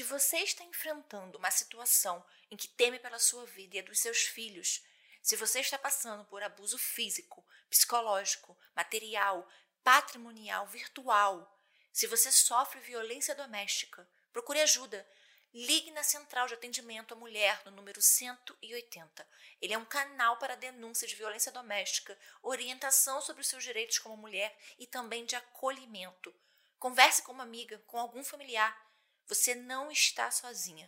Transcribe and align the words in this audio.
Se 0.00 0.04
você 0.04 0.38
está 0.38 0.64
enfrentando 0.64 1.36
uma 1.36 1.50
situação 1.50 2.24
em 2.50 2.56
que 2.56 2.66
teme 2.66 2.98
pela 2.98 3.18
sua 3.18 3.44
vida 3.44 3.76
e 3.76 3.80
a 3.80 3.82
dos 3.82 3.98
seus 3.98 4.22
filhos, 4.22 4.82
se 5.20 5.36
você 5.36 5.60
está 5.60 5.76
passando 5.76 6.24
por 6.24 6.42
abuso 6.42 6.78
físico, 6.78 7.46
psicológico, 7.68 8.56
material, 8.74 9.46
patrimonial, 9.84 10.66
virtual, 10.66 11.54
se 11.92 12.06
você 12.06 12.32
sofre 12.32 12.80
violência 12.80 13.34
doméstica, 13.34 14.08
procure 14.32 14.62
ajuda. 14.62 15.06
Ligue 15.52 15.90
na 15.90 16.02
Central 16.02 16.46
de 16.46 16.54
Atendimento 16.54 17.12
à 17.12 17.16
Mulher 17.18 17.60
no 17.66 17.70
número 17.70 18.00
180. 18.00 19.28
Ele 19.60 19.74
é 19.74 19.78
um 19.78 19.84
canal 19.84 20.38
para 20.38 20.56
denúncia 20.56 21.06
de 21.06 21.14
violência 21.14 21.52
doméstica, 21.52 22.18
orientação 22.42 23.20
sobre 23.20 23.42
os 23.42 23.48
seus 23.48 23.62
direitos 23.62 23.98
como 23.98 24.16
mulher 24.16 24.58
e 24.78 24.86
também 24.86 25.26
de 25.26 25.36
acolhimento. 25.36 26.34
Converse 26.78 27.20
com 27.20 27.32
uma 27.32 27.42
amiga, 27.42 27.78
com 27.86 27.98
algum 27.98 28.24
familiar. 28.24 28.89
Você 29.30 29.54
não 29.54 29.92
está 29.92 30.28
sozinha. 30.32 30.86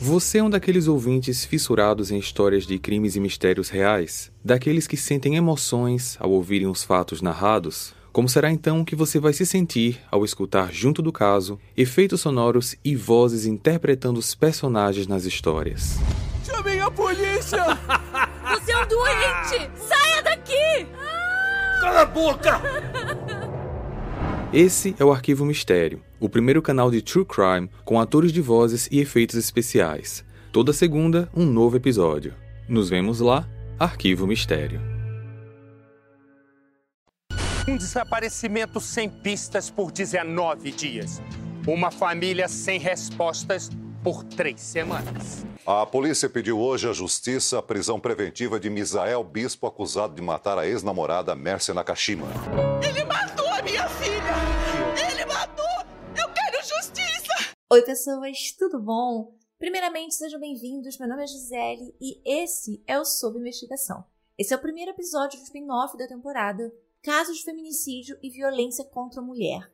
Você 0.00 0.38
é 0.38 0.44
um 0.44 0.48
daqueles 0.48 0.86
ouvintes 0.86 1.44
fissurados 1.44 2.12
em 2.12 2.18
histórias 2.20 2.64
de 2.64 2.78
crimes 2.78 3.16
e 3.16 3.20
mistérios 3.20 3.68
reais? 3.68 4.30
Daqueles 4.44 4.86
que 4.86 4.96
sentem 4.96 5.34
emoções 5.34 6.16
ao 6.20 6.30
ouvirem 6.30 6.68
os 6.68 6.84
fatos 6.84 7.20
narrados? 7.20 7.92
Como 8.12 8.28
será 8.28 8.48
então 8.48 8.84
que 8.84 8.94
você 8.94 9.18
vai 9.18 9.32
se 9.32 9.44
sentir 9.44 10.00
ao 10.08 10.24
escutar 10.24 10.72
junto 10.72 11.02
do 11.02 11.10
caso 11.10 11.58
efeitos 11.76 12.20
sonoros 12.20 12.76
e 12.84 12.94
vozes 12.94 13.44
interpretando 13.44 14.18
os 14.18 14.32
personagens 14.32 15.08
nas 15.08 15.24
histórias? 15.24 15.96
Chamem 16.44 16.80
a 16.80 16.88
polícia! 16.92 17.58
Você 18.54 18.70
é 18.70 18.84
um 18.84 18.86
doente! 18.86 19.70
Saia 19.76 20.22
daqui! 20.22 20.86
Cala 21.80 22.02
a 22.02 22.06
boca! 22.06 22.60
Esse 24.58 24.96
é 24.98 25.04
o 25.04 25.12
Arquivo 25.12 25.44
Mistério, 25.44 26.02
o 26.18 26.30
primeiro 26.30 26.62
canal 26.62 26.90
de 26.90 27.02
True 27.02 27.26
Crime 27.26 27.68
com 27.84 28.00
atores 28.00 28.32
de 28.32 28.40
vozes 28.40 28.88
e 28.90 29.00
efeitos 29.00 29.36
especiais. 29.36 30.24
Toda 30.50 30.72
segunda, 30.72 31.30
um 31.36 31.44
novo 31.44 31.76
episódio. 31.76 32.32
Nos 32.66 32.88
vemos 32.88 33.20
lá, 33.20 33.46
Arquivo 33.78 34.26
Mistério. 34.26 34.80
Um 37.68 37.76
desaparecimento 37.76 38.80
sem 38.80 39.10
pistas 39.10 39.68
por 39.68 39.92
19 39.92 40.70
dias. 40.70 41.20
Uma 41.66 41.90
família 41.90 42.48
sem 42.48 42.78
respostas 42.78 43.68
por 44.02 44.24
três 44.24 44.62
semanas. 44.62 45.44
A 45.66 45.84
polícia 45.84 46.30
pediu 46.30 46.58
hoje 46.58 46.88
à 46.88 46.94
justiça 46.94 47.58
a 47.58 47.62
prisão 47.62 48.00
preventiva 48.00 48.58
de 48.58 48.70
Misael 48.70 49.22
Bispo, 49.22 49.66
acusado 49.66 50.14
de 50.14 50.22
matar 50.22 50.56
a 50.56 50.66
ex-namorada 50.66 51.34
Mércia 51.34 51.74
Nakashima. 51.74 52.26
Oi, 57.76 57.82
pessoas, 57.82 58.52
tudo 58.52 58.80
bom? 58.80 59.34
Primeiramente, 59.58 60.14
sejam 60.14 60.40
bem-vindos. 60.40 60.96
Meu 60.96 61.06
nome 61.06 61.24
é 61.24 61.26
Gisele 61.26 61.94
e 62.00 62.22
esse 62.24 62.82
é 62.86 62.98
o 62.98 63.04
Sob 63.04 63.38
Investigação. 63.38 64.02
Esse 64.38 64.54
é 64.54 64.56
o 64.56 64.60
primeiro 64.62 64.92
episódio 64.92 65.38
do 65.38 65.44
spin-off 65.44 65.94
da 65.98 66.08
temporada 66.08 66.72
casos 67.02 67.36
de 67.36 67.44
feminicídio 67.44 68.18
e 68.22 68.30
violência 68.30 68.82
contra 68.82 69.20
a 69.20 69.22
mulher. 69.22 69.70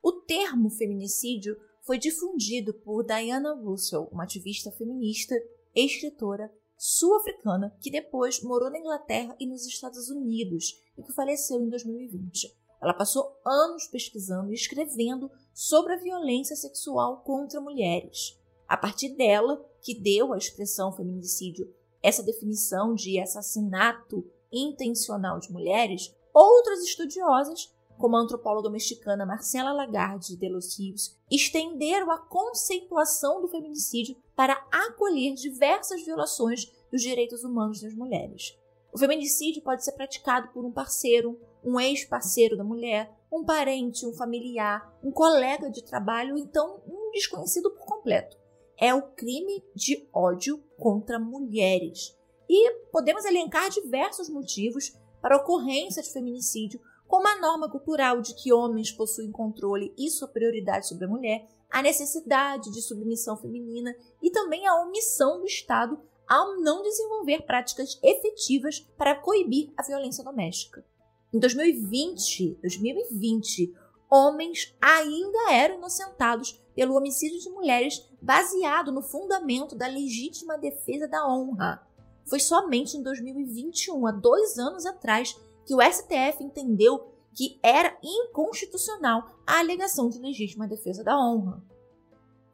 O 0.00 0.12
termo 0.12 0.70
feminicídio 0.70 1.56
foi 1.84 1.98
difundido 1.98 2.74
por 2.74 3.02
Diana 3.02 3.54
Russell, 3.54 4.08
uma 4.12 4.22
ativista 4.22 4.70
feminista 4.70 5.34
e 5.74 5.84
escritora 5.84 6.48
sul-africana 6.76 7.76
que 7.80 7.90
depois 7.90 8.40
morou 8.44 8.70
na 8.70 8.78
Inglaterra 8.78 9.34
e 9.40 9.48
nos 9.48 9.66
Estados 9.66 10.08
Unidos 10.10 10.80
e 10.96 11.02
que 11.02 11.12
faleceu 11.12 11.60
em 11.60 11.68
2020. 11.68 12.56
Ela 12.80 12.94
passou 12.94 13.36
anos 13.44 13.88
pesquisando 13.88 14.52
e 14.52 14.54
escrevendo 14.54 15.28
sobre 15.52 15.94
a 15.94 15.98
violência 15.98 16.56
sexual 16.56 17.18
contra 17.24 17.60
mulheres. 17.60 18.38
A 18.68 18.76
partir 18.76 19.10
dela, 19.10 19.64
que 19.80 19.94
deu 19.94 20.32
à 20.32 20.38
expressão 20.38 20.92
feminicídio 20.92 21.72
essa 22.02 22.22
definição 22.22 22.94
de 22.94 23.18
assassinato 23.20 24.24
intencional 24.50 25.38
de 25.38 25.52
mulheres, 25.52 26.14
Outras 26.32 26.82
estudiosas, 26.82 27.70
como 27.98 28.16
a 28.16 28.20
antropóloga 28.20 28.70
mexicana 28.70 29.26
Marcela 29.26 29.72
Lagarde 29.72 30.34
de 30.34 30.48
los 30.48 30.78
Rios, 30.78 31.14
estenderam 31.30 32.10
a 32.10 32.18
conceituação 32.18 33.42
do 33.42 33.48
feminicídio 33.48 34.16
para 34.34 34.54
acolher 34.72 35.34
diversas 35.34 36.02
violações 36.02 36.72
dos 36.90 37.02
direitos 37.02 37.44
humanos 37.44 37.82
das 37.82 37.94
mulheres. 37.94 38.58
O 38.90 38.98
feminicídio 38.98 39.62
pode 39.62 39.84
ser 39.84 39.92
praticado 39.92 40.48
por 40.48 40.64
um 40.64 40.72
parceiro, 40.72 41.38
um 41.62 41.78
ex-parceiro 41.78 42.56
da 42.56 42.64
mulher, 42.64 43.14
um 43.32 43.42
parente, 43.42 44.06
um 44.06 44.12
familiar, 44.12 44.94
um 45.02 45.10
colega 45.10 45.70
de 45.70 45.82
trabalho, 45.82 46.36
então 46.36 46.82
um 46.86 47.10
desconhecido 47.10 47.70
por 47.70 47.86
completo. 47.86 48.36
É 48.78 48.94
o 48.94 49.02
crime 49.12 49.64
de 49.74 50.06
ódio 50.12 50.62
contra 50.76 51.18
mulheres. 51.18 52.14
E 52.48 52.70
podemos 52.92 53.24
elencar 53.24 53.70
diversos 53.70 54.28
motivos 54.28 54.92
para 55.22 55.36
a 55.36 55.38
ocorrência 55.38 56.02
de 56.02 56.12
feminicídio, 56.12 56.80
como 57.08 57.26
a 57.26 57.40
norma 57.40 57.70
cultural 57.70 58.20
de 58.20 58.34
que 58.34 58.52
homens 58.52 58.92
possuem 58.92 59.32
controle 59.32 59.94
e 59.96 60.10
superioridade 60.10 60.88
sobre 60.88 61.06
a 61.06 61.08
mulher, 61.08 61.48
a 61.70 61.80
necessidade 61.80 62.70
de 62.70 62.82
submissão 62.82 63.36
feminina 63.36 63.94
e 64.20 64.30
também 64.30 64.66
a 64.66 64.82
omissão 64.82 65.40
do 65.40 65.46
Estado 65.46 65.98
ao 66.28 66.60
não 66.60 66.82
desenvolver 66.82 67.42
práticas 67.42 67.98
efetivas 68.02 68.80
para 68.96 69.14
coibir 69.14 69.72
a 69.76 69.82
violência 69.82 70.22
doméstica. 70.22 70.84
Em 71.32 71.38
2020, 71.38 72.58
2020, 72.60 73.72
homens 74.10 74.74
ainda 74.78 75.50
eram 75.50 75.76
inocentados 75.76 76.62
pelo 76.74 76.94
homicídio 76.94 77.40
de 77.40 77.48
mulheres 77.48 78.06
baseado 78.20 78.92
no 78.92 79.00
fundamento 79.00 79.74
da 79.74 79.86
legítima 79.86 80.58
defesa 80.58 81.08
da 81.08 81.26
honra. 81.26 81.80
Foi 82.26 82.38
somente 82.38 82.98
em 82.98 83.02
2021, 83.02 84.06
há 84.06 84.12
dois 84.12 84.58
anos 84.58 84.84
atrás, 84.84 85.34
que 85.64 85.74
o 85.74 85.80
STF 85.80 86.44
entendeu 86.44 87.14
que 87.34 87.58
era 87.62 87.96
inconstitucional 88.02 89.40
a 89.46 89.60
alegação 89.60 90.10
de 90.10 90.18
legítima 90.18 90.68
defesa 90.68 91.02
da 91.02 91.18
honra. 91.18 91.64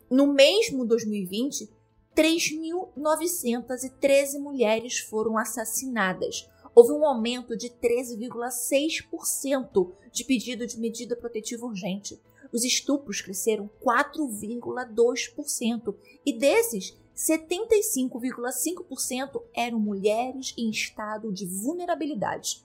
No 0.09 0.33
mesmo 0.33 0.87
2020, 0.87 1.69
3.913 2.15 4.39
mulheres 4.39 5.01
foram 5.01 5.37
assassinadas. 5.37 6.49
Houve 6.75 6.93
um 6.93 7.07
aumento 7.07 7.57
de 7.57 7.71
13,6% 7.71 9.93
de 10.13 10.25
pedido 10.25 10.67
de 10.67 10.79
medida 10.79 11.17
protetiva 11.17 11.65
urgente. 11.67 12.21
Os 12.53 12.63
estupros 12.65 13.21
cresceram 13.21 13.69
4,2%, 13.85 15.95
e 16.25 16.33
desses, 16.33 16.97
75,5% 17.15 19.43
eram 19.55 19.79
mulheres 19.81 20.55
em 20.57 20.71
estado 20.71 21.31
de 21.33 21.45
vulnerabilidade. 21.45 22.65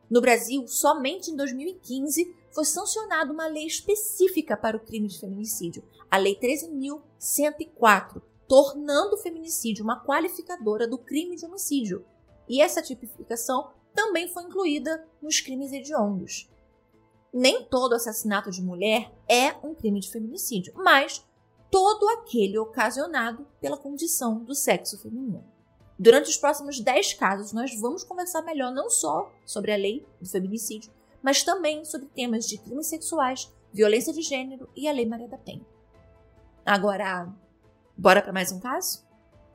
No 0.09 0.21
Brasil, 0.21 0.67
somente 0.69 1.31
em 1.31 1.37
2015 1.37 2.35
foi 2.53 2.65
sancionada 2.65 3.33
uma 3.33 3.47
lei 3.47 3.67
específica 3.67 4.57
para 4.57 4.77
o 4.77 4.81
crime 4.81 5.09
de 5.09 5.19
feminicídio, 5.19 5.83
a 6.11 6.17
Lei 6.17 6.39
13.104, 6.39 8.23
tornando 8.49 9.17
o 9.17 9.19
feminicídio 9.19 9.85
uma 9.85 10.03
qualificadora 10.03 10.87
do 10.87 10.97
crime 10.97 11.37
de 11.37 11.45
homicídio. 11.45 12.05
E 12.49 12.63
essa 12.63 12.81
tipificação 12.81 13.73
também 13.97 14.29
foi 14.29 14.45
incluída 14.45 15.05
nos 15.21 15.41
crimes 15.41 15.73
hediondos. 15.73 16.49
Nem 17.33 17.65
todo 17.65 17.95
assassinato 17.95 18.51
de 18.51 18.63
mulher 18.63 19.11
é 19.29 19.53
um 19.67 19.75
crime 19.75 19.99
de 19.99 20.11
feminicídio, 20.11 20.73
mas 20.77 21.27
todo 21.71 22.09
aquele 22.11 22.59
ocasionado 22.59 23.47
pela 23.61 23.77
condição 23.77 24.39
do 24.39 24.55
sexo 24.55 24.99
feminino. 24.99 25.45
Durante 25.99 26.29
os 26.29 26.37
próximos 26.37 26.79
10 26.79 27.15
casos, 27.15 27.53
nós 27.53 27.75
vamos 27.81 28.05
conversar 28.05 28.43
melhor 28.43 28.71
não 28.71 28.91
só 28.91 29.33
sobre 29.45 29.73
a 29.73 29.77
lei 29.77 30.07
do 30.21 30.29
feminicídio, 30.29 30.93
mas 31.23 31.43
também 31.43 31.85
sobre 31.85 32.07
temas 32.09 32.47
de 32.47 32.59
crimes 32.59 32.87
sexuais, 32.87 33.53
violência 33.73 34.13
de 34.13 34.21
gênero 34.21 34.69
e 34.77 34.87
a 34.87 34.93
Lei 34.93 35.07
Maria 35.07 35.27
da 35.27 35.39
Penha. 35.39 35.67
Agora, 36.65 37.33
bora 37.97 38.21
para 38.21 38.33
mais 38.33 38.53
um 38.53 38.61
caso? 38.61 39.05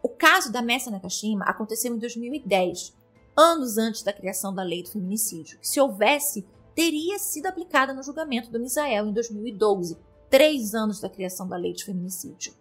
O 0.01 0.09
caso 0.09 0.51
da 0.51 0.63
Messa 0.63 0.89
Nakashima 0.89 1.45
aconteceu 1.45 1.95
em 1.95 1.99
2010, 1.99 2.93
anos 3.35 3.77
antes 3.77 4.03
da 4.03 4.13
criação 4.13 4.53
da 4.53 4.63
lei 4.63 4.83
do 4.83 4.91
feminicídio, 4.91 5.59
que 5.59 5.67
se 5.67 5.79
houvesse, 5.79 6.45
teria 6.75 7.19
sido 7.19 7.47
aplicada 7.47 7.93
no 7.93 8.03
julgamento 8.03 8.51
do 8.51 8.59
Misael 8.59 9.07
em 9.07 9.13
2012, 9.13 9.97
três 10.29 10.73
anos 10.73 10.99
da 10.99 11.09
criação 11.09 11.47
da 11.47 11.57
lei 11.57 11.73
de 11.73 11.83
feminicídio. 11.83 12.53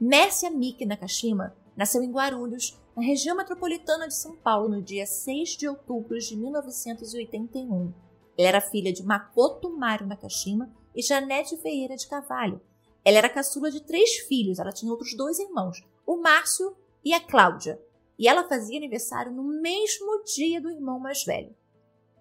Mércia 0.00 0.50
Miki 0.50 0.86
Nakashima 0.86 1.54
nasceu 1.76 2.02
em 2.02 2.10
Guarulhos, 2.10 2.78
na 2.96 3.02
região 3.02 3.36
metropolitana 3.36 4.08
de 4.08 4.14
São 4.14 4.34
Paulo, 4.36 4.68
no 4.68 4.82
dia 4.82 5.06
6 5.06 5.50
de 5.50 5.68
outubro 5.68 6.18
de 6.18 6.36
1981. 6.36 7.92
Ela 8.36 8.48
era 8.48 8.60
filha 8.60 8.92
de 8.92 9.02
Makoto 9.02 9.70
Mário 9.70 10.06
Nakashima 10.06 10.70
e 10.94 11.02
Janete 11.02 11.56
Ferreira 11.58 11.96
de 11.96 12.08
Carvalho. 12.08 12.60
Ela 13.04 13.18
era 13.18 13.28
caçula 13.28 13.70
de 13.70 13.80
três 13.82 14.16
filhos, 14.20 14.58
ela 14.58 14.72
tinha 14.72 14.90
outros 14.90 15.14
dois 15.14 15.38
irmãos, 15.38 15.82
o 16.06 16.16
Márcio 16.16 16.76
e 17.04 17.14
a 17.14 17.20
Cláudia. 17.20 17.80
E 18.20 18.28
ela 18.28 18.46
fazia 18.46 18.76
aniversário 18.76 19.32
no 19.32 19.42
mesmo 19.42 20.22
dia 20.24 20.60
do 20.60 20.70
irmão 20.70 21.00
mais 21.00 21.24
velho. 21.24 21.56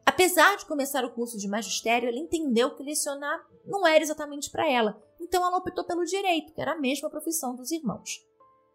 Apesar 0.06 0.56
de 0.56 0.66
começar 0.66 1.04
o 1.04 1.12
curso 1.12 1.38
de 1.38 1.46
magistério, 1.46 2.08
ela 2.08 2.18
entendeu 2.18 2.74
que 2.74 2.82
lecionar 2.82 3.46
não 3.66 3.86
era 3.86 4.02
exatamente 4.02 4.50
para 4.50 4.66
ela, 4.66 4.98
então 5.20 5.46
ela 5.46 5.58
optou 5.58 5.84
pelo 5.84 6.06
direito, 6.06 6.54
que 6.54 6.62
era 6.62 6.72
a 6.72 6.80
mesma 6.80 7.10
profissão 7.10 7.54
dos 7.54 7.70
irmãos. 7.70 8.26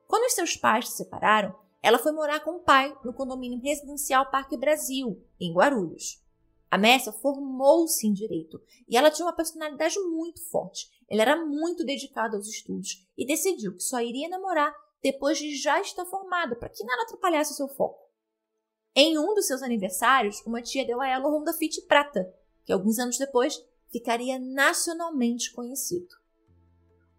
Quando 0.06 0.26
os 0.26 0.34
seus 0.34 0.54
pais 0.54 0.90
se 0.90 0.98
separaram, 0.98 1.58
ela 1.82 1.98
foi 1.98 2.12
morar 2.12 2.40
com 2.40 2.56
o 2.56 2.60
pai 2.60 2.94
no 3.02 3.14
condomínio 3.14 3.58
residencial 3.58 4.30
Parque 4.30 4.58
Brasil, 4.58 5.18
em 5.40 5.50
Guarulhos. 5.50 6.22
A 6.70 6.76
Mércia 6.76 7.10
formou-se 7.10 8.06
em 8.06 8.12
direito 8.12 8.60
e 8.86 8.98
ela 8.98 9.10
tinha 9.10 9.24
uma 9.24 9.34
personalidade 9.34 9.98
muito 9.98 10.42
forte. 10.50 10.90
Ela 11.08 11.22
era 11.22 11.46
muito 11.46 11.86
dedicada 11.86 12.36
aos 12.36 12.48
estudos 12.48 13.08
e 13.16 13.24
decidiu 13.24 13.74
que 13.74 13.82
só 13.82 13.98
iria 14.02 14.28
namorar 14.28 14.74
depois 15.04 15.36
de 15.36 15.54
já 15.54 15.78
estar 15.82 16.06
formada, 16.06 16.56
para 16.56 16.70
que 16.70 16.82
nada 16.82 17.02
atrapalhasse 17.02 17.52
o 17.52 17.54
seu 17.54 17.68
foco. 17.68 18.02
Em 18.96 19.18
um 19.18 19.34
dos 19.34 19.46
seus 19.46 19.62
aniversários, 19.62 20.40
uma 20.46 20.62
tia 20.62 20.86
deu 20.86 20.98
a 20.98 21.06
ela 21.06 21.28
o 21.28 21.36
Honda 21.36 21.52
Fit 21.52 21.82
Prata, 21.82 22.34
que 22.64 22.72
alguns 22.72 22.98
anos 22.98 23.18
depois 23.18 23.62
ficaria 23.92 24.38
nacionalmente 24.38 25.52
conhecido. 25.52 26.08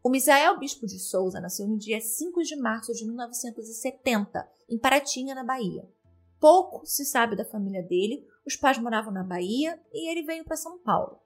O 0.04 0.10
Misael 0.10 0.58
Bispo 0.58 0.88
de 0.88 0.98
Souza 0.98 1.40
nasceu 1.40 1.68
no 1.68 1.78
dia 1.78 2.02
5 2.02 2.42
de 2.42 2.56
março 2.56 2.92
de 2.92 3.06
1970, 3.06 4.50
em 4.68 4.80
Paratinga, 4.80 5.36
na 5.36 5.44
Bahia. 5.44 5.88
Pouco 6.40 6.86
se 6.88 7.06
sabe 7.06 7.36
da 7.36 7.46
família 7.46 7.84
dele, 7.84 8.28
os 8.48 8.56
pais 8.56 8.80
moravam 8.80 9.14
na 9.14 9.24
Bahia 9.24 9.80
e 9.94 10.10
ele 10.10 10.24
veio 10.24 10.44
para 10.44 10.58
São 10.58 10.80
Paulo. 10.80 11.20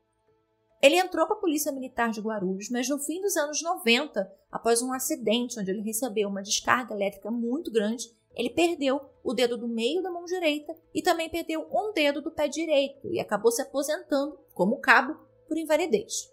Ele 0.81 0.96
entrou 0.96 1.28
para 1.28 1.36
a 1.36 1.40
Polícia 1.40 1.72
Militar 1.72 2.10
de 2.10 2.22
Guarulhos, 2.22 2.70
mas 2.70 2.88
no 2.88 2.98
fim 2.98 3.22
dos 3.22 3.36
anos 3.36 3.62
90, 3.62 4.31
após 4.50 4.81
um 4.81 4.94
acidente 4.94 5.60
onde 5.60 5.70
ele 5.70 5.81
recebeu 5.81 6.30
uma 6.30 6.42
descarga 6.42 6.94
elétrica 6.94 7.30
muito 7.30 7.70
grande, 7.72 8.10
ele 8.34 8.50
perdeu 8.50 9.02
o 9.24 9.34
dedo 9.34 9.58
do 9.58 9.68
meio 9.68 10.02
da 10.02 10.10
mão 10.10 10.24
direita 10.24 10.74
e 10.94 11.02
também 11.02 11.30
perdeu 11.30 11.68
um 11.70 11.92
dedo 11.92 12.22
do 12.22 12.31
pé 12.31 12.48
direito 12.48 13.12
e 13.12 13.20
acabou 13.20 13.52
se 13.52 13.62
aposentando 13.62 14.40
como 14.54 14.80
cabo 14.80 15.18
por 15.48 15.58
invalidez. 15.58 16.31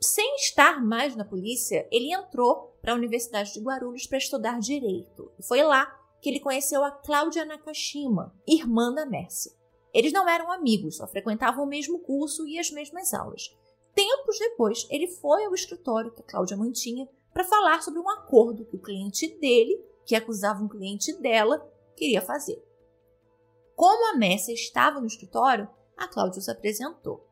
Sem 0.00 0.36
estar 0.36 0.82
mais 0.82 1.14
na 1.14 1.26
polícia, 1.26 1.86
ele 1.90 2.14
entrou 2.14 2.74
para 2.80 2.92
a 2.92 2.96
Universidade 2.96 3.52
de 3.52 3.60
Guarulhos 3.60 4.06
para 4.06 4.16
estudar 4.16 4.58
direito. 4.58 5.30
E 5.38 5.42
foi 5.42 5.62
lá 5.62 5.84
que 6.22 6.30
ele 6.30 6.40
conheceu 6.40 6.82
a 6.82 6.90
Cláudia 6.90 7.44
Nakashima, 7.44 8.34
irmã 8.46 8.94
da 8.94 9.04
Mércia. 9.04 9.52
Eles 9.92 10.12
não 10.12 10.28
eram 10.28 10.50
amigos, 10.52 10.96
só 10.96 11.06
frequentavam 11.06 11.64
o 11.64 11.68
mesmo 11.68 11.98
curso 12.00 12.46
e 12.46 12.58
as 12.58 12.70
mesmas 12.70 13.12
aulas. 13.12 13.54
Tempos 13.94 14.38
depois, 14.38 14.86
ele 14.90 15.08
foi 15.08 15.44
ao 15.44 15.54
escritório 15.54 16.12
que 16.12 16.22
a 16.22 16.24
Cláudia 16.24 16.56
mantinha 16.56 17.08
para 17.32 17.44
falar 17.44 17.82
sobre 17.82 18.00
um 18.00 18.08
acordo 18.08 18.64
que 18.64 18.76
o 18.76 18.80
cliente 18.80 19.26
dele, 19.38 19.84
que 20.04 20.14
acusava 20.14 20.62
um 20.62 20.68
cliente 20.68 21.12
dela, 21.20 21.68
queria 21.96 22.22
fazer. 22.22 22.62
Como 23.74 24.12
a 24.12 24.16
Mércia 24.16 24.52
estava 24.52 25.00
no 25.00 25.06
escritório, 25.06 25.68
a 25.96 26.06
Cláudia 26.06 26.40
se 26.40 26.50
apresentou. 26.50 27.26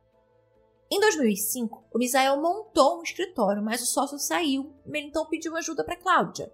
Em 0.91 0.99
2005, 1.01 1.85
o 1.93 1.99
Misael 1.99 2.41
montou 2.41 2.99
um 2.99 3.03
escritório, 3.03 3.63
mas 3.63 3.83
o 3.83 3.87
sócio 3.87 4.19
saiu 4.19 4.73
e 4.87 4.97
ele 4.97 5.09
então 5.09 5.27
pediu 5.27 5.55
ajuda 5.55 5.85
para 5.85 5.97
Cláudia. 5.97 6.53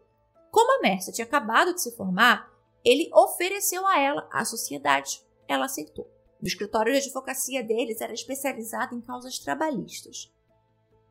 Como 0.50 0.78
a 0.78 0.80
Mércia 0.80 1.12
tinha 1.12 1.24
acabado 1.24 1.72
de 1.72 1.80
se 1.80 1.96
formar, 1.96 2.52
ele 2.84 3.10
ofereceu 3.14 3.86
a 3.86 3.98
ela 3.98 4.28
a 4.32 4.44
sociedade 4.44 5.23
ela 5.48 5.66
aceitou. 5.66 6.10
O 6.42 6.46
escritório 6.46 6.92
de 6.92 6.98
advocacia 6.98 7.62
deles 7.62 8.00
era 8.00 8.12
especializado 8.12 8.94
em 8.94 9.00
causas 9.00 9.38
trabalhistas. 9.38 10.32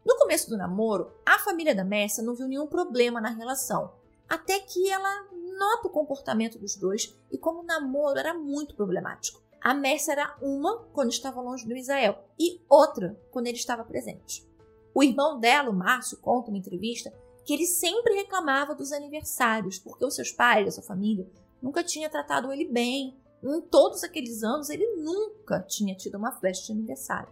No 0.05 0.17
começo 0.17 0.49
do 0.49 0.57
namoro, 0.57 1.11
a 1.25 1.39
família 1.39 1.73
da 1.73 1.83
Mércia 1.83 2.23
não 2.23 2.35
viu 2.35 2.47
nenhum 2.47 2.67
problema 2.67 3.21
na 3.21 3.29
relação, 3.29 3.93
até 4.27 4.59
que 4.59 4.89
ela 4.89 5.27
nota 5.57 5.87
o 5.87 5.91
comportamento 5.91 6.59
dos 6.59 6.75
dois 6.75 7.17
e 7.31 7.37
como 7.37 7.61
o 7.61 7.65
namoro 7.65 8.19
era 8.19 8.33
muito 8.33 8.75
problemático. 8.75 9.41
A 9.61 9.73
Mércia 9.73 10.11
era 10.11 10.35
uma 10.41 10.79
quando 10.93 11.11
estava 11.11 11.41
longe 11.41 11.65
do 11.65 11.75
Israel 11.75 12.19
e 12.37 12.61
outra 12.69 13.17
quando 13.31 13.47
ele 13.47 13.57
estava 13.57 13.83
presente. 13.85 14.45
O 14.93 15.01
irmão 15.01 15.39
dela, 15.39 15.69
o 15.69 15.73
Márcio, 15.73 16.17
conta 16.17 16.49
uma 16.49 16.57
entrevista 16.57 17.13
que 17.45 17.53
ele 17.53 17.65
sempre 17.65 18.13
reclamava 18.13 18.75
dos 18.75 18.91
aniversários, 18.91 19.79
porque 19.79 20.05
os 20.05 20.15
seus 20.15 20.31
pais, 20.31 20.67
a 20.67 20.71
sua 20.71 20.83
família, 20.83 21.29
nunca 21.61 21.83
tinha 21.83 22.09
tratado 22.09 22.51
ele 22.51 22.65
bem, 22.65 23.17
em 23.43 23.61
todos 23.61 24.03
aqueles 24.03 24.43
anos, 24.43 24.69
ele 24.69 24.85
nunca 24.95 25.59
tinha 25.59 25.95
tido 25.95 26.15
uma 26.15 26.31
festa 26.31 26.67
de 26.67 26.71
aniversário. 26.71 27.29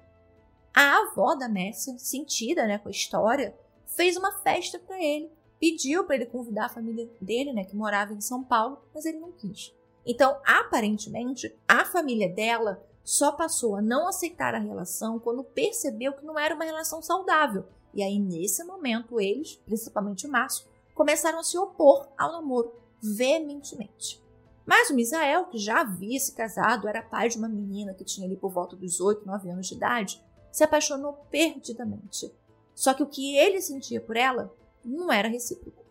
A 0.73 0.99
avó 0.99 1.35
da 1.35 1.47
Mércia, 1.47 1.97
sentida 1.97 2.65
né, 2.65 2.77
com 2.77 2.89
a 2.89 2.91
história, 2.91 3.55
fez 3.85 4.17
uma 4.17 4.31
festa 4.39 4.79
para 4.79 5.01
ele, 5.01 5.31
pediu 5.59 6.03
para 6.05 6.15
ele 6.15 6.25
convidar 6.25 6.65
a 6.65 6.69
família 6.69 7.09
dele, 7.19 7.53
né, 7.53 7.63
que 7.63 7.75
morava 7.75 8.13
em 8.13 8.21
São 8.21 8.43
Paulo, 8.43 8.81
mas 8.93 9.05
ele 9.05 9.19
não 9.19 9.31
quis. 9.31 9.73
Então, 10.05 10.39
aparentemente, 10.45 11.55
a 11.67 11.85
família 11.85 12.29
dela 12.29 12.83
só 13.03 13.31
passou 13.31 13.75
a 13.75 13.81
não 13.81 14.07
aceitar 14.07 14.55
a 14.55 14.59
relação 14.59 15.19
quando 15.19 15.43
percebeu 15.43 16.13
que 16.13 16.25
não 16.25 16.37
era 16.37 16.55
uma 16.55 16.65
relação 16.65 17.01
saudável. 17.01 17.65
E 17.93 18.01
aí, 18.01 18.19
nesse 18.19 18.63
momento, 18.63 19.19
eles, 19.19 19.55
principalmente 19.65 20.25
o 20.25 20.31
Márcio, 20.31 20.65
começaram 20.93 21.39
a 21.39 21.43
se 21.43 21.57
opor 21.57 22.07
ao 22.17 22.31
namoro 22.31 22.73
veementemente. 23.01 24.21
Mas 24.65 24.89
o 24.89 24.95
Misael, 24.95 25.45
que 25.45 25.57
já 25.57 25.81
havia 25.81 26.19
se 26.19 26.33
casado, 26.33 26.87
era 26.87 27.01
pai 27.01 27.29
de 27.29 27.37
uma 27.37 27.49
menina 27.49 27.93
que 27.93 28.03
tinha 28.03 28.27
ali 28.27 28.37
por 28.37 28.51
volta 28.51 28.75
dos 28.75 28.99
8, 28.99 29.25
9 29.25 29.49
anos 29.49 29.67
de 29.67 29.75
idade, 29.75 30.23
se 30.51 30.63
apaixonou 30.63 31.13
perdidamente. 31.29 32.31
Só 32.75 32.93
que 32.93 33.03
o 33.03 33.07
que 33.07 33.35
ele 33.35 33.61
sentia 33.61 33.99
por 33.99 34.15
ela 34.15 34.53
não 34.83 35.11
era 35.11 35.27
recíproco. 35.27 35.83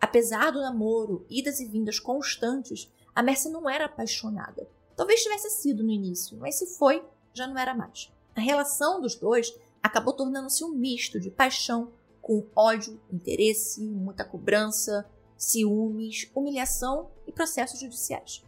Apesar 0.00 0.50
do 0.50 0.60
namoro, 0.60 1.26
idas 1.28 1.60
e 1.60 1.66
vindas 1.66 1.98
constantes, 1.98 2.92
a 3.14 3.22
Mércia 3.22 3.50
não 3.50 3.68
era 3.68 3.86
apaixonada. 3.86 4.68
Talvez 4.94 5.22
tivesse 5.22 5.50
sido 5.50 5.82
no 5.82 5.90
início, 5.90 6.36
mas 6.38 6.56
se 6.56 6.66
foi, 6.66 7.04
já 7.32 7.46
não 7.46 7.58
era 7.58 7.74
mais. 7.74 8.12
A 8.34 8.40
relação 8.40 9.00
dos 9.00 9.14
dois 9.14 9.54
acabou 9.82 10.12
tornando-se 10.12 10.64
um 10.64 10.70
misto 10.70 11.18
de 11.20 11.30
paixão 11.30 11.92
com 12.20 12.44
ódio, 12.54 13.00
interesse, 13.10 13.80
muita 13.80 14.24
cobrança, 14.24 15.08
ciúmes, 15.36 16.30
humilhação 16.34 17.10
e 17.26 17.32
processos 17.32 17.80
judiciais. 17.80 18.42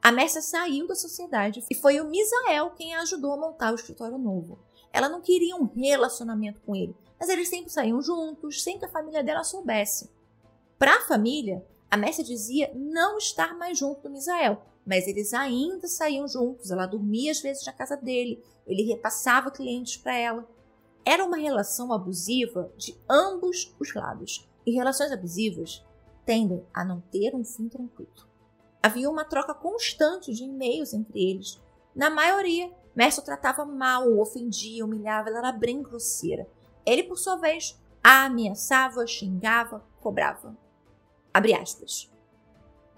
A 0.00 0.12
Mércia 0.12 0.40
saiu 0.40 0.86
da 0.86 0.94
sociedade 0.94 1.64
e 1.68 1.74
foi 1.74 2.00
o 2.00 2.08
Misael 2.08 2.70
quem 2.70 2.94
a 2.94 3.00
ajudou 3.02 3.32
a 3.32 3.36
montar 3.36 3.72
o 3.72 3.74
escritório 3.74 4.16
novo. 4.16 4.58
Ela 4.92 5.08
não 5.08 5.20
queria 5.20 5.56
um 5.56 5.64
relacionamento 5.64 6.60
com 6.60 6.74
ele, 6.74 6.96
mas 7.18 7.28
eles 7.28 7.48
sempre 7.48 7.70
saíam 7.70 8.00
juntos, 8.00 8.62
sem 8.62 8.78
que 8.78 8.84
a 8.84 8.90
família 8.90 9.22
dela 9.22 9.42
soubesse. 9.42 10.08
Para 10.78 10.96
a 10.96 11.06
família, 11.06 11.64
a 11.90 11.96
Mércia 11.96 12.22
dizia 12.22 12.72
não 12.74 13.18
estar 13.18 13.56
mais 13.56 13.78
junto 13.78 14.02
do 14.02 14.10
Misael, 14.10 14.62
mas 14.86 15.06
eles 15.06 15.34
ainda 15.34 15.88
saíam 15.88 16.28
juntos. 16.28 16.70
Ela 16.70 16.86
dormia 16.86 17.32
às 17.32 17.40
vezes 17.40 17.66
na 17.66 17.72
casa 17.72 17.96
dele, 17.96 18.42
ele 18.66 18.84
repassava 18.84 19.50
clientes 19.50 19.96
para 19.96 20.16
ela. 20.16 20.48
Era 21.04 21.24
uma 21.24 21.36
relação 21.36 21.92
abusiva 21.92 22.72
de 22.76 22.96
ambos 23.08 23.74
os 23.80 23.94
lados. 23.94 24.48
E 24.64 24.70
relações 24.70 25.10
abusivas 25.10 25.82
tendem 26.28 26.62
a 26.74 26.84
não 26.84 27.00
ter 27.00 27.34
um 27.34 27.42
fim 27.42 27.70
tranquilo. 27.70 28.28
Havia 28.82 29.08
uma 29.08 29.24
troca 29.24 29.54
constante 29.54 30.34
de 30.34 30.44
e-mails 30.44 30.92
entre 30.92 31.18
eles. 31.18 31.58
Na 31.96 32.10
maioria, 32.10 32.70
Mércio 32.94 33.24
tratava 33.24 33.64
mal, 33.64 34.06
ofendia, 34.18 34.84
humilhava, 34.84 35.30
ela 35.30 35.38
era 35.38 35.52
bem 35.52 35.82
grosseira. 35.82 36.46
Ele, 36.84 37.02
por 37.02 37.16
sua 37.16 37.36
vez, 37.36 37.80
a 38.04 38.26
ameaçava, 38.26 39.06
xingava, 39.06 39.82
cobrava. 40.02 40.54
Abre 41.32 41.54
aspas. 41.54 42.10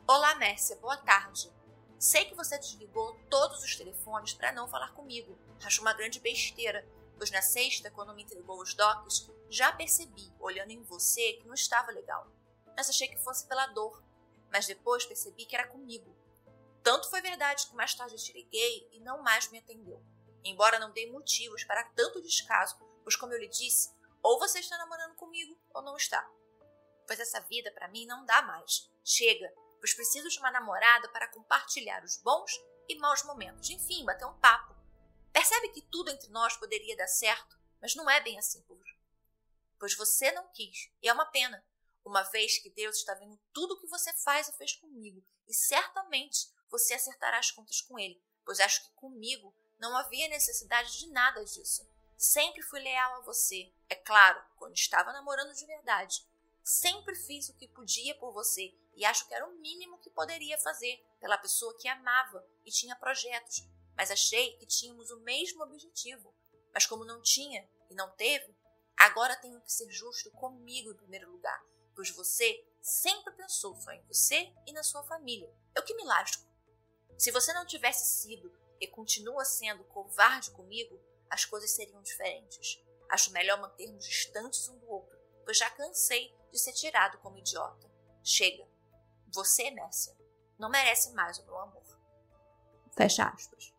Olá, 0.08 0.34
Mércia, 0.34 0.75
boa 0.82 0.96
tarde. 0.96 1.52
Sei 2.00 2.25
que 2.25 2.34
você 2.34 2.58
desligou 2.58 3.16
todos 3.30 3.62
os 3.62 3.76
telefones 3.76 4.34
para 4.34 4.50
não 4.50 4.66
falar 4.66 4.92
comigo. 4.92 5.38
Acho 5.64 5.82
uma 5.82 5.92
grande 5.92 6.18
besteira, 6.18 6.84
pois 7.16 7.30
na 7.30 7.42
sexta, 7.42 7.92
quando 7.92 8.12
me 8.12 8.25
entregou 8.25 8.60
os 8.60 8.75
docs, 8.75 9.30
já 9.49 9.70
percebi, 9.70 10.32
olhando 10.40 10.72
em 10.72 10.82
você, 10.82 11.34
que 11.34 11.46
não 11.46 11.54
estava 11.54 11.92
legal 11.92 12.26
mas 12.80 12.88
achei 12.88 13.08
que 13.08 13.18
fosse 13.18 13.46
pela 13.46 13.66
dor. 13.66 14.02
Mas 14.50 14.66
depois 14.66 15.04
percebi 15.04 15.44
que 15.44 15.54
era 15.54 15.68
comigo. 15.68 16.16
Tanto 16.82 17.10
foi 17.10 17.20
verdade 17.20 17.66
que 17.66 17.75
mais 17.75 17.94
tarde 17.94 18.16
te 18.16 18.32
liguei 18.32 18.88
e 18.90 19.00
não 19.00 19.22
mais 19.22 19.50
me 19.50 19.58
atendeu. 19.58 20.02
Embora 20.42 20.78
não 20.78 20.90
dei 20.90 21.12
motivos 21.12 21.62
para 21.62 21.84
tanto 21.90 22.22
descaso, 22.22 22.78
pois, 23.02 23.16
como 23.16 23.34
eu 23.34 23.38
lhe 23.38 23.49
disse, 23.49 23.94
ou 24.22 24.38
você 24.38 24.60
está 24.60 24.78
namorando 24.78 25.14
comigo 25.14 25.60
ou 25.75 25.82
não 25.82 25.94
está. 25.94 26.26
Pois 27.06 27.20
essa 27.20 27.40
vida 27.40 27.70
para 27.72 27.88
mim 27.88 28.06
não 28.06 28.25
dá 28.25 28.40
mais. 28.40 28.90
Chega, 29.04 29.52
pois 29.78 29.92
preciso 29.92 30.30
de 30.30 30.38
uma 30.38 30.50
namorada 30.50 31.06
para 31.10 31.28
compartilhar 31.28 32.02
os 32.02 32.16
bons 32.16 32.50
e 32.88 32.96
maus 32.96 33.22
momentos. 33.25 33.68
Enfim, 33.68 34.06
bater 34.06 34.25
um 34.25 34.40
papo. 34.40 34.75
Percebe 35.30 35.68
que 35.68 35.82
tudo 35.82 36.10
entre 36.10 36.30
nós 36.30 36.56
poderia 36.56 36.96
dar 36.96 37.08
certo, 37.08 37.60
mas 37.78 37.94
não 37.94 38.08
é 38.08 38.22
bem 38.22 38.38
assim, 38.38 38.64
pois 39.78 39.94
você 39.94 40.32
não 40.32 40.49
quis, 40.49 40.90
e 41.02 41.08
é 41.08 41.12
uma 41.12 41.26
pena, 41.26 41.62
uma 42.04 42.23
vez 42.25 42.59
que 42.59 42.71
Deus 42.71 42.97
está 42.97 43.14
vendo 43.14 43.38
tudo 43.52 43.75
o 43.75 43.80
que 43.80 43.87
você 43.87 44.12
faz 44.12 44.49
e 44.49 44.57
fez 44.57 44.75
comigo, 44.75 45.25
e 45.47 45.54
certamente 45.54 46.49
você 46.71 46.95
acertará 46.95 47.38
as 47.38 47.50
contas 47.50 47.80
com 47.80 47.99
Ele, 47.99 48.23
pois 48.45 48.61
acho 48.61 48.83
que 48.85 48.95
comigo 48.95 49.54
não 49.78 49.97
havia 49.97 50.28
necessidade 50.28 50.99
de 50.99 51.11
nada 51.11 51.45
disso. 51.45 51.88
Sempre 52.16 52.62
fui 52.62 52.80
leal 52.80 53.16
a 53.16 53.21
você, 53.21 53.73
é 53.88 53.95
claro, 53.95 54.42
quando 54.57 54.75
estava 54.75 55.12
namorando 55.12 55.54
de 55.54 55.66
verdade. 55.66 56.28
Sempre 56.62 57.14
fiz 57.14 57.49
o 57.49 57.57
que 57.57 57.66
podia 57.66 58.14
por 58.19 58.33
você 58.33 58.75
e 58.95 59.04
acho 59.04 59.26
que 59.26 59.35
era 59.35 59.49
o 59.49 59.59
mínimo 59.59 59.99
que 59.99 60.11
poderia 60.11 60.59
fazer 60.59 61.02
pela 61.19 61.38
pessoa 61.38 61.76
que 61.78 61.88
amava 61.88 62.47
e 62.64 62.71
tinha 62.71 62.95
projetos, 62.95 63.66
mas 63.97 64.11
achei 64.11 64.57
que 64.59 64.66
tínhamos 64.66 65.11
o 65.11 65.21
mesmo 65.21 65.62
objetivo. 65.62 66.35
Mas 66.73 66.87
como 66.87 67.04
não 67.04 67.23
tinha 67.23 67.69
e 67.88 67.95
não 67.95 68.11
teve, 68.12 68.54
agora 68.97 69.37
tenho 69.37 69.61
que 69.62 69.73
ser 69.73 69.90
justo 69.90 70.30
comigo 70.33 70.92
em 70.92 70.97
primeiro 70.97 71.30
lugar, 71.33 71.64
pois 72.00 72.11
você 72.12 72.64
sempre 72.80 73.30
pensou 73.35 73.76
só 73.76 73.92
em 73.92 74.02
você 74.07 74.50
e 74.66 74.73
na 74.73 74.83
sua 74.83 75.02
família. 75.02 75.52
Eu 75.76 75.83
que 75.83 75.95
me 75.95 76.02
lasco. 76.02 76.42
Se 77.19 77.30
você 77.30 77.52
não 77.52 77.66
tivesse 77.66 78.23
sido 78.23 78.50
e 78.80 78.87
continua 78.87 79.45
sendo 79.45 79.85
covarde 79.85 80.50
comigo, 80.52 80.99
as 81.28 81.45
coisas 81.45 81.73
seriam 81.73 82.00
diferentes. 82.00 82.83
Acho 83.11 83.30
melhor 83.33 83.61
mantermos 83.61 84.02
distantes 84.02 84.66
um 84.71 84.78
do 84.78 84.88
outro, 84.88 85.14
pois 85.45 85.59
já 85.59 85.69
cansei 85.69 86.35
de 86.50 86.59
ser 86.59 86.73
tirado 86.73 87.19
como 87.19 87.37
idiota. 87.37 87.87
Chega. 88.25 88.66
Você, 89.35 89.71
Mércia, 89.71 90.16
não 90.59 90.71
merece 90.71 91.12
mais 91.12 91.38
o 91.38 91.45
meu 91.45 91.59
amor. 91.59 91.85
Fecha 92.97 93.25
aspas. 93.28 93.75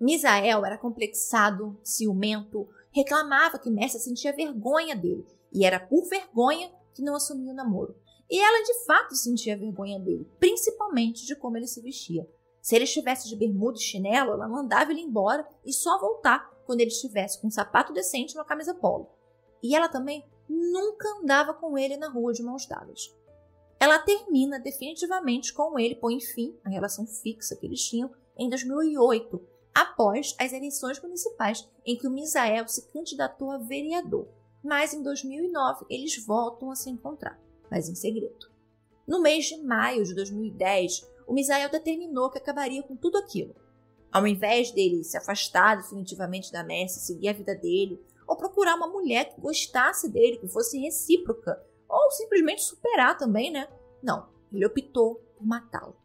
Misael 0.00 0.66
era 0.66 0.76
complexado, 0.76 1.80
ciumento, 1.84 2.68
reclamava 2.90 3.56
que 3.56 3.70
Mércia 3.70 4.00
sentia 4.00 4.34
vergonha 4.34 4.96
dele, 4.96 5.24
e 5.52 5.64
era 5.64 5.78
por 5.78 6.08
vergonha 6.08 6.81
que 6.94 7.02
não 7.02 7.14
assumia 7.14 7.52
o 7.52 7.54
namoro. 7.54 7.96
E 8.30 8.38
ela 8.38 8.64
de 8.64 8.84
fato 8.84 9.14
sentia 9.14 9.56
vergonha 9.56 9.98
dele, 9.98 10.26
principalmente 10.38 11.26
de 11.26 11.36
como 11.36 11.56
ele 11.56 11.66
se 11.66 11.80
vestia. 11.80 12.28
Se 12.60 12.74
ele 12.74 12.84
estivesse 12.84 13.28
de 13.28 13.36
bermuda 13.36 13.78
e 13.78 13.82
chinelo, 13.82 14.32
ela 14.32 14.48
mandava 14.48 14.92
ele 14.92 15.00
embora 15.00 15.46
e 15.64 15.72
só 15.72 15.98
voltar 15.98 16.50
quando 16.64 16.80
ele 16.80 16.90
estivesse 16.90 17.40
com 17.40 17.48
um 17.48 17.50
sapato 17.50 17.92
decente 17.92 18.34
e 18.34 18.38
uma 18.38 18.44
camisa 18.44 18.74
polo. 18.74 19.10
E 19.62 19.74
ela 19.74 19.88
também 19.88 20.24
nunca 20.48 21.08
andava 21.20 21.52
com 21.52 21.76
ele 21.76 21.96
na 21.96 22.08
rua 22.08 22.32
de 22.32 22.42
mãos 22.42 22.66
dadas. 22.66 23.14
Ela 23.78 23.98
termina 23.98 24.60
definitivamente 24.60 25.52
com 25.52 25.78
ele, 25.78 25.96
põe 25.96 26.20
fim 26.20 26.56
à 26.64 26.70
relação 26.70 27.04
fixa 27.04 27.56
que 27.56 27.66
eles 27.66 27.82
tinham 27.82 28.10
em 28.38 28.48
2008, 28.48 29.42
após 29.74 30.36
as 30.38 30.52
eleições 30.52 31.00
municipais 31.02 31.68
em 31.84 31.96
que 31.96 32.06
o 32.06 32.10
Misael 32.10 32.68
se 32.68 32.86
candidatou 32.92 33.50
a 33.50 33.58
vereador. 33.58 34.28
Mas 34.62 34.94
em 34.94 35.02
2009 35.02 35.86
eles 35.90 36.24
voltam 36.24 36.70
a 36.70 36.76
se 36.76 36.88
encontrar, 36.88 37.40
mas 37.70 37.88
em 37.88 37.94
segredo. 37.94 38.50
No 39.06 39.20
mês 39.20 39.46
de 39.46 39.56
maio 39.56 40.04
de 40.04 40.14
2010, 40.14 41.08
o 41.26 41.32
Misael 41.32 41.70
determinou 41.70 42.30
que 42.30 42.38
acabaria 42.38 42.82
com 42.82 42.94
tudo 42.94 43.18
aquilo. 43.18 43.54
Ao 44.12 44.26
invés 44.26 44.70
dele 44.70 45.02
se 45.02 45.16
afastar 45.16 45.76
definitivamente 45.76 46.52
da 46.52 46.62
Messi, 46.62 47.00
seguir 47.00 47.28
a 47.28 47.32
vida 47.32 47.54
dele, 47.54 48.00
ou 48.26 48.36
procurar 48.36 48.76
uma 48.76 48.86
mulher 48.86 49.30
que 49.30 49.40
gostasse 49.40 50.08
dele, 50.08 50.38
que 50.38 50.46
fosse 50.46 50.78
recíproca, 50.78 51.60
ou 51.88 52.10
simplesmente 52.10 52.62
superar 52.62 53.16
também, 53.16 53.50
né? 53.50 53.68
Não, 54.02 54.28
ele 54.52 54.66
optou 54.66 55.16
por 55.36 55.46
matá-lo. 55.46 55.96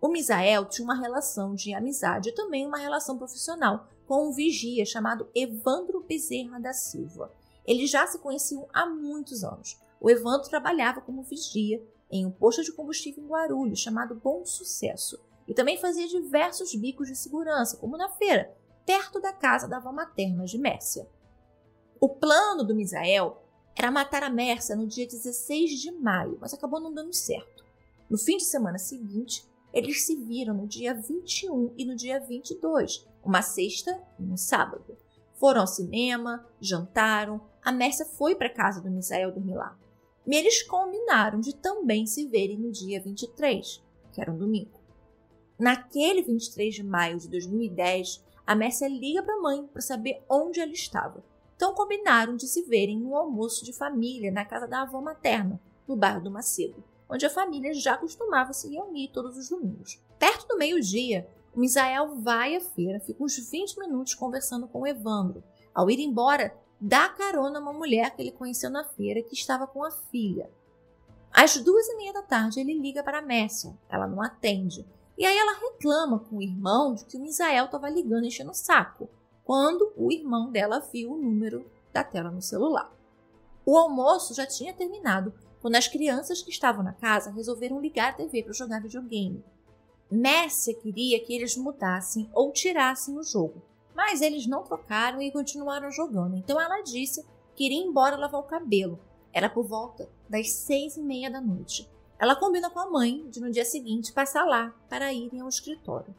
O 0.00 0.08
Misael 0.08 0.66
tinha 0.66 0.84
uma 0.84 1.00
relação 1.00 1.54
de 1.54 1.72
amizade 1.72 2.28
e 2.28 2.34
também 2.34 2.66
uma 2.66 2.78
relação 2.78 3.16
profissional 3.16 3.88
com 4.06 4.28
um 4.28 4.32
vigia 4.32 4.84
chamado 4.84 5.28
Evandro 5.34 6.02
Bezerra 6.02 6.60
da 6.60 6.72
Silva. 6.72 7.32
Eles 7.64 7.90
já 7.90 8.06
se 8.06 8.18
conheciam 8.18 8.68
há 8.72 8.86
muitos 8.86 9.42
anos. 9.42 9.80
O 10.00 10.10
Evandro 10.10 10.48
trabalhava 10.48 11.00
como 11.00 11.22
vigia 11.22 11.82
em 12.10 12.26
um 12.26 12.30
posto 12.30 12.62
de 12.62 12.72
combustível 12.72 13.24
em 13.24 13.26
Guarulhos 13.26 13.80
chamado 13.80 14.14
Bom 14.14 14.44
Sucesso 14.44 15.18
e 15.46 15.54
também 15.54 15.78
fazia 15.78 16.06
diversos 16.06 16.74
bicos 16.74 17.08
de 17.08 17.16
segurança, 17.16 17.76
como 17.76 17.96
na 17.96 18.08
feira, 18.08 18.54
perto 18.84 19.20
da 19.20 19.32
casa 19.32 19.68
da 19.68 19.78
avó 19.78 19.92
materna 19.92 20.44
de 20.44 20.58
Mércia. 20.58 21.08
O 22.00 22.08
plano 22.08 22.64
do 22.64 22.74
Misael 22.74 23.42
era 23.76 23.90
matar 23.90 24.22
a 24.22 24.30
Mércia 24.30 24.76
no 24.76 24.86
dia 24.86 25.06
16 25.06 25.80
de 25.80 25.90
maio, 25.90 26.38
mas 26.40 26.54
acabou 26.54 26.80
não 26.80 26.92
dando 26.92 27.12
certo. 27.12 27.64
No 28.08 28.18
fim 28.18 28.36
de 28.36 28.44
semana 28.44 28.78
seguinte, 28.78 29.48
eles 29.72 30.06
se 30.06 30.16
viram 30.16 30.54
no 30.54 30.66
dia 30.66 30.94
21 30.94 31.74
e 31.76 31.84
no 31.84 31.96
dia 31.96 32.20
22, 32.20 33.08
uma 33.24 33.42
sexta 33.42 34.00
e 34.18 34.22
um 34.22 34.36
sábado. 34.36 34.96
Foram 35.34 35.62
ao 35.62 35.66
cinema, 35.66 36.46
jantaram, 36.60 37.40
a 37.64 37.72
Mércia 37.72 38.04
foi 38.04 38.34
para 38.34 38.50
casa 38.50 38.82
do 38.82 38.90
Misael 38.90 39.32
dormir 39.32 39.54
lá. 39.54 39.74
E 40.26 40.36
eles 40.36 40.62
combinaram 40.62 41.40
de 41.40 41.56
também 41.56 42.06
se 42.06 42.26
verem 42.26 42.58
no 42.58 42.70
dia 42.70 43.00
23, 43.00 43.82
que 44.12 44.20
era 44.20 44.30
um 44.30 44.36
domingo. 44.36 44.78
Naquele 45.58 46.22
23 46.22 46.74
de 46.74 46.82
maio 46.82 47.18
de 47.18 47.28
2010, 47.28 48.22
a 48.46 48.54
Mércia 48.54 48.86
liga 48.86 49.22
para 49.22 49.34
a 49.34 49.40
mãe 49.40 49.66
para 49.66 49.80
saber 49.80 50.22
onde 50.28 50.60
ela 50.60 50.72
estava. 50.72 51.24
Então 51.56 51.74
combinaram 51.74 52.36
de 52.36 52.46
se 52.46 52.62
verem 52.64 53.00
no 53.00 53.16
almoço 53.16 53.64
de 53.64 53.72
família 53.72 54.30
na 54.30 54.44
casa 54.44 54.66
da 54.66 54.82
avó 54.82 55.00
materna, 55.00 55.58
no 55.88 55.96
bairro 55.96 56.22
do 56.22 56.30
Macedo, 56.30 56.84
onde 57.08 57.24
a 57.24 57.30
família 57.30 57.72
já 57.72 57.96
costumava 57.96 58.52
se 58.52 58.68
reunir 58.68 59.08
todos 59.08 59.38
os 59.38 59.48
domingos. 59.48 60.02
Perto 60.18 60.46
do 60.48 60.58
meio-dia, 60.58 61.26
o 61.54 61.60
Misael 61.60 62.16
vai 62.16 62.56
à 62.56 62.60
feira, 62.60 63.00
fica 63.00 63.22
uns 63.22 63.38
20 63.38 63.78
minutos 63.78 64.14
conversando 64.14 64.66
com 64.66 64.80
o 64.80 64.86
Evandro. 64.86 65.42
Ao 65.72 65.88
ir 65.90 66.00
embora, 66.00 66.54
dá 66.80 67.08
carona 67.08 67.58
a 67.58 67.62
uma 67.62 67.72
mulher 67.72 68.14
que 68.14 68.22
ele 68.22 68.32
conheceu 68.32 68.70
na 68.70 68.84
feira 68.84 69.22
que 69.22 69.34
estava 69.34 69.66
com 69.66 69.84
a 69.84 69.90
filha. 69.90 70.50
Às 71.32 71.56
duas 71.56 71.88
e 71.88 71.96
meia 71.96 72.12
da 72.12 72.22
tarde, 72.22 72.60
ele 72.60 72.78
liga 72.78 73.02
para 73.02 73.20
Mércia. 73.20 73.76
Ela 73.88 74.06
não 74.06 74.22
atende. 74.22 74.86
E 75.16 75.24
aí 75.26 75.36
ela 75.36 75.58
reclama 75.58 76.18
com 76.18 76.36
o 76.36 76.42
irmão 76.42 76.94
de 76.94 77.04
que 77.04 77.16
o 77.16 77.20
Misael 77.20 77.66
estava 77.66 77.88
ligando 77.88 78.26
enchendo 78.26 78.50
o 78.50 78.54
saco, 78.54 79.08
quando 79.44 79.92
o 79.96 80.10
irmão 80.10 80.50
dela 80.50 80.80
viu 80.80 81.12
o 81.12 81.16
número 81.16 81.64
da 81.92 82.02
tela 82.02 82.30
no 82.30 82.42
celular. 82.42 82.92
O 83.64 83.76
almoço 83.76 84.34
já 84.34 84.46
tinha 84.46 84.74
terminado 84.74 85.32
quando 85.60 85.76
as 85.76 85.88
crianças 85.88 86.42
que 86.42 86.50
estavam 86.50 86.84
na 86.84 86.92
casa 86.92 87.30
resolveram 87.30 87.80
ligar 87.80 88.10
a 88.10 88.14
TV 88.14 88.42
para 88.42 88.52
jogar 88.52 88.82
videogame. 88.82 89.42
Mércia 90.10 90.74
queria 90.74 91.18
que 91.24 91.34
eles 91.34 91.56
mudassem 91.56 92.28
ou 92.34 92.52
tirassem 92.52 93.16
o 93.16 93.22
jogo, 93.22 93.62
mas 93.94 94.20
eles 94.20 94.46
não 94.46 94.62
trocaram 94.62 95.22
e 95.22 95.30
continuaram 95.30 95.90
jogando. 95.90 96.36
Então 96.36 96.60
ela 96.60 96.82
disse 96.82 97.24
que 97.54 97.64
iria 97.64 97.82
embora 97.82 98.16
lavar 98.16 98.40
o 98.40 98.44
cabelo. 98.44 98.98
Era 99.32 99.48
por 99.48 99.64
volta 99.64 100.08
das 100.28 100.50
seis 100.52 100.96
e 100.96 101.00
meia 101.00 101.30
da 101.30 101.40
noite. 101.40 101.88
Ela 102.18 102.36
combina 102.36 102.70
com 102.70 102.78
a 102.78 102.90
mãe 102.90 103.28
de 103.28 103.40
no 103.40 103.50
dia 103.50 103.64
seguinte 103.64 104.12
passar 104.12 104.44
lá 104.44 104.74
para 104.88 105.12
irem 105.12 105.40
ao 105.40 105.48
escritório. 105.48 106.14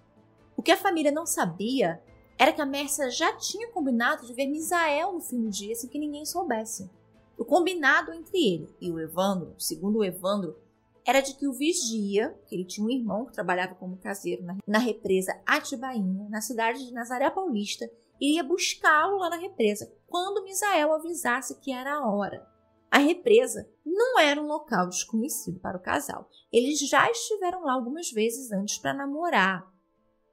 O 0.55 0.62
que 0.62 0.72
a 0.72 0.77
família 0.77 1.12
não 1.12 1.25
sabia 1.25 2.01
era 2.38 2.51
que 2.51 2.62
a 2.62 2.65
Mércia 2.65 3.10
já 3.10 3.34
tinha 3.34 3.70
combinado 3.70 4.25
de 4.25 4.34
ver 4.34 4.48
Misael 4.48 5.13
no 5.13 5.22
fim 5.22 5.41
do 5.41 5.50
dia 5.50 5.75
sem 5.75 5.89
que 5.89 6.00
ninguém 6.00 6.25
soubesse. 6.25 6.89
O 7.38 7.46
combinado 7.46 8.13
entre 8.13 8.38
ele 8.38 8.75
e 8.79 8.91
o 8.91 9.00
Evandro, 9.00 9.53
segundo 9.58 10.00
o 10.00 10.03
Evandro, 10.03 10.58
era 11.06 11.22
de 11.22 11.36
que 11.36 11.48
o 11.48 11.54
vigia, 11.54 12.36
que 12.48 12.56
ele 12.56 12.66
tinha 12.66 12.86
um 12.86 12.90
irmão 12.90 13.26
que 13.26 13.34
trabalhava 13.34 13.76
como 13.76 13.98
caseiro 13.98 14.44
na, 14.44 14.58
na 14.66 14.80
represa 14.80 15.40
Atibainha, 15.46 16.28
na 16.30 16.42
cidade 16.42 16.84
de 16.84 16.92
Nazaré 16.92 17.30
Paulista, 17.30 17.90
iria 18.20 18.44
buscá-lo 18.44 19.18
lá 19.18 19.30
na 19.30 19.38
represa 19.38 19.94
quando 20.08 20.44
Misael 20.44 20.94
avisasse 20.94 21.60
que 21.60 21.72
era 21.72 21.94
a 21.94 22.10
hora. 22.10 22.46
A 22.90 22.98
represa 22.98 23.70
não 23.86 24.20
era 24.20 24.42
um 24.42 24.48
local 24.48 24.88
desconhecido 24.88 25.60
para 25.60 25.78
o 25.78 25.82
casal. 25.82 26.30
Eles 26.52 26.80
já 26.80 27.10
estiveram 27.12 27.64
lá 27.64 27.74
algumas 27.74 28.10
vezes 28.12 28.52
antes 28.52 28.78
para 28.78 28.94
namorar. 28.94 29.70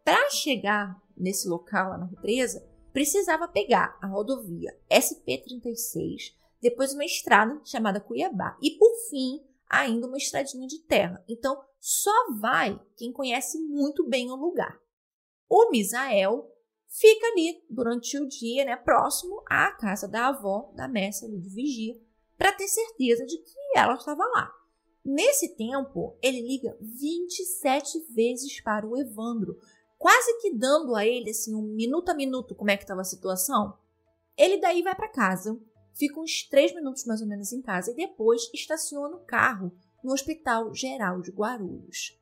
Para 0.04 0.30
chegar 0.30 1.00
nesse 1.16 1.48
local 1.48 1.90
lá 1.90 1.98
na 1.98 2.06
represa, 2.06 2.66
precisava 2.92 3.48
pegar 3.48 3.98
a 4.00 4.06
rodovia 4.06 4.76
SP36, 4.90 6.34
depois 6.60 6.94
uma 6.94 7.04
estrada 7.04 7.60
chamada 7.64 8.00
Cuiabá 8.00 8.56
e, 8.62 8.72
por 8.78 8.92
fim, 9.10 9.40
ainda 9.72 10.06
uma 10.06 10.18
estradinha 10.18 10.68
de 10.68 10.80
terra. 10.80 11.24
Então, 11.26 11.58
só 11.80 12.12
vai 12.38 12.78
quem 12.96 13.10
conhece 13.10 13.58
muito 13.58 14.06
bem 14.06 14.30
o 14.30 14.36
lugar. 14.36 14.78
O 15.48 15.70
Misael 15.70 16.48
fica 16.86 17.26
ali 17.28 17.64
durante 17.70 18.18
o 18.18 18.28
dia, 18.28 18.66
né, 18.66 18.76
próximo 18.76 19.42
à 19.48 19.72
casa 19.72 20.06
da 20.06 20.28
avó 20.28 20.70
da 20.76 20.86
Messa 20.86 21.26
de 21.26 21.48
vigia, 21.48 21.98
para 22.36 22.52
ter 22.52 22.68
certeza 22.68 23.24
de 23.24 23.38
que 23.38 23.54
ela 23.74 23.94
estava 23.94 24.22
lá. 24.24 24.52
Nesse 25.04 25.56
tempo, 25.56 26.16
ele 26.22 26.42
liga 26.42 26.76
27 26.80 27.98
vezes 28.10 28.60
para 28.60 28.86
o 28.86 28.96
Evandro, 28.96 29.58
quase 29.98 30.38
que 30.40 30.54
dando 30.54 30.94
a 30.94 31.06
ele 31.06 31.30
assim 31.30 31.54
um 31.54 31.62
minuto 31.62 32.10
a 32.10 32.14
minuto 32.14 32.54
como 32.54 32.70
é 32.70 32.76
que 32.76 32.84
estava 32.84 33.00
a 33.00 33.04
situação. 33.04 33.76
Ele 34.36 34.58
daí 34.58 34.82
vai 34.82 34.94
para 34.94 35.08
casa, 35.08 35.58
fica 35.94 36.20
uns 36.20 36.42
três 36.48 36.74
minutos 36.74 37.04
mais 37.04 37.20
ou 37.20 37.26
menos 37.26 37.52
em 37.52 37.62
casa 37.62 37.90
e 37.90 37.94
depois 37.94 38.50
estaciona 38.52 39.16
o 39.16 39.24
carro 39.24 39.72
no 40.02 40.12
Hospital 40.12 40.74
Geral 40.74 41.20
de 41.20 41.30
Guarulhos. 41.30 42.18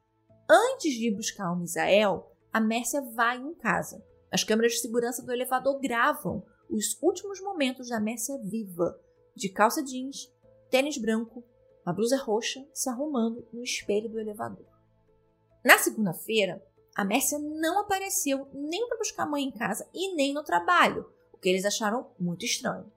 Antes 0.48 0.94
de 0.94 1.10
buscar 1.10 1.52
o 1.52 1.56
Misael, 1.56 2.30
a 2.52 2.60
Mércia 2.60 3.00
vai 3.00 3.38
em 3.38 3.54
casa. 3.54 4.04
As 4.30 4.44
câmeras 4.44 4.72
de 4.72 4.80
segurança 4.80 5.22
do 5.22 5.32
elevador 5.32 5.80
gravam 5.80 6.44
os 6.68 6.96
últimos 7.02 7.40
momentos 7.40 7.88
da 7.88 8.00
Mércia 8.00 8.38
viva, 8.38 9.00
de 9.34 9.48
calça 9.48 9.82
jeans, 9.82 10.32
tênis 10.70 10.98
branco, 10.98 11.44
uma 11.84 11.92
blusa 11.92 12.16
roxa, 12.16 12.64
se 12.72 12.88
arrumando 12.88 13.46
no 13.52 13.62
espelho 13.62 14.08
do 14.08 14.20
elevador. 14.20 14.66
Na 15.64 15.78
segunda-feira, 15.78 16.64
a 16.94 17.04
Mércia 17.04 17.38
não 17.38 17.80
apareceu 17.80 18.48
nem 18.52 18.86
para 18.88 18.98
buscar 18.98 19.24
a 19.24 19.26
mãe 19.26 19.44
em 19.44 19.50
casa 19.50 19.88
e 19.94 20.14
nem 20.14 20.32
no 20.32 20.42
trabalho, 20.42 21.10
o 21.32 21.38
que 21.38 21.48
eles 21.48 21.64
acharam 21.64 22.10
muito 22.18 22.44
estranho. 22.44 22.90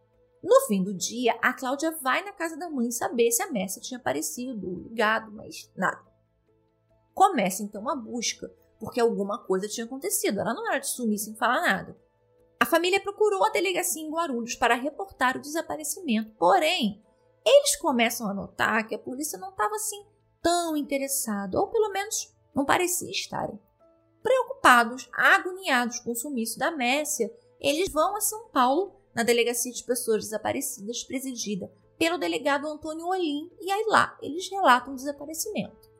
No 0.43 0.59
fim 0.67 0.83
do 0.83 0.93
dia, 0.93 1.37
a 1.41 1.53
Cláudia 1.53 1.97
vai 2.01 2.21
na 2.23 2.33
casa 2.33 2.57
da 2.57 2.69
mãe 2.69 2.91
saber 2.91 3.31
se 3.31 3.41
a 3.41 3.49
Mércia 3.49 3.81
tinha 3.81 3.97
aparecido, 3.97 4.83
ligado, 4.89 5.31
mas 5.31 5.71
nada. 5.75 6.03
Começa 7.13 7.63
então 7.63 7.87
a 7.87 7.95
busca, 7.95 8.51
porque 8.77 8.99
alguma 8.99 9.41
coisa 9.45 9.69
tinha 9.69 9.85
acontecido. 9.85 10.41
Ela 10.41 10.53
não 10.53 10.67
era 10.67 10.79
de 10.79 10.89
sumir 10.89 11.17
sem 11.17 11.33
falar 11.35 11.61
nada. 11.61 11.97
A 12.59 12.65
família 12.65 13.01
procurou 13.01 13.45
a 13.45 13.49
delegacia 13.49 14.01
em 14.01 14.11
Guarulhos 14.11 14.55
para 14.55 14.75
reportar 14.75 15.37
o 15.37 15.41
desaparecimento, 15.41 16.31
porém, 16.37 17.03
eles 17.45 17.75
começam 17.77 18.29
a 18.29 18.33
notar 18.33 18.87
que 18.87 18.95
a 18.95 18.99
polícia 18.99 19.37
não 19.37 19.49
estava 19.49 19.75
assim 19.75 20.05
tão 20.41 20.75
interessada, 20.75 21.59
ou 21.59 21.67
pelo 21.67 21.89
menos 21.91 22.33
não 22.53 22.65
parecia 22.65 23.09
estarem. 23.09 23.59
Preocupados, 24.21 25.09
agoniados 25.13 25.99
com 25.99 26.11
o 26.11 26.15
sumiço 26.15 26.57
da 26.57 26.71
Mércia, 26.71 27.33
eles 27.59 27.89
vão 27.91 28.15
a 28.15 28.21
São 28.21 28.49
Paulo, 28.49 29.02
na 29.13 29.23
delegacia 29.23 29.71
de 29.71 29.83
pessoas 29.83 30.23
desaparecidas, 30.23 31.03
presidida 31.03 31.71
pelo 31.97 32.17
delegado 32.17 32.67
Antônio 32.67 33.07
Olim, 33.07 33.49
e 33.61 33.71
aí 33.71 33.85
lá 33.87 34.17
eles 34.21 34.49
relatam 34.49 34.93
o 34.93 34.95
desaparecimento. 34.95 35.91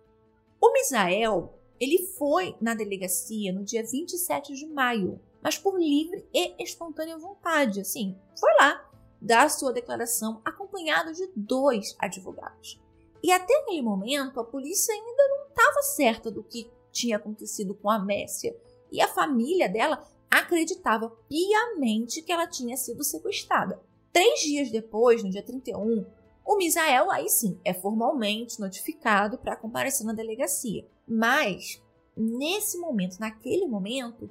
O 0.60 0.72
Misael, 0.72 1.54
ele 1.80 2.08
foi 2.18 2.56
na 2.60 2.74
delegacia 2.74 3.54
no 3.54 3.64
dia 3.64 3.84
27 3.84 4.54
de 4.54 4.68
maio, 4.68 5.20
mas 5.42 5.58
por 5.58 5.80
livre 5.80 6.26
e 6.34 6.62
espontânea 6.64 7.18
vontade, 7.18 7.82
assim, 7.82 8.18
foi 8.40 8.54
lá 8.56 8.90
dar 9.22 9.50
sua 9.50 9.72
declaração 9.72 10.42
acompanhado 10.44 11.14
de 11.14 11.30
dois 11.36 11.96
advogados. 12.00 12.82
E 13.22 13.32
até 13.32 13.54
aquele 13.62 13.82
momento, 13.82 14.40
a 14.40 14.44
polícia 14.44 14.94
ainda 14.94 15.28
não 15.30 15.48
estava 15.48 15.82
certa 15.82 16.30
do 16.30 16.44
que 16.44 16.70
tinha 16.92 17.18
acontecido 17.18 17.74
com 17.74 17.90
a 17.90 18.00
Messia, 18.00 18.58
e 18.92 19.02
a 19.02 19.08
família 19.08 19.68
dela 19.68 20.06
acreditava 20.40 21.12
piamente 21.30 22.24
que 22.24 22.32
ela 22.32 22.48
tinha 22.48 22.76
sido 22.76 23.04
sequestrada. 23.04 23.80
Três 24.12 24.40
dias 24.40 24.72
depois, 24.72 25.24
no 25.24 25.30
dia 25.30 25.44
31, 25.44 26.08
o 26.44 26.58
Misael, 26.58 27.12
aí 27.12 27.30
sim, 27.30 27.60
é 27.64 27.72
formalmente 27.72 28.60
notificado 28.60 29.38
para 29.38 29.56
comparecer 29.56 30.04
na 30.06 30.14
delegacia. 30.14 30.88
Mas, 31.08 31.80
nesse 32.18 32.80
momento, 32.80 33.20
naquele 33.20 33.68
momento, 33.68 34.28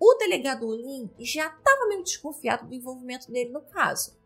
o 0.00 0.14
delegado 0.14 0.66
Olim 0.66 1.10
já 1.18 1.46
estava 1.46 1.86
meio 1.86 2.02
desconfiado 2.02 2.66
do 2.66 2.74
envolvimento 2.74 3.30
dele 3.30 3.50
no 3.50 3.60
caso. 3.60 4.16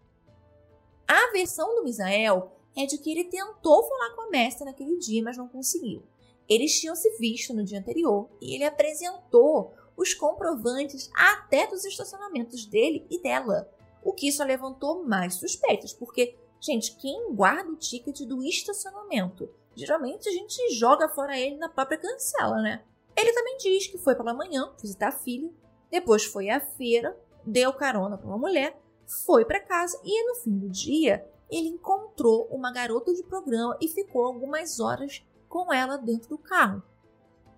A 1.09 1.33
versão 1.33 1.75
do 1.75 1.83
Misael 1.83 2.53
é 2.77 2.87
de 2.87 2.99
que 2.99 3.11
ele 3.11 3.25
tentou 3.25 3.83
falar 3.83 4.15
com 4.15 4.23
a 4.23 4.31
mestra 4.31 4.65
naquele 4.65 4.97
dia, 4.99 5.25
mas 5.25 5.37
não 5.37 5.49
conseguiu. 5.49 6.05
Eles 6.49 6.79
tinham 6.79 6.95
se 6.95 7.19
visto 7.19 7.53
no 7.53 7.65
dia 7.65 7.81
anterior 7.81 8.29
e 8.41 8.55
ele 8.55 8.65
apresentou 8.65 9.75
os 9.97 10.15
comprovantes 10.15 11.11
até 11.15 11.67
dos 11.67 11.85
estacionamentos 11.85 12.67
dele 12.67 13.07
e 13.11 13.21
dela, 13.21 13.71
o 14.03 14.13
que 14.13 14.31
só 14.31 14.45
levantou 14.45 15.05
mais 15.05 15.35
suspeitas, 15.35 15.93
porque 15.93 16.37
Gente, 16.61 16.97
quem 16.97 17.33
guarda 17.35 17.71
o 17.71 17.77
ticket 17.77 18.23
do 18.23 18.43
estacionamento? 18.43 19.49
Geralmente 19.75 20.29
a 20.29 20.33
gente 20.33 20.75
joga 20.75 21.09
fora 21.09 21.39
ele 21.39 21.57
na 21.57 21.69
própria 21.69 21.99
cancela, 21.99 22.61
né? 22.61 22.83
Ele 23.17 23.33
também 23.33 23.57
diz 23.59 23.87
que 23.87 23.99
foi 23.99 24.15
pela 24.15 24.35
manhã 24.35 24.73
visitar 24.81 25.09
a 25.09 25.13
filha, 25.13 25.51
depois 25.91 26.25
foi 26.25 26.49
à 26.49 26.61
feira, 26.61 27.17
deu 27.45 27.73
carona 27.73 28.17
para 28.17 28.27
uma 28.27 28.39
mulher, 28.39 28.81
foi 29.07 29.45
para 29.45 29.61
casa 29.61 30.01
e 30.03 30.29
no 30.29 30.35
fim 30.37 30.59
do 30.59 30.69
dia 30.69 31.25
ele 31.51 31.69
encontrou 31.69 32.49
uma 32.51 32.73
garota 32.73 33.15
de 33.15 33.23
programa 33.23 33.77
e 33.81 33.87
ficou 33.87 34.25
algumas 34.25 34.81
horas 34.81 35.25
com 35.49 35.73
ela 35.73 35.97
dentro 35.97 36.31
do 36.31 36.39
carro. 36.39 36.83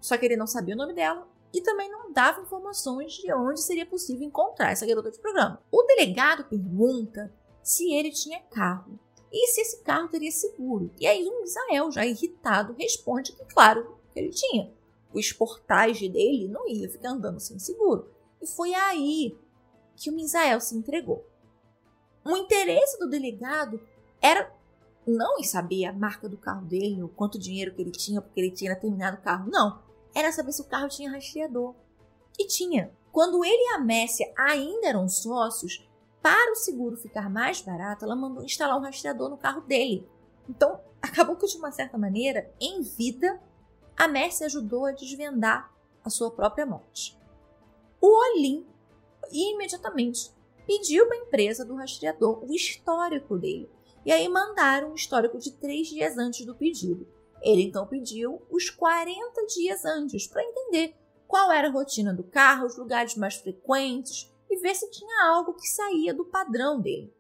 Só 0.01 0.19
que 0.19 0.27
ele 0.27 0.37
não 0.37 0.47
sabia 0.47 0.75
o 0.75 0.79
nome 0.79 0.93
dela 0.93 1.27
e 1.53 1.61
também 1.61 1.91
não 1.91 2.13
dava 2.13 2.43
informações 2.43 3.15
de 3.15 3.33
onde 3.33 3.63
seria 3.63 3.87
possível 3.87 4.27
encontrar 4.27 4.71
essa 4.71 4.87
garota 4.87 5.11
de 5.11 5.19
programa. 5.19 5.63
O 5.71 5.83
delegado 5.83 6.45
pergunta 6.45 7.33
se 7.63 7.93
ele 7.93 8.11
tinha 8.11 8.41
carro 8.51 8.99
e 9.33 9.47
se 9.49 9.61
esse 9.61 9.83
carro 9.83 10.09
teria 10.09 10.31
seguro. 10.31 10.91
E 10.99 11.07
aí 11.07 11.27
o 11.27 11.41
Misael, 11.41 11.91
já 11.91 12.05
irritado, 12.05 12.75
responde 12.79 13.33
que, 13.33 13.45
claro, 13.47 13.99
ele 14.15 14.31
tinha. 14.31 14.73
O 15.13 15.19
esportage 15.19 16.09
dele 16.09 16.49
não 16.49 16.69
ia 16.69 16.89
ficar 16.89 17.11
andando 17.11 17.41
sem 17.41 17.59
seguro. 17.59 18.11
E 18.41 18.47
foi 18.47 18.75
aí 18.75 19.37
que 19.97 20.11
o 20.11 20.13
Misael 20.13 20.61
se 20.61 20.77
entregou. 20.77 21.27
O 22.25 22.37
interesse 22.37 22.99
do 22.99 23.09
delegado 23.09 23.81
era 24.21 24.55
não 25.07 25.39
em 25.39 25.45
saber 25.45 25.87
a 25.87 25.93
marca 25.93 26.29
do 26.29 26.37
carro 26.37 26.67
dele, 26.67 27.03
o 27.03 27.09
quanto 27.09 27.39
dinheiro 27.39 27.75
que 27.75 27.81
ele 27.81 27.91
tinha, 27.91 28.21
porque 28.21 28.39
ele 28.39 28.51
tinha 28.51 28.77
terminado 28.77 29.17
o 29.17 29.23
carro. 29.23 29.51
Não. 29.51 29.83
Era 30.15 30.33
saber 30.33 30.53
se 30.53 30.63
o 30.63 30.67
carro 30.67 30.89
tinha 30.89 31.11
rastreador. 31.11 31.75
E 32.39 32.47
tinha. 32.47 32.93
Quando 33.13 33.45
ele 33.45 33.71
e 33.71 33.75
a 33.75 33.79
Messia 33.79 34.33
ainda 34.37 34.89
eram 34.89 35.09
sócios, 35.09 35.89
para 36.23 36.53
o 36.53 36.57
seguro 36.57 36.97
ficar 36.97 37.31
mais 37.31 37.61
barato, 37.61 38.05
ela 38.05 38.17
mandou 38.17 38.45
instalar 38.45 38.77
um 38.77 38.83
rastreador 38.83 39.29
no 39.29 39.37
carro 39.37 39.63
dele. 39.63 40.09
Então, 40.49 40.81
acabou 41.01 41.37
que, 41.37 41.47
de 41.47 41.57
uma 41.57 41.73
certa 41.73 41.97
maneira, 41.97 42.53
em 42.61 42.83
vida, 42.83 43.41
a 43.97 44.07
Mercy 44.07 44.45
ajudou 44.45 44.87
a 44.87 44.93
desvendar 44.93 45.73
a 46.05 46.11
sua 46.11 46.31
própria 46.31 46.67
morte. 46.67 47.19
O 48.01 48.07
Olim 48.07 48.67
imediatamente 49.33 50.33
pediu 50.67 51.07
para 51.07 51.17
a 51.17 51.21
empresa 51.21 51.65
do 51.65 51.75
rastreador 51.75 52.45
o 52.45 52.55
histórico 52.55 53.39
dele. 53.39 53.71
E 54.05 54.13
aí 54.13 54.29
mandaram 54.29 54.93
um 54.93 54.95
histórico 54.95 55.39
de 55.39 55.53
três 55.53 55.89
dias 55.89 56.17
antes 56.17 56.47
do 56.47 56.55
pedido. 56.55 57.07
Ele 57.43 57.63
então 57.63 57.87
pediu 57.87 58.43
os 58.51 58.71
40 58.71 59.47
dias 59.47 59.85
antes 59.85 60.27
para 60.27 60.45
entender 60.45 60.95
qual 61.27 61.53
era 61.53 61.69
a 61.69 61.71
rotina 61.71 62.13
do 62.13 62.25
carro, 62.25 62.67
os 62.67 62.77
lugares 62.77 63.15
mais 63.15 63.35
frequentes, 63.37 64.33
e 64.51 64.57
ver 64.57 64.75
se 64.75 64.91
tinha 64.91 65.31
algo 65.31 65.55
que 65.55 65.69
saía 65.69 66.15
do 66.15 66.25
padrão 66.25 66.81
dele. 66.81 67.15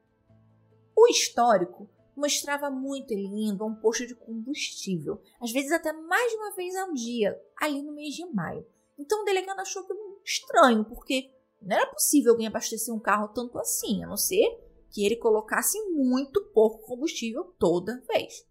O 0.96 1.06
histórico 1.08 1.88
mostrava 2.16 2.68
muito 2.70 3.12
ele 3.12 3.26
indo 3.26 3.62
a 3.62 3.66
um 3.66 3.74
posto 3.74 4.06
de 4.06 4.14
combustível, 4.14 5.20
às 5.40 5.52
vezes 5.52 5.70
até 5.70 5.92
mais 5.92 6.32
de 6.32 6.36
uma 6.36 6.54
vez 6.54 6.74
ao 6.74 6.92
dia, 6.92 7.40
ali 7.60 7.80
no 7.82 7.92
mês 7.92 8.14
de 8.14 8.24
maio. 8.26 8.66
Então 8.98 9.22
o 9.22 9.24
delegado 9.24 9.60
achou 9.60 9.82
aquilo 9.82 10.20
estranho, 10.24 10.84
porque 10.84 11.30
não 11.62 11.76
era 11.76 11.86
possível 11.86 12.32
alguém 12.32 12.48
abastecer 12.48 12.92
um 12.92 12.98
carro 12.98 13.28
tanto 13.28 13.58
assim, 13.58 14.02
a 14.02 14.08
não 14.08 14.16
ser 14.16 14.48
que 14.90 15.04
ele 15.04 15.16
colocasse 15.16 15.78
muito 15.90 16.42
pouco 16.46 16.84
combustível 16.86 17.44
toda 17.58 18.02
vez. 18.08 18.44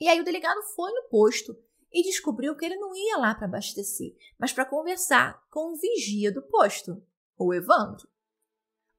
E 0.00 0.08
aí 0.08 0.20
o 0.20 0.24
delegado 0.24 0.62
foi 0.74 0.92
no 0.92 1.08
posto 1.08 1.56
e 1.92 2.02
descobriu 2.02 2.54
que 2.56 2.64
ele 2.64 2.76
não 2.76 2.94
ia 2.94 3.16
lá 3.16 3.34
para 3.34 3.46
abastecer, 3.46 4.14
mas 4.38 4.52
para 4.52 4.64
conversar 4.64 5.42
com 5.50 5.72
o 5.72 5.76
vigia 5.76 6.30
do 6.30 6.42
posto 6.42 7.02
ou 7.36 7.54
Evandro. 7.54 8.08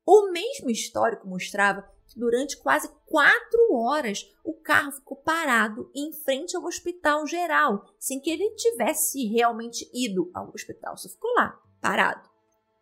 O 0.05 0.31
mesmo 0.31 0.69
histórico 0.69 1.27
mostrava 1.27 1.83
que 2.07 2.19
durante 2.19 2.57
quase 2.57 2.89
quatro 3.05 3.73
horas 3.75 4.25
o 4.43 4.53
carro 4.53 4.91
ficou 4.91 5.15
parado 5.17 5.91
em 5.95 6.11
frente 6.11 6.55
ao 6.55 6.65
hospital 6.65 7.27
geral, 7.27 7.85
sem 7.99 8.19
que 8.19 8.31
ele 8.31 8.49
tivesse 8.55 9.23
realmente 9.27 9.89
ido 9.93 10.31
ao 10.33 10.49
hospital, 10.49 10.97
só 10.97 11.07
ficou 11.07 11.31
lá, 11.35 11.61
parado. 11.79 12.27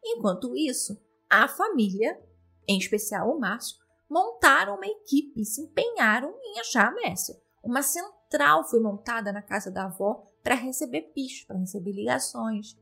Enquanto 0.01 0.56
isso, 0.56 0.97
a 1.30 1.47
família, 1.49 2.17
em 2.65 2.77
especial 2.77 3.30
o 3.30 3.39
Márcio, 3.39 3.77
montaram 4.10 4.75
uma 4.75 4.88
equipe 4.88 5.41
e 5.41 5.45
se 5.45 5.62
empenharam 5.62 6.34
em 6.41 6.60
achar 6.60 6.88
a 6.88 6.91
Mércia. 6.91 7.36
Uma 7.67 7.84
central 7.84 8.63
foi 8.63 8.80
montada 8.80 9.34
na 9.34 9.41
casa 9.41 9.69
da 9.69 9.88
avó 9.88 10.25
para 10.41 10.56
receber 10.56 11.12
pichos, 11.13 11.43
para 11.43 11.58
receber 11.58 11.91
ligações. 11.91 12.77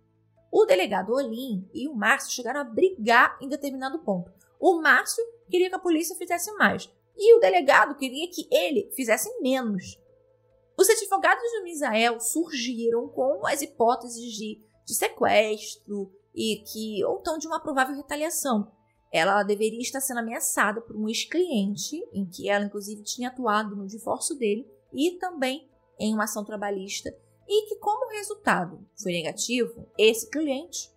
O 0.52 0.64
delegado 0.64 1.12
Olim 1.12 1.68
e 1.74 1.88
o 1.88 1.96
Márcio 1.96 2.32
chegaram 2.32 2.60
a 2.60 2.64
brigar 2.64 3.36
em 3.42 3.50
determinado 3.50 3.98
ponto. 3.98 4.32
O 4.60 4.80
Márcio 4.80 5.24
queria 5.50 5.70
que 5.70 5.76
a 5.76 5.80
polícia 5.80 6.16
fizesse 6.16 6.54
mais 6.54 6.88
e 7.18 7.36
o 7.36 7.40
delegado 7.40 7.96
queria 7.96 8.30
que 8.30 8.48
ele 8.52 8.92
fizesse 8.96 9.28
menos. 9.42 10.00
Os 10.78 10.88
advogados 10.88 11.52
do 11.54 11.64
Misael 11.64 12.20
surgiram 12.20 13.08
com 13.08 13.44
as 13.48 13.64
hipóteses 13.64 14.34
de, 14.34 14.62
de 14.86 14.94
sequestro 14.94 16.14
e 16.32 16.58
que 16.58 17.04
ou 17.04 17.18
então 17.22 17.40
de 17.40 17.48
uma 17.48 17.60
provável 17.60 17.96
retaliação. 17.96 18.72
Ela 19.12 19.42
deveria 19.42 19.82
estar 19.82 20.00
sendo 20.00 20.20
ameaçada 20.20 20.80
por 20.80 20.96
um 20.96 21.08
ex-cliente, 21.10 22.08
em 22.14 22.24
que 22.24 22.50
ela 22.50 22.66
inclusive 22.66 23.02
tinha 23.02 23.30
atuado 23.30 23.76
no 23.76 23.88
divórcio 23.88 24.36
dele, 24.36 24.75
e 24.94 25.12
também 25.20 25.70
em 26.00 26.14
uma 26.14 26.26
ação 26.26 26.44
trabalhista 26.44 27.16
e 27.48 27.68
que, 27.68 27.76
como 27.76 28.12
resultado 28.12 28.86
foi 29.02 29.12
negativo, 29.12 29.88
esse 29.98 30.30
cliente, 30.30 30.92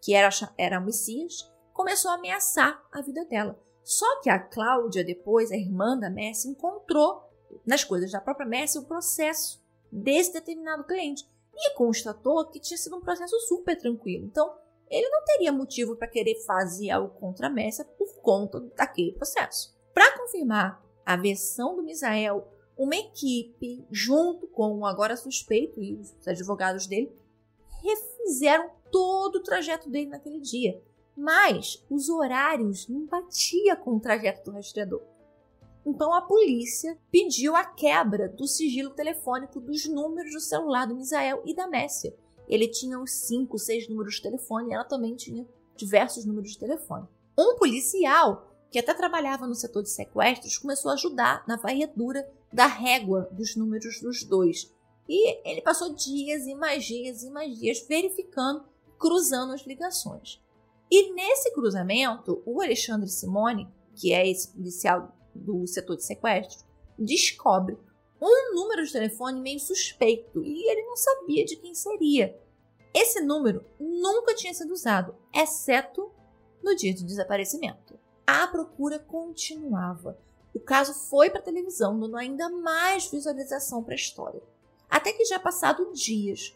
que 0.00 0.14
era, 0.14 0.28
era 0.58 0.80
Messias, 0.80 1.50
começou 1.72 2.10
a 2.10 2.14
ameaçar 2.14 2.82
a 2.92 3.00
vida 3.00 3.24
dela. 3.24 3.58
Só 3.82 4.20
que 4.20 4.30
a 4.30 4.38
Cláudia, 4.38 5.04
depois, 5.04 5.52
a 5.52 5.56
irmã 5.56 5.98
da 5.98 6.10
Messi, 6.10 6.48
encontrou 6.48 7.22
nas 7.66 7.84
coisas 7.84 8.10
da 8.10 8.20
própria 8.20 8.46
Messi 8.46 8.78
o 8.78 8.86
processo 8.86 9.62
desse 9.92 10.32
determinado 10.32 10.84
cliente 10.84 11.28
e 11.54 11.74
constatou 11.74 12.46
que 12.46 12.58
tinha 12.58 12.76
sido 12.76 12.96
um 12.96 13.00
processo 13.00 13.38
super 13.40 13.76
tranquilo. 13.78 14.26
Então, 14.26 14.56
ele 14.90 15.08
não 15.08 15.24
teria 15.24 15.52
motivo 15.52 15.96
para 15.96 16.08
querer 16.08 16.36
fazer 16.44 16.90
algo 16.90 17.14
contra 17.18 17.46
a 17.46 17.50
Messi 17.50 17.84
por 17.96 18.20
conta 18.20 18.60
daquele 18.76 19.12
processo. 19.12 19.74
Para 19.92 20.18
confirmar 20.18 20.82
a 21.04 21.16
versão 21.16 21.76
do 21.76 21.82
Misael 21.82 22.48
uma 22.76 22.96
equipe, 22.96 23.84
junto 23.90 24.46
com 24.48 24.78
o 24.78 24.86
agora 24.86 25.16
suspeito 25.16 25.80
e 25.80 25.94
os 25.94 26.26
advogados 26.26 26.86
dele, 26.86 27.12
refizeram 27.82 28.70
todo 28.90 29.36
o 29.36 29.42
trajeto 29.42 29.88
dele 29.88 30.10
naquele 30.10 30.40
dia. 30.40 30.82
Mas 31.16 31.84
os 31.88 32.08
horários 32.08 32.88
não 32.88 33.06
batiam 33.06 33.76
com 33.76 33.96
o 33.96 34.00
trajeto 34.00 34.44
do 34.44 34.56
rastreador. 34.56 35.02
Então 35.86 36.12
a 36.12 36.22
polícia 36.22 36.98
pediu 37.10 37.54
a 37.54 37.64
quebra 37.64 38.28
do 38.28 38.46
sigilo 38.46 38.90
telefônico 38.90 39.60
dos 39.60 39.86
números 39.86 40.32
do 40.32 40.40
celular 40.40 40.86
do 40.86 40.96
Misael 40.96 41.42
e 41.44 41.54
da 41.54 41.68
Messia. 41.68 42.16
Ele 42.48 42.68
tinha 42.68 42.98
uns 42.98 43.12
5, 43.12 43.58
6 43.58 43.88
números 43.88 44.14
de 44.14 44.22
telefone 44.22 44.70
e 44.70 44.74
ela 44.74 44.84
também 44.84 45.14
tinha 45.14 45.46
diversos 45.76 46.24
números 46.24 46.52
de 46.52 46.58
telefone. 46.58 47.06
Um 47.38 47.56
policial 47.56 48.50
que 48.70 48.78
até 48.78 48.94
trabalhava 48.94 49.46
no 49.46 49.54
setor 49.54 49.82
de 49.82 49.90
sequestros 49.90 50.58
começou 50.58 50.90
a 50.90 50.94
ajudar 50.94 51.44
na 51.46 51.56
varredura 51.56 52.28
da 52.54 52.66
régua 52.66 53.28
dos 53.32 53.56
números 53.56 54.00
dos 54.00 54.22
dois. 54.22 54.72
E 55.08 55.48
ele 55.48 55.60
passou 55.60 55.92
dias 55.92 56.46
e 56.46 56.54
mais 56.54 56.84
dias 56.84 57.24
e 57.24 57.30
mais 57.30 57.58
dias 57.58 57.84
verificando, 57.86 58.64
cruzando 58.96 59.52
as 59.52 59.66
ligações. 59.66 60.40
E 60.88 61.12
nesse 61.12 61.52
cruzamento, 61.52 62.40
o 62.46 62.60
Alexandre 62.60 63.08
Simone, 63.08 63.68
que 63.96 64.12
é 64.12 64.30
esse 64.30 64.52
policial 64.52 65.12
do 65.34 65.66
setor 65.66 65.96
de 65.96 66.04
sequestro, 66.04 66.64
descobre 66.96 67.76
um 68.22 68.54
número 68.54 68.84
de 68.86 68.92
telefone 68.92 69.40
meio 69.40 69.58
suspeito 69.58 70.44
e 70.44 70.70
ele 70.70 70.86
não 70.86 70.96
sabia 70.96 71.44
de 71.44 71.56
quem 71.56 71.74
seria. 71.74 72.40
Esse 72.94 73.20
número 73.20 73.64
nunca 73.80 74.32
tinha 74.32 74.54
sido 74.54 74.72
usado, 74.72 75.16
exceto 75.34 76.08
no 76.62 76.76
dia 76.76 76.94
do 76.94 77.04
desaparecimento. 77.04 77.98
A 78.24 78.46
procura 78.46 79.00
continuava. 79.00 80.16
O 80.54 80.60
caso 80.60 80.94
foi 80.94 81.28
para 81.28 81.40
a 81.40 81.44
televisão, 81.44 81.98
dando 81.98 82.16
ainda 82.16 82.48
mais 82.48 83.06
visualização 83.06 83.82
para 83.82 83.94
a 83.94 83.96
história. 83.96 84.40
Até 84.88 85.12
que 85.12 85.24
já 85.24 85.38
passado 85.38 85.92
dias, 85.92 86.54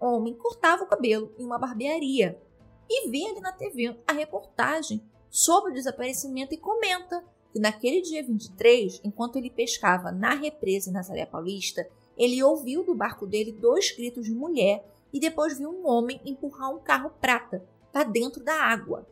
um 0.00 0.06
homem 0.06 0.34
cortava 0.34 0.84
o 0.84 0.86
cabelo 0.86 1.32
em 1.38 1.44
uma 1.44 1.58
barbearia 1.58 2.40
e 2.88 3.08
vê 3.08 3.26
ali 3.26 3.40
na 3.40 3.52
TV 3.52 3.96
a 4.06 4.12
reportagem 4.12 5.02
sobre 5.30 5.72
o 5.72 5.74
desaparecimento 5.74 6.54
e 6.54 6.58
comenta 6.58 7.22
que 7.52 7.60
naquele 7.60 8.00
dia 8.00 8.22
23, 8.22 9.00
enquanto 9.04 9.36
ele 9.36 9.50
pescava 9.50 10.10
na 10.10 10.34
represa 10.34 10.90
em 10.90 10.92
Nazaré 10.92 11.26
Paulista, 11.26 11.88
ele 12.16 12.42
ouviu 12.42 12.82
do 12.82 12.94
barco 12.94 13.26
dele 13.26 13.52
dois 13.52 13.90
gritos 13.90 14.24
de 14.24 14.32
mulher 14.32 14.84
e 15.12 15.20
depois 15.20 15.58
viu 15.58 15.70
um 15.70 15.86
homem 15.86 16.20
empurrar 16.24 16.74
um 16.74 16.78
carro 16.78 17.10
prata 17.20 17.64
para 17.92 18.04
dentro 18.04 18.42
da 18.42 18.54
água. 18.54 19.06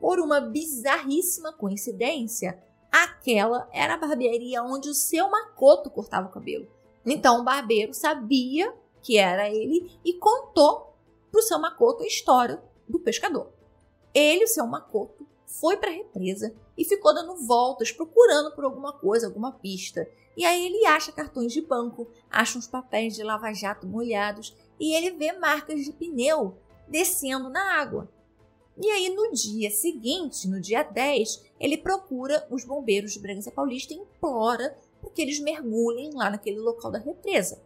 Por 0.00 0.18
uma 0.18 0.40
bizarríssima 0.40 1.52
coincidência, 1.52 2.60
aquela 2.90 3.68
era 3.72 3.94
a 3.94 3.98
barbearia 3.98 4.62
onde 4.62 4.88
o 4.88 4.94
seu 4.94 5.30
Makoto 5.30 5.90
cortava 5.90 6.28
o 6.28 6.32
cabelo. 6.32 6.68
Então 7.04 7.40
o 7.40 7.44
barbeiro 7.44 7.94
sabia 7.94 8.74
que 9.02 9.16
era 9.16 9.48
ele 9.48 9.98
e 10.04 10.14
contou 10.14 10.94
para 11.30 11.38
o 11.38 11.42
seu 11.42 11.58
Makoto 11.58 12.02
a 12.02 12.06
história 12.06 12.62
do 12.88 12.98
pescador. 12.98 13.52
Ele, 14.12 14.44
o 14.44 14.48
seu 14.48 14.66
Makoto, 14.66 15.26
foi 15.46 15.76
para 15.76 15.90
a 15.90 15.94
represa 15.94 16.54
e 16.76 16.84
ficou 16.84 17.14
dando 17.14 17.36
voltas 17.46 17.92
procurando 17.92 18.54
por 18.54 18.64
alguma 18.64 18.92
coisa, 18.92 19.26
alguma 19.26 19.52
pista. 19.52 20.08
E 20.36 20.44
aí 20.44 20.66
ele 20.66 20.86
acha 20.86 21.12
cartões 21.12 21.52
de 21.52 21.60
banco, 21.60 22.08
acha 22.30 22.58
uns 22.58 22.66
papéis 22.66 23.14
de 23.14 23.22
lava-jato 23.22 23.86
molhados 23.86 24.56
e 24.78 24.94
ele 24.94 25.10
vê 25.10 25.32
marcas 25.32 25.84
de 25.84 25.92
pneu 25.92 26.56
descendo 26.88 27.48
na 27.48 27.80
água. 27.80 28.08
E 28.80 28.88
aí 28.90 29.14
no 29.14 29.30
dia 29.32 29.70
seguinte, 29.70 30.48
no 30.48 30.60
dia 30.60 30.82
10, 30.82 31.44
ele 31.58 31.76
procura 31.76 32.46
os 32.50 32.64
bombeiros 32.64 33.12
de 33.12 33.20
Bragança 33.20 33.50
Paulista 33.50 33.92
e 33.92 33.98
implora 33.98 34.76
que 35.14 35.20
eles 35.20 35.40
mergulhem 35.40 36.12
lá 36.14 36.30
naquele 36.30 36.58
local 36.58 36.90
da 36.90 36.98
represa. 36.98 37.60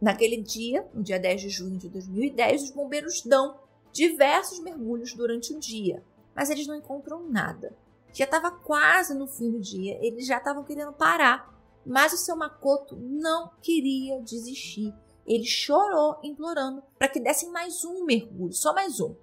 Naquele 0.00 0.36
dia, 0.36 0.88
no 0.94 1.02
dia 1.02 1.18
10 1.18 1.40
de 1.40 1.48
junho 1.48 1.76
de 1.76 1.88
2010, 1.88 2.64
os 2.64 2.70
bombeiros 2.70 3.22
dão 3.22 3.58
diversos 3.92 4.60
mergulhos 4.60 5.14
durante 5.14 5.52
o 5.52 5.58
dia 5.58 6.02
mas 6.34 6.50
eles 6.50 6.66
não 6.66 6.74
encontram 6.74 7.28
nada. 7.28 7.76
Já 8.12 8.24
estava 8.24 8.50
quase 8.50 9.14
no 9.14 9.26
fim 9.26 9.50
do 9.50 9.60
dia, 9.60 9.98
eles 10.04 10.26
já 10.26 10.38
estavam 10.38 10.64
querendo 10.64 10.92
parar, 10.92 11.54
mas 11.84 12.12
o 12.12 12.16
seu 12.16 12.36
Makoto 12.36 12.96
não 12.96 13.50
queria 13.62 14.20
desistir. 14.20 14.94
Ele 15.26 15.44
chorou, 15.44 16.18
implorando 16.22 16.82
para 16.98 17.08
que 17.08 17.20
dessem 17.20 17.50
mais 17.50 17.84
um 17.84 18.04
mergulho, 18.04 18.52
só 18.52 18.74
mais 18.74 19.00
um. 19.00 19.14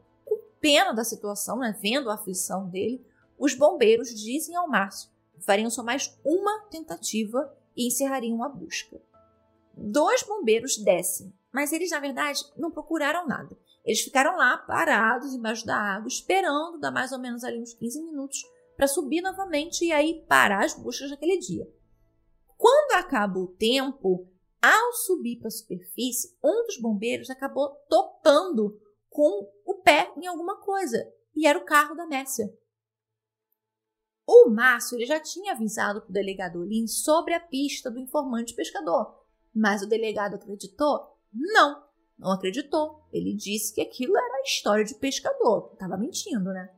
Pena 0.59 0.93
da 0.93 1.03
situação, 1.03 1.59
né, 1.59 1.77
vendo 1.81 2.09
a 2.09 2.15
aflição 2.15 2.67
dele, 2.69 3.05
os 3.37 3.53
bombeiros 3.53 4.09
dizem 4.09 4.55
ao 4.55 4.67
Márcio 4.67 5.09
que 5.37 5.45
fariam 5.45 5.69
só 5.69 5.83
mais 5.83 6.17
uma 6.25 6.61
tentativa 6.69 7.55
e 7.75 7.87
encerrariam 7.87 8.43
a 8.43 8.49
busca. 8.49 8.99
Dois 9.75 10.23
bombeiros 10.23 10.77
descem, 10.77 11.31
mas 11.53 11.71
eles, 11.71 11.91
na 11.91 11.99
verdade, 11.99 12.43
não 12.57 12.71
procuraram 12.71 13.27
nada. 13.27 13.55
Eles 13.85 14.01
ficaram 14.01 14.35
lá 14.35 14.57
parados 14.57 15.33
embaixo 15.33 15.65
da 15.65 15.77
água, 15.77 16.07
esperando 16.07 16.79
dar 16.79 16.91
mais 16.91 17.11
ou 17.11 17.19
menos 17.19 17.43
ali 17.43 17.61
uns 17.61 17.73
15 17.73 18.01
minutos 18.01 18.43
para 18.75 18.87
subir 18.87 19.21
novamente 19.21 19.85
e 19.85 19.91
aí 19.91 20.25
parar 20.27 20.65
as 20.65 20.73
buscas 20.73 21.09
daquele 21.09 21.37
dia. 21.37 21.71
Quando 22.57 22.93
acaba 22.93 23.39
o 23.39 23.47
tempo, 23.47 24.27
ao 24.61 24.93
subir 24.93 25.37
para 25.37 25.47
a 25.47 25.51
superfície, 25.51 26.35
um 26.43 26.65
dos 26.65 26.77
bombeiros 26.81 27.29
acabou 27.29 27.69
topando 27.87 28.81
com 29.09 29.49
o 29.65 29.75
pé 29.75 30.11
em 30.17 30.27
alguma 30.27 30.57
coisa 30.57 31.11
e 31.35 31.47
era 31.47 31.57
o 31.57 31.65
carro 31.65 31.95
da 31.95 32.05
Messia. 32.05 32.51
O 34.25 34.49
Márcio 34.49 34.97
ele 34.97 35.05
já 35.05 35.19
tinha 35.19 35.53
avisado 35.53 36.01
para 36.01 36.09
o 36.09 36.13
delegado 36.13 36.59
Olim 36.59 36.85
sobre 36.87 37.33
a 37.33 37.39
pista 37.39 37.89
do 37.89 37.99
informante 37.99 38.53
pescador, 38.53 39.23
mas 39.53 39.81
o 39.81 39.87
delegado 39.87 40.35
acreditou? 40.35 41.17
Não, 41.31 41.83
não 42.17 42.31
acreditou. 42.31 43.07
Ele 43.11 43.33
disse 43.33 43.73
que 43.73 43.81
aquilo 43.81 44.17
era 44.17 44.37
a 44.37 44.41
história 44.41 44.83
de 44.83 44.95
pescador. 44.95 45.75
Tava 45.77 45.97
mentindo, 45.97 46.51
né? 46.51 46.69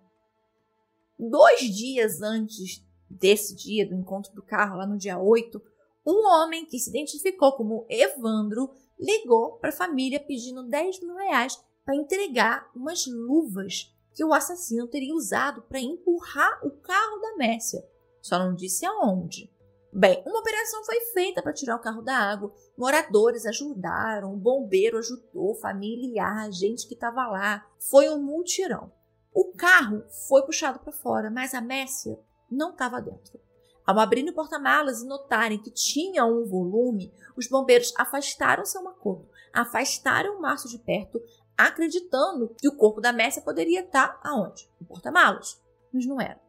Dois 1.18 1.62
dias 1.62 2.22
antes 2.22 2.86
desse 3.10 3.56
dia, 3.56 3.88
do 3.88 3.96
encontro 3.96 4.34
do 4.34 4.44
carro, 4.44 4.78
lá 4.78 4.86
no 4.86 4.98
dia 4.98 5.18
8, 5.18 5.62
um 6.06 6.26
homem 6.28 6.66
que 6.66 6.78
se 6.78 6.90
identificou 6.90 7.54
como 7.54 7.86
Evandro 7.90 8.72
ligou 9.00 9.54
para 9.54 9.70
a 9.70 9.74
família 9.74 10.20
pedindo 10.20 10.64
10 10.64 11.02
mil 11.02 11.16
reais 11.16 11.60
para 11.90 11.96
entregar 11.96 12.70
umas 12.76 13.08
luvas 13.08 13.92
que 14.14 14.24
o 14.24 14.32
assassino 14.32 14.86
teria 14.86 15.16
usado 15.16 15.64
para 15.64 15.80
empurrar 15.80 16.64
o 16.64 16.70
carro 16.70 17.18
da 17.20 17.36
Mércia. 17.36 17.84
Só 18.22 18.38
não 18.38 18.54
disse 18.54 18.86
aonde. 18.86 19.52
Bem, 19.92 20.22
uma 20.24 20.40
operação 20.40 20.86
foi 20.86 21.02
feita 21.14 21.42
para 21.42 21.52
tirar 21.52 21.76
o 21.76 21.82
carro 21.82 22.04
da 22.04 22.16
água. 22.16 22.54
Moradores 22.78 23.44
ajudaram, 23.48 24.32
o 24.32 24.38
bombeiro 24.38 25.00
ajudou, 25.00 25.56
familiar, 25.56 26.52
gente 26.52 26.88
que 26.88 26.94
estava 26.94 27.26
lá. 27.26 27.66
Foi 27.80 28.08
um 28.08 28.22
multirão. 28.22 28.92
O 29.34 29.46
carro 29.46 30.04
foi 30.28 30.44
puxado 30.44 30.78
para 30.78 30.94
fora, 30.94 31.32
mas 31.32 31.56
a 31.56 31.62
Messia 31.62 32.20
não 32.52 32.70
estava 32.70 33.02
dentro. 33.02 33.40
Ao 33.84 33.98
abrir 33.98 34.30
o 34.30 34.34
porta-malas 34.36 35.02
e 35.02 35.08
notarem 35.08 35.58
que 35.58 35.72
tinha 35.72 36.24
um 36.24 36.46
volume, 36.46 37.12
os 37.36 37.48
bombeiros 37.48 37.92
afastaram 37.98 38.64
seu 38.64 38.84
Makoto, 38.84 39.28
afastaram 39.52 40.38
o 40.38 40.42
Márcio 40.42 40.70
de 40.70 40.78
perto, 40.78 41.20
acreditando 41.68 42.56
que 42.58 42.70
o 42.70 42.76
corpo 42.76 43.02
da 43.02 43.12
Messia 43.12 43.42
poderia 43.42 43.82
estar 43.82 44.18
aonde? 44.24 44.70
No 44.80 44.88
porta-malas. 44.88 45.62
Mas 45.92 46.06
não 46.06 46.22
era. 46.22 46.40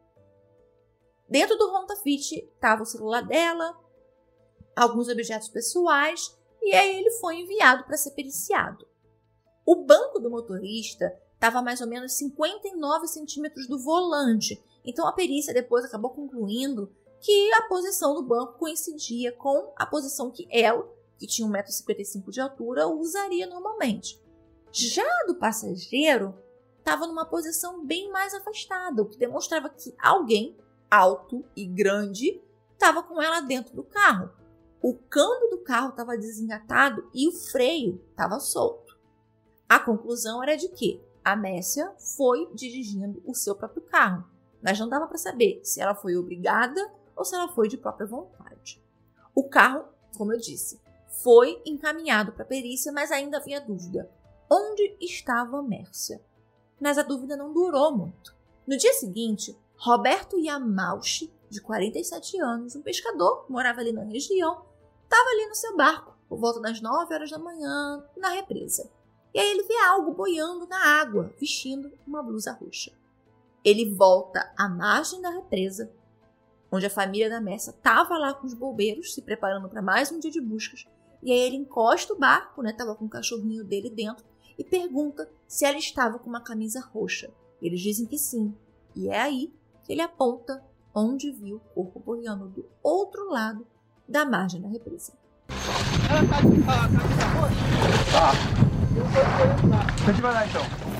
Dentro 1.27 1.57
do 1.57 1.69
Honda 1.69 1.97
Fit 1.97 2.35
estava 2.35 2.83
o 2.83 2.85
celular 2.85 3.21
dela, 3.21 3.77
alguns 4.75 5.09
objetos 5.09 5.49
pessoais, 5.49 6.37
e 6.61 6.73
aí 6.73 6.99
ele 6.99 7.11
foi 7.11 7.41
enviado 7.41 7.83
para 7.83 7.97
ser 7.97 8.11
periciado. 8.11 8.87
O 9.65 9.83
banco 9.83 10.19
do 10.19 10.29
motorista 10.29 11.13
estava 11.33 11.59
a 11.59 11.61
mais 11.61 11.81
ou 11.81 11.87
menos 11.87 12.13
59 12.13 13.07
centímetros 13.07 13.67
do 13.67 13.79
volante, 13.79 14.63
então 14.85 15.07
a 15.07 15.13
perícia 15.13 15.53
depois 15.53 15.83
acabou 15.83 16.11
concluindo 16.11 16.89
que 17.19 17.53
a 17.53 17.63
posição 17.63 18.13
do 18.13 18.23
banco 18.23 18.57
coincidia 18.57 19.31
com 19.33 19.73
a 19.75 19.85
posição 19.85 20.31
que 20.31 20.47
ela, 20.49 20.89
que 21.17 21.27
tinha 21.27 21.47
1,55m 21.47 22.29
de 22.29 22.41
altura, 22.41 22.87
usaria 22.87 23.45
normalmente. 23.45 24.21
Já 24.71 25.03
do 25.27 25.35
passageiro, 25.35 26.33
estava 26.79 27.05
numa 27.05 27.25
posição 27.25 27.85
bem 27.85 28.09
mais 28.11 28.33
afastada, 28.33 29.01
o 29.01 29.05
que 29.05 29.17
demonstrava 29.17 29.69
que 29.69 29.93
alguém 30.01 30.57
alto 30.89 31.43
e 31.55 31.65
grande 31.65 32.41
estava 32.73 33.03
com 33.03 33.21
ela 33.21 33.41
dentro 33.41 33.75
do 33.75 33.83
carro. 33.83 34.31
O 34.81 34.95
câmbio 34.95 35.49
do 35.49 35.59
carro 35.59 35.89
estava 35.89 36.17
desengatado 36.17 37.07
e 37.13 37.27
o 37.27 37.31
freio 37.31 38.01
estava 38.09 38.39
solto. 38.39 38.97
A 39.69 39.79
conclusão 39.79 40.41
era 40.41 40.57
de 40.57 40.69
que 40.69 41.01
a 41.23 41.35
Messia 41.35 41.93
foi 42.17 42.49
dirigindo 42.53 43.21
o 43.25 43.35
seu 43.35 43.55
próprio 43.55 43.83
carro, 43.83 44.25
mas 44.61 44.79
não 44.79 44.89
dava 44.89 45.07
para 45.07 45.17
saber 45.17 45.61
se 45.63 45.79
ela 45.79 45.93
foi 45.93 46.15
obrigada 46.17 46.91
ou 47.15 47.23
se 47.23 47.35
ela 47.35 47.47
foi 47.49 47.67
de 47.67 47.77
própria 47.77 48.07
vontade. 48.07 48.81
O 49.35 49.47
carro, 49.47 49.85
como 50.17 50.33
eu 50.33 50.39
disse, 50.39 50.79
foi 51.23 51.61
encaminhado 51.65 52.31
para 52.31 52.43
a 52.43 52.47
perícia, 52.47 52.91
mas 52.91 53.11
ainda 53.11 53.37
havia 53.37 53.61
dúvida: 53.61 54.09
onde 54.51 54.97
estava 54.99 55.63
Mércia? 55.63 56.21
Mas 56.79 56.97
a 56.97 57.03
dúvida 57.03 57.37
não 57.37 57.53
durou 57.53 57.95
muito. 57.95 58.35
No 58.67 58.75
dia 58.75 58.93
seguinte, 58.93 59.57
Roberto 59.77 60.37
Yamauchi 60.37 61.33
de 61.49 61.61
47 61.61 62.39
anos, 62.39 62.75
um 62.75 62.81
pescador 62.81 63.45
que 63.45 63.51
morava 63.51 63.79
ali 63.79 63.93
na 63.93 64.03
região, 64.03 64.65
estava 65.03 65.29
ali 65.29 65.47
no 65.47 65.55
seu 65.55 65.75
barco, 65.75 66.17
por 66.27 66.37
volta 66.37 66.59
das 66.59 66.81
9 66.81 67.13
horas 67.13 67.29
da 67.29 67.39
manhã, 67.39 68.05
na 68.17 68.29
represa. 68.29 68.89
E 69.33 69.39
aí 69.39 69.51
ele 69.51 69.63
vê 69.63 69.77
algo 69.77 70.13
boiando 70.13 70.67
na 70.67 71.01
água, 71.01 71.33
vestindo 71.39 71.91
uma 72.05 72.21
blusa 72.21 72.51
roxa. 72.51 72.91
Ele 73.63 73.93
volta 73.93 74.51
à 74.57 74.67
margem 74.67 75.21
da 75.21 75.29
represa, 75.29 75.91
onde 76.71 76.85
a 76.85 76.89
família 76.89 77.29
da 77.29 77.41
Messa 77.41 77.71
estava 77.71 78.17
lá 78.17 78.33
com 78.33 78.47
os 78.47 78.53
bombeiros, 78.53 79.13
se 79.13 79.21
preparando 79.21 79.69
para 79.69 79.81
mais 79.81 80.11
um 80.11 80.19
dia 80.19 80.31
de 80.31 80.41
buscas. 80.41 80.85
E 81.21 81.31
aí 81.31 81.39
ele 81.39 81.57
encosta 81.57 82.13
o 82.13 82.17
barco, 82.17 82.61
né? 82.61 82.73
Tava 82.73 82.95
com 82.95 83.05
o 83.05 83.09
cachorrinho 83.09 83.63
dele 83.63 83.89
dentro 83.89 84.30
e 84.61 84.63
pergunta 84.63 85.27
se 85.47 85.65
ela 85.65 85.79
estava 85.79 86.19
com 86.19 86.29
uma 86.29 86.39
camisa 86.39 86.79
roxa. 86.93 87.31
Eles 87.59 87.81
dizem 87.81 88.05
que 88.05 88.15
sim. 88.15 88.55
E 88.95 89.09
é 89.09 89.19
aí 89.19 89.51
que 89.83 89.91
ele 89.91 90.01
aponta 90.01 90.63
onde 90.93 91.31
viu 91.31 91.55
o 91.55 91.59
corpo 91.59 91.99
boiando 91.99 92.47
do 92.49 92.63
outro 92.83 93.27
lado 93.31 93.65
da 94.07 94.23
margem 94.23 94.61
da 94.61 94.67
represa. 94.67 95.13
Ela 96.07 96.21
tá 96.27 96.43
com 96.43 96.49
a 96.69 96.87
camisa 96.87 97.25
roxa? 97.39 97.55
Tá. 98.11 98.33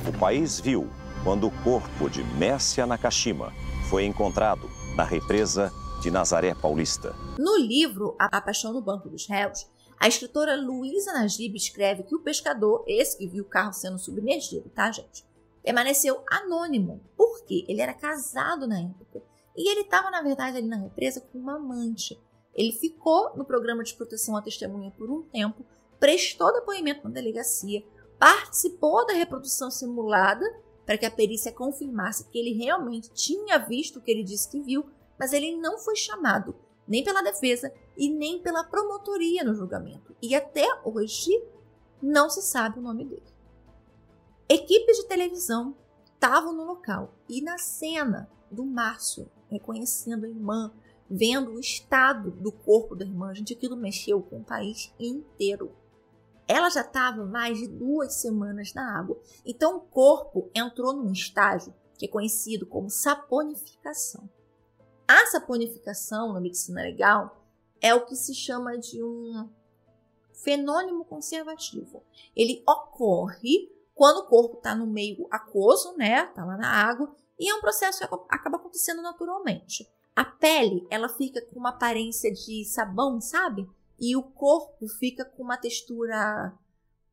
O 0.09 0.19
país 0.19 0.59
viu 0.59 0.89
quando 1.23 1.45
o 1.45 1.63
corpo 1.63 2.09
de 2.09 2.23
Messia 2.23 2.87
Nakashima 2.87 3.53
foi 3.91 4.05
encontrado 4.05 4.67
na 4.95 5.03
represa 5.03 5.71
de 6.01 6.09
Nazaré 6.09 6.55
Paulista. 6.55 7.15
No 7.37 7.57
livro 7.57 8.15
A 8.17 8.41
Paixão 8.41 8.73
no 8.73 8.81
Banco 8.81 9.07
dos 9.07 9.27
Réus, 9.27 9.69
a 10.01 10.07
escritora 10.07 10.55
Luísa 10.55 11.13
Najib 11.13 11.55
escreve 11.55 12.01
que 12.01 12.15
o 12.15 12.23
pescador, 12.23 12.83
esse 12.87 13.15
que 13.19 13.27
viu 13.27 13.43
o 13.43 13.47
carro 13.47 13.71
sendo 13.71 13.99
submergido, 13.99 14.67
tá, 14.71 14.91
gente? 14.91 15.23
Permaneceu 15.63 16.23
anônimo, 16.27 16.99
porque 17.15 17.63
ele 17.67 17.81
era 17.81 17.93
casado 17.93 18.65
na 18.65 18.79
época. 18.79 19.21
E 19.55 19.69
ele 19.69 19.81
estava, 19.81 20.09
na 20.09 20.23
verdade, 20.23 20.57
ali 20.57 20.65
na 20.65 20.77
represa 20.77 21.21
com 21.21 21.37
uma 21.37 21.57
amante. 21.57 22.19
Ele 22.55 22.71
ficou 22.71 23.37
no 23.37 23.45
programa 23.45 23.83
de 23.83 23.93
proteção 23.93 24.35
à 24.35 24.41
testemunha 24.41 24.89
por 24.89 25.07
um 25.07 25.21
tempo, 25.21 25.63
prestou 25.99 26.51
depoimento 26.51 27.03
na 27.03 27.13
delegacia, 27.13 27.85
participou 28.17 29.05
da 29.05 29.13
reprodução 29.13 29.69
simulada 29.69 30.43
para 30.83 30.97
que 30.97 31.05
a 31.05 31.11
perícia 31.11 31.51
confirmasse 31.51 32.27
que 32.29 32.39
ele 32.39 32.57
realmente 32.57 33.11
tinha 33.13 33.59
visto 33.59 33.99
o 33.99 34.01
que 34.01 34.09
ele 34.09 34.23
disse 34.23 34.49
que 34.49 34.61
viu, 34.61 34.83
mas 35.19 35.31
ele 35.31 35.57
não 35.57 35.77
foi 35.77 35.95
chamado 35.95 36.55
nem 36.87 37.03
pela 37.03 37.21
defesa 37.21 37.71
e 38.01 38.09
nem 38.09 38.41
pela 38.41 38.63
promotoria 38.63 39.43
no 39.43 39.53
julgamento. 39.53 40.15
E 40.19 40.33
até 40.33 40.65
hoje 40.83 41.29
não 42.01 42.31
se 42.31 42.41
sabe 42.41 42.79
o 42.79 42.81
nome 42.81 43.05
dele. 43.05 43.31
Equipes 44.49 44.97
de 44.97 45.07
televisão 45.07 45.77
estavam 46.11 46.51
no 46.51 46.63
local 46.63 47.13
e 47.29 47.43
na 47.43 47.59
cena 47.59 48.27
do 48.49 48.65
Márcio 48.65 49.29
reconhecendo 49.51 50.25
a 50.25 50.29
irmã, 50.29 50.73
vendo 51.07 51.51
o 51.51 51.59
estado 51.59 52.31
do 52.31 52.51
corpo 52.51 52.95
da 52.95 53.05
irmã, 53.05 53.35
gente, 53.35 53.53
aquilo 53.53 53.77
mexeu 53.77 54.19
com 54.19 54.39
o 54.39 54.43
país 54.43 54.91
inteiro. 54.99 55.71
Ela 56.47 56.71
já 56.71 56.81
estava 56.81 57.23
mais 57.23 57.59
de 57.59 57.67
duas 57.67 58.15
semanas 58.15 58.73
na 58.73 58.97
água, 58.97 59.21
então 59.45 59.77
o 59.77 59.81
corpo 59.81 60.49
entrou 60.55 60.91
num 60.91 61.11
estágio 61.11 61.71
que 61.99 62.07
é 62.07 62.09
conhecido 62.09 62.65
como 62.65 62.89
saponificação. 62.89 64.27
A 65.07 65.27
saponificação 65.27 66.33
na 66.33 66.41
medicina 66.41 66.81
legal 66.81 67.40
é 67.81 67.93
o 67.95 68.05
que 68.05 68.15
se 68.15 68.33
chama 68.33 68.77
de 68.77 69.03
um 69.03 69.49
fenômeno 70.33 71.03
conservativo. 71.03 72.03
Ele 72.35 72.63
ocorre 72.67 73.71
quando 73.93 74.19
o 74.19 74.27
corpo 74.27 74.57
está 74.57 74.73
no 74.75 74.87
meio 74.87 75.27
aquoso, 75.29 75.95
né? 75.97 76.25
Está 76.25 76.45
lá 76.45 76.57
na 76.57 76.69
água, 76.69 77.13
e 77.37 77.49
é 77.49 77.55
um 77.55 77.61
processo 77.61 77.99
que 77.99 78.15
acaba 78.29 78.57
acontecendo 78.57 79.01
naturalmente. 79.01 79.89
A 80.15 80.23
pele, 80.23 80.85
ela 80.89 81.09
fica 81.09 81.41
com 81.41 81.59
uma 81.59 81.69
aparência 81.69 82.31
de 82.31 82.63
sabão, 82.65 83.19
sabe? 83.19 83.67
E 83.99 84.15
o 84.15 84.23
corpo 84.23 84.87
fica 84.87 85.25
com 85.25 85.43
uma 85.43 85.57
textura 85.57 86.53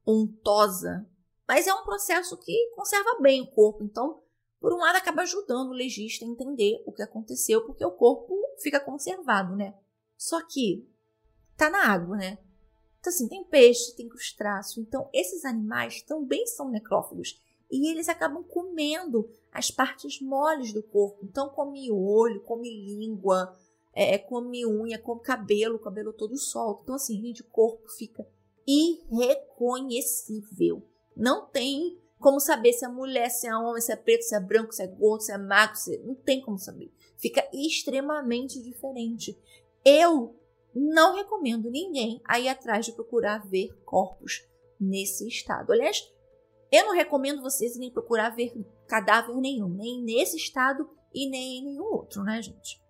untosa. 0.07 1.07
Mas 1.47 1.67
é 1.67 1.73
um 1.73 1.85
processo 1.85 2.37
que 2.37 2.73
conserva 2.75 3.19
bem 3.21 3.41
o 3.43 3.47
corpo. 3.47 3.83
Então, 3.85 4.21
por 4.61 4.73
um 4.73 4.79
lado, 4.79 4.97
acaba 4.97 5.23
ajudando 5.23 5.71
o 5.71 5.75
legista 5.75 6.25
a 6.25 6.29
entender 6.29 6.83
o 6.87 6.93
que 6.93 7.03
aconteceu, 7.03 7.65
porque 7.65 7.85
o 7.85 7.93
corpo 7.93 8.35
fica 8.61 8.81
conservado, 8.81 9.55
né? 9.55 9.75
Só 10.19 10.45
que 10.45 10.85
tá 11.57 11.71
na 11.71 11.87
água, 11.87 12.17
né? 12.17 12.39
Então, 12.99 13.11
assim, 13.11 13.29
tem 13.29 13.45
peixe, 13.45 13.95
tem 13.95 14.09
crustáceo. 14.09 14.83
Então, 14.83 15.09
esses 15.15 15.45
animais 15.45 16.03
também 16.03 16.45
são 16.47 16.69
necrófagos. 16.69 17.41
E 17.71 17.89
eles 17.91 18.09
acabam 18.09 18.43
comendo 18.43 19.31
as 19.53 19.71
partes 19.71 20.21
moles 20.21 20.73
do 20.73 20.83
corpo. 20.83 21.25
Então, 21.25 21.49
come 21.49 21.93
olho, 21.93 22.43
come 22.43 22.69
língua, 22.69 23.57
é, 23.95 24.19
come 24.19 24.67
unha, 24.67 24.99
come 24.99 25.21
cabelo, 25.21 25.79
cabelo 25.79 26.13
todo 26.13 26.37
solto. 26.37 26.83
Então, 26.83 26.97
assim, 26.97 27.23
gente, 27.23 27.43
o 27.43 27.47
corpo 27.47 27.89
fica 27.89 28.27
irreconhecível. 28.67 30.83
Não 31.17 31.47
tem 31.47 31.97
como 32.19 32.41
saber 32.41 32.73
se 32.73 32.85
é 32.85 32.89
mulher, 32.89 33.31
se 33.31 33.47
é 33.47 33.57
homem, 33.57 33.81
se 33.81 33.93
é 33.93 33.97
preto, 33.97 34.23
se 34.23 34.35
é 34.35 34.41
branco, 34.41 34.73
se 34.73 34.83
é 34.83 34.89
gordo, 34.89 35.23
se 35.23 35.31
é 35.33 35.39
magro, 35.39 35.77
se... 35.77 35.97
não 35.99 36.17
tem 36.17 36.41
como 36.41 36.59
saber. 36.59 36.93
Fica 37.17 37.49
extremamente 37.53 38.61
diferente. 38.61 39.39
Eu 39.85 40.39
não 40.75 41.17
recomendo 41.17 41.71
ninguém 41.71 42.21
a 42.25 42.39
ir 42.39 42.49
atrás 42.49 42.87
de 42.87 42.93
procurar 42.93 43.47
ver 43.47 43.75
corpos 43.85 44.47
nesse 44.81 45.27
estado. 45.27 45.73
Aliás, 45.73 46.09
eu 46.71 46.87
não 46.87 46.95
recomendo 46.95 47.43
vocês 47.43 47.77
nem 47.77 47.91
procurar 47.91 48.31
ver 48.31 48.53
cadáver 48.87 49.35
nenhum, 49.37 49.69
nem 49.69 50.03
nesse 50.03 50.37
estado 50.37 50.89
e 51.15 51.29
nem 51.29 51.59
em 51.59 51.65
nenhum 51.65 51.85
outro, 51.85 52.23
né, 52.23 52.41
gente? 52.43 52.81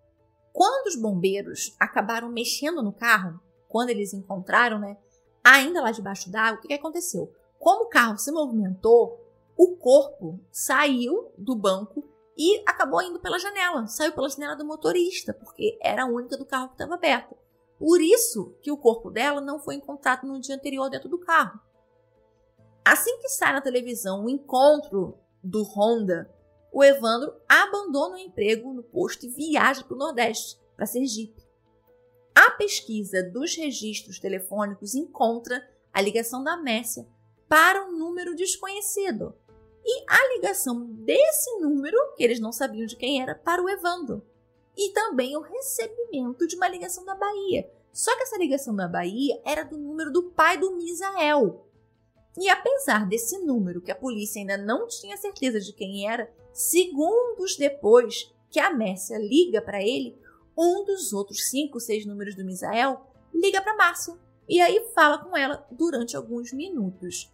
Quando 0.51 0.87
os 0.87 0.95
bombeiros 0.95 1.75
acabaram 1.79 2.29
mexendo 2.29 2.83
no 2.83 2.91
carro, 2.91 3.39
quando 3.67 3.89
eles 3.89 4.13
encontraram, 4.13 4.79
né, 4.79 4.97
ainda 5.43 5.81
lá 5.81 5.91
debaixo 5.91 6.29
d'água, 6.29 6.59
o 6.59 6.61
que, 6.61 6.67
que 6.67 6.73
aconteceu? 6.73 7.33
Como 7.57 7.85
o 7.85 7.89
carro 7.89 8.17
se 8.17 8.31
movimentou, 8.31 9.25
o 9.55 9.75
corpo 9.77 10.39
saiu 10.51 11.31
do 11.37 11.55
banco 11.55 12.03
e 12.39 12.63
acabou 12.65 13.01
indo 13.01 13.19
pela 13.19 13.37
janela. 13.37 13.85
Saiu 13.87 14.13
pela 14.13 14.29
janela 14.29 14.55
do 14.55 14.63
motorista, 14.63 15.33
porque 15.33 15.77
era 15.81 16.03
a 16.03 16.07
única 16.07 16.37
do 16.37 16.45
carro 16.45 16.69
que 16.69 16.75
estava 16.75 16.93
aberta. 16.93 17.35
Por 17.77 17.99
isso 17.99 18.55
que 18.61 18.71
o 18.71 18.77
corpo 18.77 19.11
dela 19.11 19.41
não 19.41 19.59
foi 19.59 19.75
encontrado 19.75 20.25
no 20.25 20.39
dia 20.39 20.55
anterior 20.55 20.89
dentro 20.89 21.09
do 21.09 21.19
carro. 21.19 21.59
Assim 22.83 23.19
que 23.19 23.27
sai 23.27 23.51
na 23.51 23.59
televisão 23.59 24.23
o 24.23 24.29
encontro 24.29 25.19
do 25.43 25.63
Honda, 25.63 26.33
o 26.71 26.81
Evandro 26.81 27.35
abandona 27.47 28.15
o 28.15 28.19
emprego 28.19 28.73
no 28.73 28.83
posto 28.83 29.25
e 29.25 29.29
viaja 29.29 29.83
para 29.83 29.95
o 29.95 29.97
Nordeste, 29.97 30.57
para 30.77 30.85
Sergipe. 30.85 31.43
A 32.33 32.51
pesquisa 32.51 33.21
dos 33.21 33.53
registros 33.55 34.17
telefônicos 34.17 34.95
encontra 34.95 35.61
a 35.91 35.99
ligação 35.99 36.41
da 36.41 36.55
Mércia 36.55 37.05
para 37.49 37.85
um 37.85 37.97
número 37.97 38.33
desconhecido 38.33 39.35
e 39.83 40.03
a 40.07 40.35
ligação 40.35 40.85
desse 40.85 41.59
número, 41.59 41.97
que 42.15 42.23
eles 42.23 42.39
não 42.39 42.51
sabiam 42.51 42.85
de 42.85 42.95
quem 42.95 43.21
era, 43.21 43.35
para 43.35 43.63
o 43.63 43.69
Evandro. 43.69 44.21
E 44.77 44.91
também 44.91 45.35
o 45.35 45.41
recebimento 45.41 46.47
de 46.47 46.55
uma 46.55 46.67
ligação 46.67 47.03
da 47.05 47.15
Bahia. 47.15 47.69
Só 47.91 48.15
que 48.15 48.23
essa 48.23 48.37
ligação 48.37 48.75
da 48.75 48.87
Bahia 48.87 49.41
era 49.43 49.63
do 49.63 49.77
número 49.77 50.11
do 50.11 50.31
pai 50.31 50.57
do 50.57 50.75
Misael. 50.75 51.65
E 52.37 52.49
apesar 52.49 53.07
desse 53.07 53.37
número, 53.39 53.81
que 53.81 53.91
a 53.91 53.95
polícia 53.95 54.39
ainda 54.39 54.57
não 54.57 54.87
tinha 54.87 55.17
certeza 55.17 55.59
de 55.59 55.73
quem 55.73 56.09
era, 56.09 56.31
segundos 56.53 57.57
depois 57.57 58.33
que 58.49 58.59
a 58.59 58.73
Mércia 58.73 59.17
liga 59.17 59.61
para 59.61 59.81
ele, 59.81 60.17
um 60.57 60.83
dos 60.85 61.13
outros 61.13 61.49
cinco, 61.49 61.79
seis 61.79 62.05
números 62.05 62.35
do 62.35 62.45
Misael 62.45 63.05
liga 63.33 63.61
para 63.61 63.75
Márcia 63.75 64.17
e 64.47 64.59
aí 64.59 64.91
fala 64.93 65.19
com 65.19 65.37
ela 65.37 65.65
durante 65.71 66.17
alguns 66.17 66.51
minutos. 66.51 67.31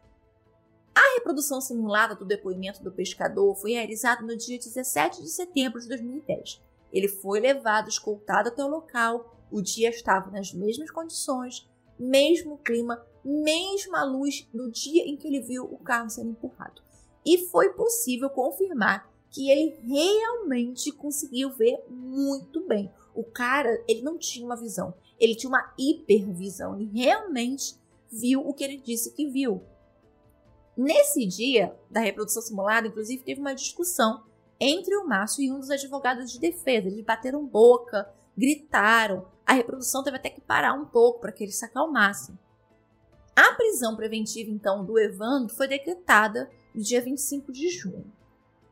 A 0.95 1.15
reprodução 1.15 1.59
simulada 1.59 2.15
do 2.15 2.23
depoimento 2.23 2.81
do 2.81 2.91
pescador 2.91 3.53
foi 3.55 3.73
realizada 3.73 4.21
no 4.21 4.37
dia 4.37 4.57
17 4.57 5.21
de 5.21 5.29
setembro 5.29 5.81
de 5.81 5.89
2010. 5.89 6.61
Ele 6.91 7.09
foi 7.09 7.41
levado 7.41 7.89
escoltado 7.89 8.47
até 8.47 8.63
o 8.63 8.69
local, 8.69 9.35
o 9.51 9.61
dia 9.61 9.89
estava 9.89 10.31
nas 10.31 10.53
mesmas 10.53 10.89
condições, 10.89 11.69
mesmo 11.99 12.57
clima, 12.59 13.05
mesma 13.23 14.03
luz 14.05 14.47
do 14.53 14.71
dia 14.71 15.03
em 15.05 15.17
que 15.17 15.27
ele 15.27 15.41
viu 15.41 15.65
o 15.65 15.77
carro 15.77 16.09
sendo 16.09 16.29
empurrado. 16.29 16.81
E 17.25 17.49
foi 17.49 17.73
possível 17.73 18.29
confirmar 18.29 19.11
que 19.29 19.49
ele 19.49 19.75
realmente 19.81 20.91
conseguiu 20.93 21.51
ver 21.51 21.83
muito 21.89 22.65
bem. 22.65 22.89
O 23.13 23.23
cara, 23.23 23.83
ele 23.87 24.01
não 24.01 24.17
tinha 24.17 24.45
uma 24.45 24.55
visão, 24.55 24.93
ele 25.19 25.35
tinha 25.35 25.49
uma 25.49 25.73
hipervisão, 25.77 26.79
ele 26.79 26.89
realmente 26.93 27.75
viu 28.09 28.47
o 28.47 28.53
que 28.53 28.63
ele 28.63 28.77
disse 28.77 29.11
que 29.11 29.27
viu. 29.27 29.61
Nesse 30.77 31.25
dia 31.25 31.73
da 31.89 32.01
reprodução 32.01 32.41
simulada, 32.41 32.87
inclusive, 32.87 33.23
teve 33.23 33.39
uma 33.39 33.55
discussão 33.55 34.23
entre 34.59 34.95
o 34.95 35.07
Márcio 35.07 35.43
e 35.43 35.51
um 35.51 35.59
dos 35.59 35.69
advogados 35.69 36.31
de 36.31 36.39
defesa. 36.39 36.87
Eles 36.87 37.05
bateram 37.05 37.45
boca, 37.45 38.09
gritaram. 38.37 39.25
A 39.45 39.53
reprodução 39.53 40.03
teve 40.03 40.17
até 40.17 40.29
que 40.29 40.41
parar 40.41 40.73
um 40.73 40.85
pouco 40.85 41.19
para 41.21 41.31
que 41.31 41.43
eles 41.43 41.57
se 41.57 41.65
acalmassem. 41.65 42.37
A 43.35 43.53
prisão 43.53 43.95
preventiva, 43.95 44.49
então, 44.49 44.83
do 44.83 44.99
Evandro 44.99 45.53
foi 45.53 45.67
decretada 45.67 46.49
no 46.73 46.81
dia 46.81 47.01
25 47.01 47.51
de 47.51 47.69
junho. 47.69 48.11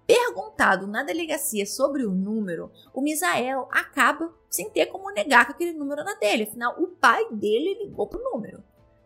Perguntado 0.05 0.85
na 0.87 1.03
delegacia 1.03 1.65
sobre 1.65 2.05
o 2.05 2.11
número, 2.11 2.69
o 2.93 3.01
Misael 3.01 3.67
acaba 3.71 4.33
sem 4.49 4.69
ter 4.69 4.87
como 4.87 5.11
negar 5.11 5.45
que 5.45 5.53
aquele 5.53 5.73
número 5.73 6.01
era 6.01 6.15
dele, 6.15 6.43
afinal, 6.43 6.75
o 6.81 6.87
pai 6.87 7.25
dele 7.31 7.85
ligou 7.85 8.07
pro 8.07 8.23
número. 8.23 8.61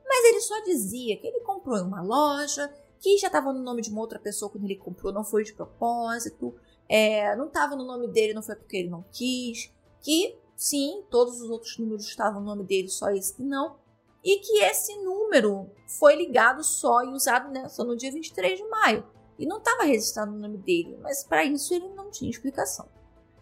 Mas 0.05 0.25
ele 0.25 0.41
só 0.41 0.59
dizia 0.63 1.17
que 1.17 1.27
ele 1.27 1.41
comprou 1.41 1.77
em 1.77 1.83
uma 1.83 2.01
loja, 2.01 2.73
que 2.99 3.17
já 3.17 3.27
estava 3.27 3.53
no 3.53 3.59
nome 3.59 3.81
de 3.81 3.89
uma 3.89 4.01
outra 4.01 4.19
pessoa 4.19 4.49
quando 4.49 4.65
ele 4.65 4.75
comprou, 4.75 5.13
não 5.13 5.23
foi 5.23 5.43
de 5.43 5.53
propósito, 5.53 6.55
é, 6.89 7.35
não 7.35 7.47
estava 7.47 7.75
no 7.75 7.83
nome 7.83 8.07
dele, 8.07 8.33
não 8.33 8.43
foi 8.43 8.55
porque 8.55 8.77
ele 8.77 8.89
não 8.89 9.05
quis, 9.11 9.71
que 10.01 10.37
sim, 10.55 11.03
todos 11.09 11.41
os 11.41 11.49
outros 11.49 11.77
números 11.77 12.05
estavam 12.05 12.39
no 12.39 12.47
nome 12.47 12.63
dele, 12.63 12.89
só 12.89 13.09
esse 13.09 13.35
que 13.35 13.43
não, 13.43 13.77
e 14.23 14.39
que 14.39 14.59
esse 14.63 14.95
número 15.03 15.69
foi 15.87 16.15
ligado 16.15 16.63
só 16.63 17.03
e 17.03 17.09
usado 17.09 17.51
né, 17.51 17.69
só 17.69 17.83
no 17.83 17.95
dia 17.95 18.11
23 18.11 18.57
de 18.57 18.67
maio 18.67 19.05
e 19.37 19.45
não 19.45 19.57
estava 19.57 19.83
registrado 19.83 20.31
no 20.31 20.39
nome 20.39 20.57
dele, 20.57 20.97
mas 21.01 21.23
para 21.23 21.45
isso 21.45 21.73
ele 21.73 21.89
não 21.89 22.09
tinha 22.09 22.29
explicação. 22.29 22.87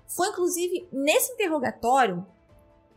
Foi 0.07 0.27
inclusive 0.27 0.87
nesse 0.91 1.33
interrogatório 1.33 2.25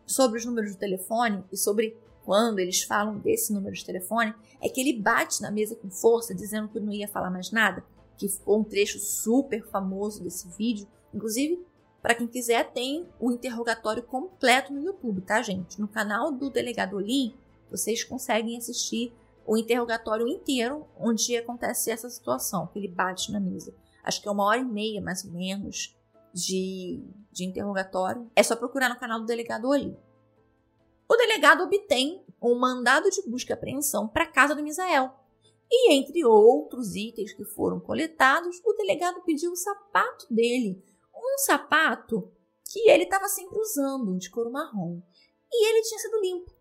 sobre 0.07 0.39
os 0.39 0.45
números 0.45 0.73
do 0.73 0.79
telefone 0.79 1.45
e 1.53 1.57
sobre 1.57 1.97
quando 2.29 2.59
eles 2.59 2.83
falam 2.83 3.17
desse 3.17 3.55
número 3.55 3.75
de 3.75 3.83
telefone, 3.83 4.35
é 4.61 4.69
que 4.69 4.79
ele 4.83 5.01
bate 5.01 5.41
na 5.41 5.51
mesa 5.51 5.75
com 5.75 5.89
força, 5.89 6.35
dizendo 6.35 6.69
que 6.69 6.79
não 6.79 6.93
ia 6.93 7.09
falar 7.09 7.31
mais 7.31 7.51
nada, 7.51 7.83
que 8.19 8.29
ficou 8.29 8.61
um 8.61 8.65
trecho 8.65 8.99
super 8.99 9.67
famoso 9.71 10.23
desse 10.23 10.47
vídeo. 10.51 10.87
Inclusive, 11.15 11.65
para 12.03 12.15
quem 12.15 12.27
quiser, 12.27 12.71
tem 12.71 13.09
o 13.19 13.33
interrogatório 13.33 14.03
completo 14.03 14.75
no 14.75 14.83
YouTube, 14.83 15.23
tá, 15.23 15.41
gente? 15.41 15.81
No 15.81 15.89
canal 15.89 16.31
do 16.31 16.51
Delegado 16.51 16.97
Olim, 16.97 17.35
vocês 17.71 18.05
conseguem 18.05 18.59
assistir 18.59 19.11
o 19.47 19.57
interrogatório 19.57 20.29
inteiro 20.29 20.87
onde 21.01 21.35
acontece 21.35 21.91
essa 21.91 22.11
situação, 22.11 22.67
que 22.67 22.79
ele 22.79 22.89
bate 22.89 23.33
na 23.33 23.41
mesa. 23.41 23.75
Acho 24.05 24.21
que 24.21 24.29
é 24.29 24.31
uma 24.31 24.45
hora 24.45 24.61
e 24.61 24.65
meia, 24.67 25.01
mais 25.01 25.25
ou 25.25 25.33
menos, 25.33 25.97
de, 26.35 27.03
de 27.33 27.47
interrogatório. 27.47 28.31
É 28.37 28.43
só 28.43 28.55
procurar 28.55 28.91
no 28.91 29.01
canal 29.01 29.19
do 29.19 29.25
delegado 29.25 29.67
Oli. 29.67 29.97
O 31.09 31.17
delegado 31.17 31.65
obtém 31.65 32.23
um 32.41 32.59
mandado 32.59 33.09
de 33.11 33.23
busca 33.23 33.53
e 33.53 33.55
apreensão 33.55 34.07
para 34.07 34.25
a 34.25 34.31
casa 34.31 34.55
do 34.55 34.63
Misael. 34.63 35.11
E 35.71 35.93
entre 35.93 36.25
outros 36.25 36.95
itens 36.95 37.33
que 37.33 37.45
foram 37.45 37.81
coletados, 37.81 38.61
o 38.65 38.73
delegado 38.75 39.23
pediu 39.23 39.53
o 39.53 39.57
sapato 39.57 40.27
dele. 40.31 40.83
Um 41.15 41.39
sapato 41.39 42.31
que 42.71 42.91
ele 42.91 43.05
estava 43.05 43.27
sempre 43.29 43.59
usando, 43.59 44.19
de 44.19 44.31
couro 44.31 44.53
marrom. 44.53 45.01
E 45.51 45.69
ele 45.69 45.83
tinha 45.83 45.99
sido 45.99 46.21
limpo. 46.21 46.55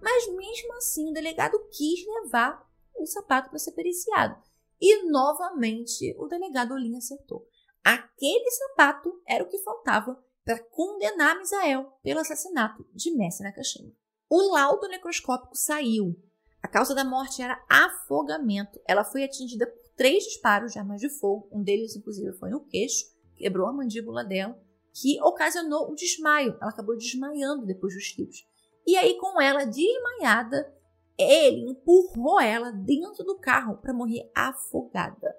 Mas 0.00 0.28
mesmo 0.28 0.72
assim, 0.74 1.10
o 1.10 1.14
delegado 1.14 1.58
quis 1.70 2.04
levar 2.04 2.68
o 2.96 3.06
sapato 3.06 3.50
para 3.50 3.58
ser 3.58 3.72
periciado. 3.72 4.36
E 4.80 5.08
novamente 5.08 6.14
o 6.18 6.26
delegado 6.26 6.74
Olim 6.74 6.96
acertou. 6.96 7.46
Aquele 7.84 8.50
sapato 8.50 9.22
era 9.26 9.44
o 9.44 9.48
que 9.48 9.58
faltava 9.58 10.20
para 10.44 10.62
condenar 10.70 11.38
Misael 11.38 11.92
pelo 12.02 12.20
assassinato 12.20 12.86
de 12.92 13.14
Messi 13.14 13.42
Nakashima. 13.42 13.92
O 14.28 14.52
laudo 14.52 14.88
necroscópico 14.88 15.56
saiu. 15.56 16.16
A 16.62 16.68
causa 16.68 16.94
da 16.94 17.04
morte 17.04 17.42
era 17.42 17.62
afogamento. 17.68 18.80
Ela 18.86 19.04
foi 19.04 19.24
atingida 19.24 19.66
por 19.66 19.82
três 19.96 20.24
disparos 20.24 20.72
de 20.72 20.78
armas 20.78 21.00
de 21.00 21.08
fogo. 21.08 21.48
Um 21.52 21.62
deles, 21.62 21.96
inclusive, 21.96 22.32
foi 22.38 22.50
no 22.50 22.64
queixo, 22.64 23.04
quebrou 23.36 23.66
a 23.66 23.72
mandíbula 23.72 24.24
dela, 24.24 24.58
que 24.94 25.20
ocasionou 25.22 25.90
um 25.90 25.94
desmaio. 25.94 26.56
Ela 26.60 26.70
acabou 26.70 26.96
desmaiando 26.96 27.66
depois 27.66 27.94
dos 27.94 28.04
tiros. 28.04 28.46
E 28.86 28.96
aí, 28.96 29.18
com 29.18 29.40
ela 29.40 29.64
desmaiada, 29.64 30.72
ele 31.18 31.70
empurrou 31.70 32.40
ela 32.40 32.70
dentro 32.70 33.24
do 33.24 33.38
carro 33.38 33.76
para 33.76 33.92
morrer 33.92 34.30
afogada. 34.34 35.36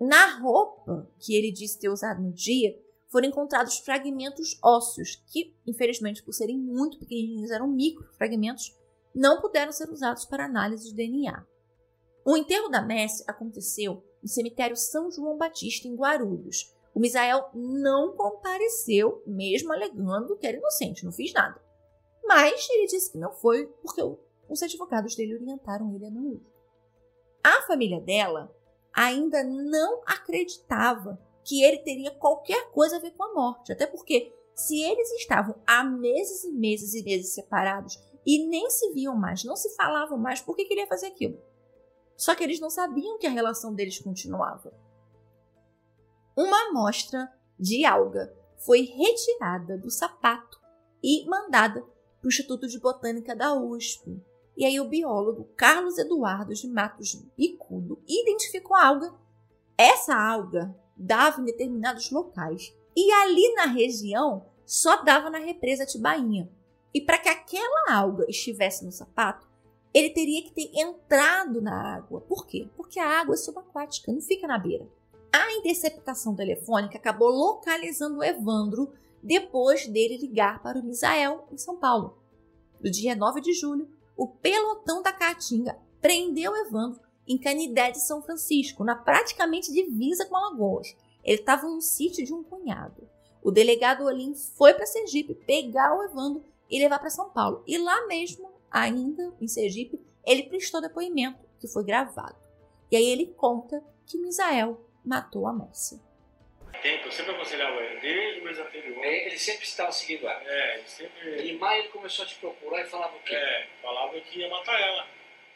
Na 0.00 0.38
roupa 0.38 1.08
que 1.18 1.34
ele 1.34 1.52
disse 1.52 1.78
ter 1.78 1.88
usado 1.88 2.22
no 2.22 2.32
dia, 2.32 2.74
foram 3.14 3.28
encontrados 3.28 3.78
fragmentos 3.78 4.58
ósseos, 4.60 5.22
que, 5.30 5.54
infelizmente, 5.64 6.20
por 6.20 6.32
serem 6.32 6.58
muito 6.58 6.98
pequenininhos, 6.98 7.52
eram 7.52 7.68
microfragmentos, 7.68 8.76
não 9.14 9.40
puderam 9.40 9.70
ser 9.70 9.88
usados 9.88 10.24
para 10.24 10.46
análise 10.46 10.88
de 10.88 10.96
DNA. 10.96 11.46
O 12.24 12.36
enterro 12.36 12.68
da 12.68 12.82
Messi 12.82 13.22
aconteceu 13.28 14.02
no 14.20 14.28
cemitério 14.28 14.74
São 14.76 15.12
João 15.12 15.38
Batista, 15.38 15.86
em 15.86 15.94
Guarulhos. 15.94 16.74
O 16.92 16.98
Misael 16.98 17.50
não 17.54 18.16
compareceu, 18.16 19.22
mesmo 19.24 19.72
alegando 19.72 20.36
que 20.36 20.48
era 20.48 20.56
inocente, 20.56 21.04
não 21.04 21.12
fiz 21.12 21.32
nada. 21.32 21.62
Mas 22.24 22.68
ele 22.68 22.88
disse 22.88 23.12
que 23.12 23.18
não 23.18 23.32
foi 23.32 23.68
porque 23.80 24.02
os 24.48 24.60
advogados 24.60 25.14
dele 25.14 25.36
orientaram 25.36 25.94
ele 25.94 26.06
a 26.06 26.10
não 26.10 26.32
ir. 26.32 26.42
A 27.44 27.62
família 27.62 28.00
dela 28.00 28.52
ainda 28.92 29.44
não 29.44 30.02
acreditava 30.04 31.16
que 31.44 31.62
ele 31.62 31.78
teria 31.78 32.10
qualquer 32.10 32.70
coisa 32.70 32.96
a 32.96 33.00
ver 33.00 33.12
com 33.12 33.24
a 33.24 33.34
morte, 33.34 33.72
até 33.72 33.86
porque 33.86 34.34
se 34.54 34.80
eles 34.80 35.10
estavam 35.12 35.56
há 35.66 35.84
meses 35.84 36.44
e 36.44 36.52
meses 36.52 36.94
e 36.94 37.02
meses 37.02 37.34
separados 37.34 37.98
e 38.24 38.46
nem 38.46 38.70
se 38.70 38.92
viam 38.92 39.14
mais, 39.14 39.44
não 39.44 39.56
se 39.56 39.74
falavam 39.76 40.16
mais, 40.16 40.40
por 40.40 40.56
que 40.56 40.64
queria 40.64 40.86
fazer 40.86 41.08
aquilo? 41.08 41.38
Só 42.16 42.34
que 42.34 42.42
eles 42.42 42.60
não 42.60 42.70
sabiam 42.70 43.18
que 43.18 43.26
a 43.26 43.30
relação 43.30 43.74
deles 43.74 43.98
continuava. 43.98 44.72
Uma 46.36 46.68
amostra 46.68 47.30
de 47.58 47.84
alga 47.84 48.34
foi 48.58 48.82
retirada 48.82 49.76
do 49.76 49.90
sapato 49.90 50.60
e 51.02 51.28
mandada 51.28 51.82
para 51.82 52.26
o 52.26 52.28
Instituto 52.28 52.66
de 52.66 52.80
Botânica 52.80 53.36
da 53.36 53.54
USP. 53.54 54.22
E 54.56 54.64
aí 54.64 54.80
o 54.80 54.88
biólogo 54.88 55.50
Carlos 55.56 55.98
Eduardo 55.98 56.54
de 56.54 56.68
Matos 56.68 57.14
Bicudo 57.36 58.02
identificou 58.06 58.76
a 58.76 58.86
alga. 58.86 59.14
Essa 59.76 60.14
alga 60.14 60.74
dava 60.96 61.40
em 61.40 61.44
determinados 61.44 62.10
locais. 62.10 62.74
E 62.96 63.10
ali 63.12 63.54
na 63.54 63.66
região 63.66 64.46
só 64.64 65.02
dava 65.02 65.30
na 65.30 65.38
represa 65.38 65.86
Tibainha. 65.86 66.50
E 66.92 67.00
para 67.00 67.18
que 67.18 67.28
aquela 67.28 67.92
alga 67.92 68.24
estivesse 68.28 68.84
no 68.84 68.92
sapato, 68.92 69.48
ele 69.92 70.10
teria 70.10 70.42
que 70.42 70.52
ter 70.52 70.70
entrado 70.74 71.60
na 71.60 71.96
água. 71.96 72.20
Por 72.20 72.46
quê? 72.46 72.68
Porque 72.76 72.98
a 72.98 73.20
água 73.20 73.34
é 73.34 73.38
subaquática, 73.38 74.12
não 74.12 74.20
fica 74.20 74.46
na 74.46 74.58
beira. 74.58 74.88
A 75.32 75.52
interceptação 75.52 76.34
telefônica 76.34 76.96
acabou 76.96 77.28
localizando 77.28 78.18
o 78.18 78.24
Evandro 78.24 78.92
depois 79.22 79.86
dele 79.86 80.16
ligar 80.16 80.62
para 80.62 80.78
o 80.78 80.84
Misael, 80.84 81.48
em 81.50 81.56
São 81.56 81.76
Paulo. 81.76 82.18
No 82.80 82.90
dia 82.90 83.16
9 83.16 83.40
de 83.40 83.52
julho, 83.52 83.88
o 84.16 84.28
pelotão 84.28 85.02
da 85.02 85.12
Caatinga 85.12 85.78
prendeu 86.00 86.54
Evandro 86.54 87.00
em 87.26 87.38
Canidé 87.38 87.90
de 87.90 88.04
São 88.06 88.22
Francisco, 88.22 88.84
na 88.84 88.94
praticamente 88.94 89.72
divisa 89.72 90.26
com 90.26 90.36
Alagoas. 90.36 90.96
Ele 91.24 91.40
estava 91.40 91.66
no 91.66 91.80
sítio 91.80 92.24
de 92.24 92.32
um 92.32 92.42
cunhado. 92.42 93.08
O 93.42 93.50
delegado 93.50 94.04
Olim 94.04 94.34
foi 94.34 94.74
para 94.74 94.86
Sergipe 94.86 95.34
pegar 95.34 95.94
o 95.96 96.04
Evandro 96.04 96.44
e 96.70 96.78
levar 96.78 96.98
para 96.98 97.10
São 97.10 97.30
Paulo. 97.30 97.62
E 97.66 97.78
lá 97.78 98.06
mesmo, 98.06 98.50
ainda 98.70 99.34
em 99.40 99.48
Sergipe, 99.48 100.00
ele 100.24 100.44
prestou 100.44 100.80
depoimento, 100.80 101.38
que 101.60 101.68
foi 101.68 101.84
gravado. 101.84 102.36
E 102.90 102.96
aí 102.96 103.06
ele 103.06 103.26
conta 103.36 103.82
que 104.06 104.18
Misael 104.18 104.80
matou 105.04 105.46
a 105.46 105.52
tempo, 106.84 107.06
eu 107.06 107.12
sempre 107.12 107.32
aconselhava 107.32 107.80
ele, 107.80 107.98
desde 108.00 108.40
o 108.40 108.44
mês 108.44 108.58
anterior. 108.58 109.02
É, 109.02 109.26
ele 109.26 109.38
sempre 109.38 109.64
estava 109.64 109.90
seguindo 109.90 110.28
ela. 110.28 110.42
É, 110.44 110.74
ele 110.74 110.86
sempre. 110.86 111.50
Em 111.50 111.56
maio 111.56 111.80
ele 111.80 111.88
começou 111.88 112.26
a 112.26 112.28
te 112.28 112.34
procurar 112.36 112.82
e 112.82 112.84
falava 112.84 113.16
o 113.16 113.20
quê? 113.20 113.34
É, 113.34 113.66
falava 113.80 114.20
que 114.20 114.38
ia 114.38 114.50
matar 114.50 114.78
ela. 114.78 115.08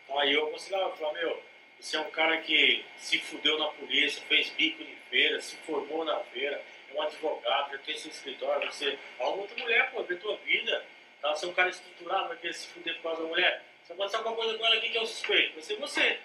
Então 0.05 0.19
aí 0.19 0.33
eu 0.33 0.47
aconselhava, 0.47 0.97
falava, 0.97 1.19
meu, 1.19 1.43
você 1.81 1.97
é 1.97 2.01
um 2.01 2.11
cara 2.11 2.39
que 2.39 2.85
se 2.97 3.19
fudeu 3.19 3.59
na 3.59 3.69
polícia, 3.69 4.23
fez 4.29 4.51
bico 4.51 4.83
de 4.85 4.97
feira, 5.09 5.41
se 5.41 5.57
formou 5.59 6.05
na 6.05 6.19
feira, 6.25 6.63
é 6.91 6.95
um 6.95 7.03
advogado, 7.03 7.73
já 7.73 7.79
tem 7.79 7.97
seu 7.97 8.11
escritório, 8.11 8.71
você 8.71 8.99
arruma 9.21 9.43
outra 9.43 9.57
mulher, 9.63 9.91
pô, 9.93 10.03
vê 10.03 10.17
tua 10.17 10.37
vida. 10.39 10.85
Tá? 11.21 11.35
Você 11.35 11.47
é 11.47 11.49
um 11.49 11.55
cara 11.55 11.69
estruturado, 11.69 12.29
vai 12.29 12.37
querer 12.37 12.55
se 12.55 12.69
fuder 12.69 12.95
por 12.97 13.03
causa 13.03 13.23
da 13.23 13.29
mulher. 13.29 13.65
Se 13.85 13.93
acontecer 13.93 14.17
alguma 14.17 14.37
coisa 14.37 14.59
com 14.59 14.67
ela, 14.67 14.81
quem 14.81 14.91
que 14.91 14.99
é 14.99 15.03
o 15.03 15.07
suspeito? 15.07 15.55
Vai 15.55 15.63
ser 15.63 15.77
você. 15.77 16.21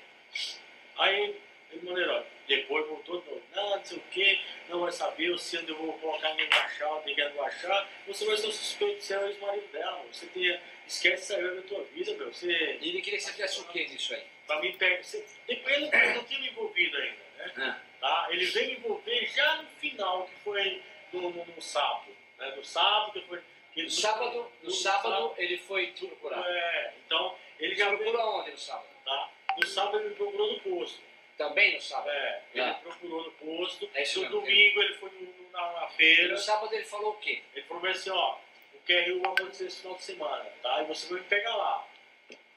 Aí 0.98 1.36
ele 1.72 1.86
maneirou. 1.86 2.26
Depois 2.48 2.88
voltou 2.88 3.22
de 3.22 3.30
novo. 3.30 3.42
Não, 3.56 3.78
não 3.78 3.86
sei 3.86 3.98
o 3.98 4.02
que, 4.12 4.42
não 4.70 4.82
vai 4.82 4.92
saber 4.92 5.38
se 5.40 5.56
eu 5.56 5.78
vou 5.78 5.94
colocar 5.94 6.34
no 6.34 6.42
achar, 6.42 7.04
quer 7.04 7.34
no 7.34 7.42
achar. 7.42 7.90
Você 8.08 8.26
vai 8.26 8.38
ser 8.38 8.48
o 8.48 8.52
suspeito 8.52 8.98
de 8.98 9.04
ser 9.04 9.20
o 9.20 9.28
ex-marido 9.28 9.68
dela. 9.72 10.04
Você 10.12 10.26
tem, 10.28 10.60
esquece 10.86 11.34
essa 11.34 11.56
da 11.56 11.62
tua 11.62 11.84
vida, 11.86 12.14
meu. 12.16 12.34
Você... 12.34 12.78
E 12.82 12.90
ele 12.90 13.02
queria 13.02 13.18
que 13.18 13.26
você 13.26 13.32
fizesse 13.32 13.62
o 13.62 13.66
que 13.66 13.88
nisso 13.88 14.14
aí? 14.14 14.33
Pra 14.48 14.60
mim, 14.60 14.76
pega. 14.78 15.04
Você... 15.04 15.26
Ele 15.48 15.90
não 15.90 16.24
me 16.24 16.48
envolvido 16.50 16.98
ainda, 16.98 17.24
né? 17.38 17.54
Ah. 17.58 17.80
Tá? 18.00 18.28
Ele 18.32 18.46
veio 18.46 18.68
me 18.68 18.78
envolver 18.78 19.26
já 19.28 19.62
no 19.62 19.70
final, 19.80 20.26
que 20.28 20.36
foi 20.44 20.84
no, 21.14 21.30
no, 21.30 21.46
no 21.46 21.62
sábado. 21.62 22.12
Né? 22.38 22.54
No 22.56 22.64
sábado, 22.64 23.14
que 23.14 23.22
foi. 23.28 23.42
no, 23.76 23.90
sábado, 23.90 24.32
no, 24.34 24.52
no 24.64 24.72
sábado, 24.72 25.04
sábado, 25.04 25.34
ele 25.38 25.58
foi 25.58 25.88
te 25.92 26.06
procurar. 26.08 26.44
É, 26.46 26.94
então 27.06 27.36
ele 27.60 27.76
já. 27.76 27.88
Procurou 27.88 28.14
veio... 28.14 28.28
onde 28.42 28.52
no 28.52 28.58
sábado? 28.58 28.88
Tá? 29.06 29.30
No 29.58 29.68
sábado 29.68 30.00
ele 30.00 30.10
me 30.10 30.16
procurou 30.16 30.52
no 30.52 30.60
posto. 30.60 31.02
Também 31.38 31.74
no 31.74 31.82
sábado? 31.82 32.10
É, 32.10 32.42
ele 32.54 32.64
ah. 32.64 32.74
procurou 32.74 33.24
no 33.24 33.32
posto. 33.32 33.90
É 33.94 34.04
no 34.04 34.30
domingo 34.30 34.82
ele 34.82 34.94
foi 34.96 35.10
no, 35.12 35.52
na, 35.52 35.72
na, 35.72 35.88
feira. 35.88 36.24
E 36.24 36.28
no 36.28 36.38
sábado 36.38 36.74
ele 36.74 36.86
falou 36.86 37.12
o 37.12 37.18
quê? 37.18 37.42
Ele 37.56 37.66
falou 37.66 37.86
assim, 37.88 38.10
ó, 38.10 38.38
o 38.74 38.80
QRU 38.80 39.22
vai 39.22 39.32
acontecer 39.32 39.66
esse 39.66 39.82
final 39.82 39.96
de 39.96 40.04
semana, 40.04 40.46
tá? 40.62 40.82
E 40.82 40.86
você 40.86 41.08
vai 41.08 41.22
me 41.22 41.28
pegar 41.28 41.56
lá. 41.56 41.88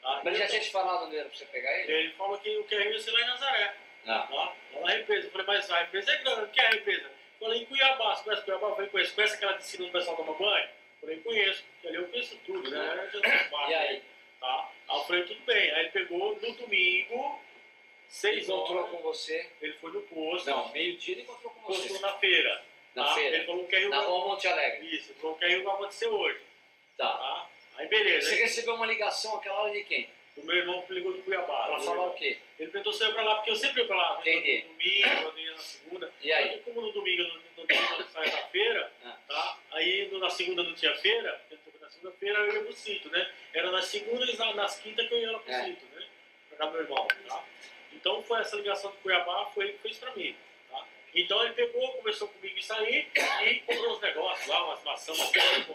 Tá? 0.06 0.20
Mas 0.22 0.34
ele 0.34 0.36
já 0.36 0.46
tinha 0.46 0.60
te 0.60 0.70
falado 0.70 1.06
onde 1.06 1.16
era 1.16 1.28
pra 1.28 1.36
você 1.36 1.46
pegar 1.46 1.80
ele? 1.80 1.92
Ele 1.92 2.12
falou 2.12 2.38
que 2.38 2.56
o 2.56 2.64
QRU 2.64 2.80
ia 2.80 2.98
ser 3.00 3.10
lá 3.10 3.20
em 3.22 3.26
Nazaré. 3.26 3.74
Lá, 4.04 4.28
lá 4.30 4.56
na 4.82 4.90
represa. 4.90 5.26
Eu 5.26 5.30
falei, 5.32 5.46
mas 5.48 5.68
a 5.68 5.78
represa 5.78 6.12
é 6.12 6.16
grande, 6.18 6.42
o 6.42 6.48
que 6.48 6.60
é 6.60 6.66
a 6.66 6.70
represa? 6.70 7.06
Eu 7.06 7.40
falei, 7.40 7.62
em 7.62 7.64
Cuiabá, 7.66 8.14
você 8.14 8.22
conhece 8.22 8.44
Cuiabá? 8.44 8.68
Eu 8.68 8.74
falei, 8.76 8.90
conheço. 8.90 9.14
Conhece 9.16 9.34
aquela 9.34 9.54
piscina 9.54 9.82
onde 9.82 9.90
o 9.90 9.92
pessoal 9.98 10.16
toma 10.16 10.34
banho? 10.34 10.64
Eu 10.64 11.00
falei, 11.00 11.20
conheço, 11.22 11.64
porque 11.64 11.88
ali 11.88 11.96
eu 11.96 12.08
conheço 12.08 12.38
tudo, 12.46 12.70
né? 12.70 13.10
Eu 13.12 13.20
já 13.20 13.68
E 13.68 13.74
aí? 13.74 14.02
Tá? 14.38 14.70
Aí 14.88 14.96
eu 14.96 15.04
falei, 15.04 15.24
tudo 15.24 15.40
bem. 15.40 15.70
Aí 15.72 15.80
ele 15.80 15.88
pegou 15.90 16.40
no 16.40 16.52
domingo, 16.52 17.40
seis 18.08 18.48
Encontrou 18.48 18.78
horas, 18.78 18.90
com 18.92 18.98
você? 18.98 19.50
ele 19.60 19.72
foi 19.72 19.90
no 19.90 20.02
posto. 20.02 20.48
Não, 20.48 20.70
meio-dia 20.70 21.14
ele 21.16 21.22
encontrou 21.22 21.52
com 21.52 21.60
Postou 21.62 21.88
você. 21.88 21.98
na 21.98 22.12
feira. 22.12 22.64
Na 22.94 23.06
tá? 23.06 23.14
feira? 23.14 23.36
Ele 23.38 23.46
falou 23.46 23.66
que 23.66 23.74
aí 23.74 23.86
o 23.86 23.88
Na 23.88 24.00
rua 24.02 24.28
Monte 24.28 24.46
Alegre. 24.46 24.86
Isso, 24.94 25.10
ele 25.10 25.18
falou 25.18 25.36
que 25.36 25.44
aí 25.44 25.62
vai 25.62 25.74
acontecer 25.74 26.06
hoje. 26.06 26.40
Tá. 26.96 27.08
Tá? 27.12 27.50
Aí 27.76 27.86
beleza. 27.88 28.28
Você 28.28 28.34
Aí, 28.34 28.40
recebeu 28.42 28.74
uma 28.74 28.86
ligação 28.86 29.36
aquela 29.36 29.60
hora 29.62 29.72
de 29.72 29.84
quem? 29.84 30.08
o 30.36 30.44
meu 30.44 30.54
irmão 30.56 30.84
ligou 30.90 31.14
do 31.14 31.22
Cuiabá. 31.22 31.66
Pra 31.68 31.78
falar 31.80 32.08
o 32.08 32.12
quê? 32.14 32.36
Ele 32.58 32.70
perguntou 32.70 32.92
se 32.92 33.02
eu 33.02 33.08
ia 33.08 33.14
pra 33.14 33.22
lá, 33.24 33.34
porque 33.36 33.50
eu 33.52 33.56
sempre 33.56 33.80
ia 33.80 33.86
pra 33.86 33.96
lá. 33.96 34.18
Entendi. 34.20 34.64
No 34.64 34.72
domingo, 34.74 35.38
eu 35.38 35.38
ia 35.38 35.52
na 35.52 35.58
segunda. 35.58 36.12
E 36.20 36.30
aí? 36.32 36.48
Que 36.50 36.58
como 36.60 36.80
no 36.82 36.92
domingo 36.92 37.22
eu 37.22 37.28
não, 37.28 37.40
não 37.56 37.66
tinha 37.66 38.04
sair 38.12 38.30
da 38.30 38.42
feira, 38.48 38.92
Ah. 39.02 39.16
tá? 39.26 39.58
Aí 39.72 40.08
no- 40.12 40.18
na 40.18 40.28
segunda 40.28 40.62
não 40.62 40.74
tinha 40.74 40.94
feira, 40.96 41.40
porque 41.48 41.78
na 41.80 41.88
segunda-feira 41.88 42.38
eu 42.40 42.52
ia 42.54 42.62
pro 42.64 42.72
sítio, 42.74 43.10
né? 43.10 43.30
Era 43.54 43.70
nas 43.70 43.86
segundas 43.86 44.28
e 44.28 44.36
na- 44.36 44.52
nas 44.54 44.78
quintas 44.78 45.08
que 45.08 45.14
eu 45.14 45.18
ia 45.20 45.32
lá 45.32 45.38
pro 45.38 45.50
É. 45.52 45.64
sítio, 45.64 45.88
né? 45.94 46.06
Pra 46.50 46.58
cá 46.58 46.70
meu 46.70 46.82
irmão, 46.82 47.08
tá? 47.28 47.44
Então 47.94 48.22
foi 48.22 48.40
essa 48.40 48.56
ligação 48.56 48.90
do 48.90 48.96
Cuiabá, 48.98 49.46
foi 49.54 49.64
ele 49.64 49.72
que 49.74 49.78
fez 49.84 49.96
pra 49.96 50.14
mim, 50.14 50.36
tá? 50.70 50.84
Então 51.14 51.42
ele 51.44 51.54
pegou, 51.54 51.92
conversou 51.94 52.28
comigo 52.28 52.58
isso 52.58 52.74
aí 52.74 53.08
e 53.46 53.60
comprou 53.60 53.92
uns 53.96 54.00
negócios 54.02 54.46
lá, 54.48 54.64
umas 54.66 54.84
maçãs, 54.84 55.18
umas 55.18 55.30
coisas. 55.32 55.66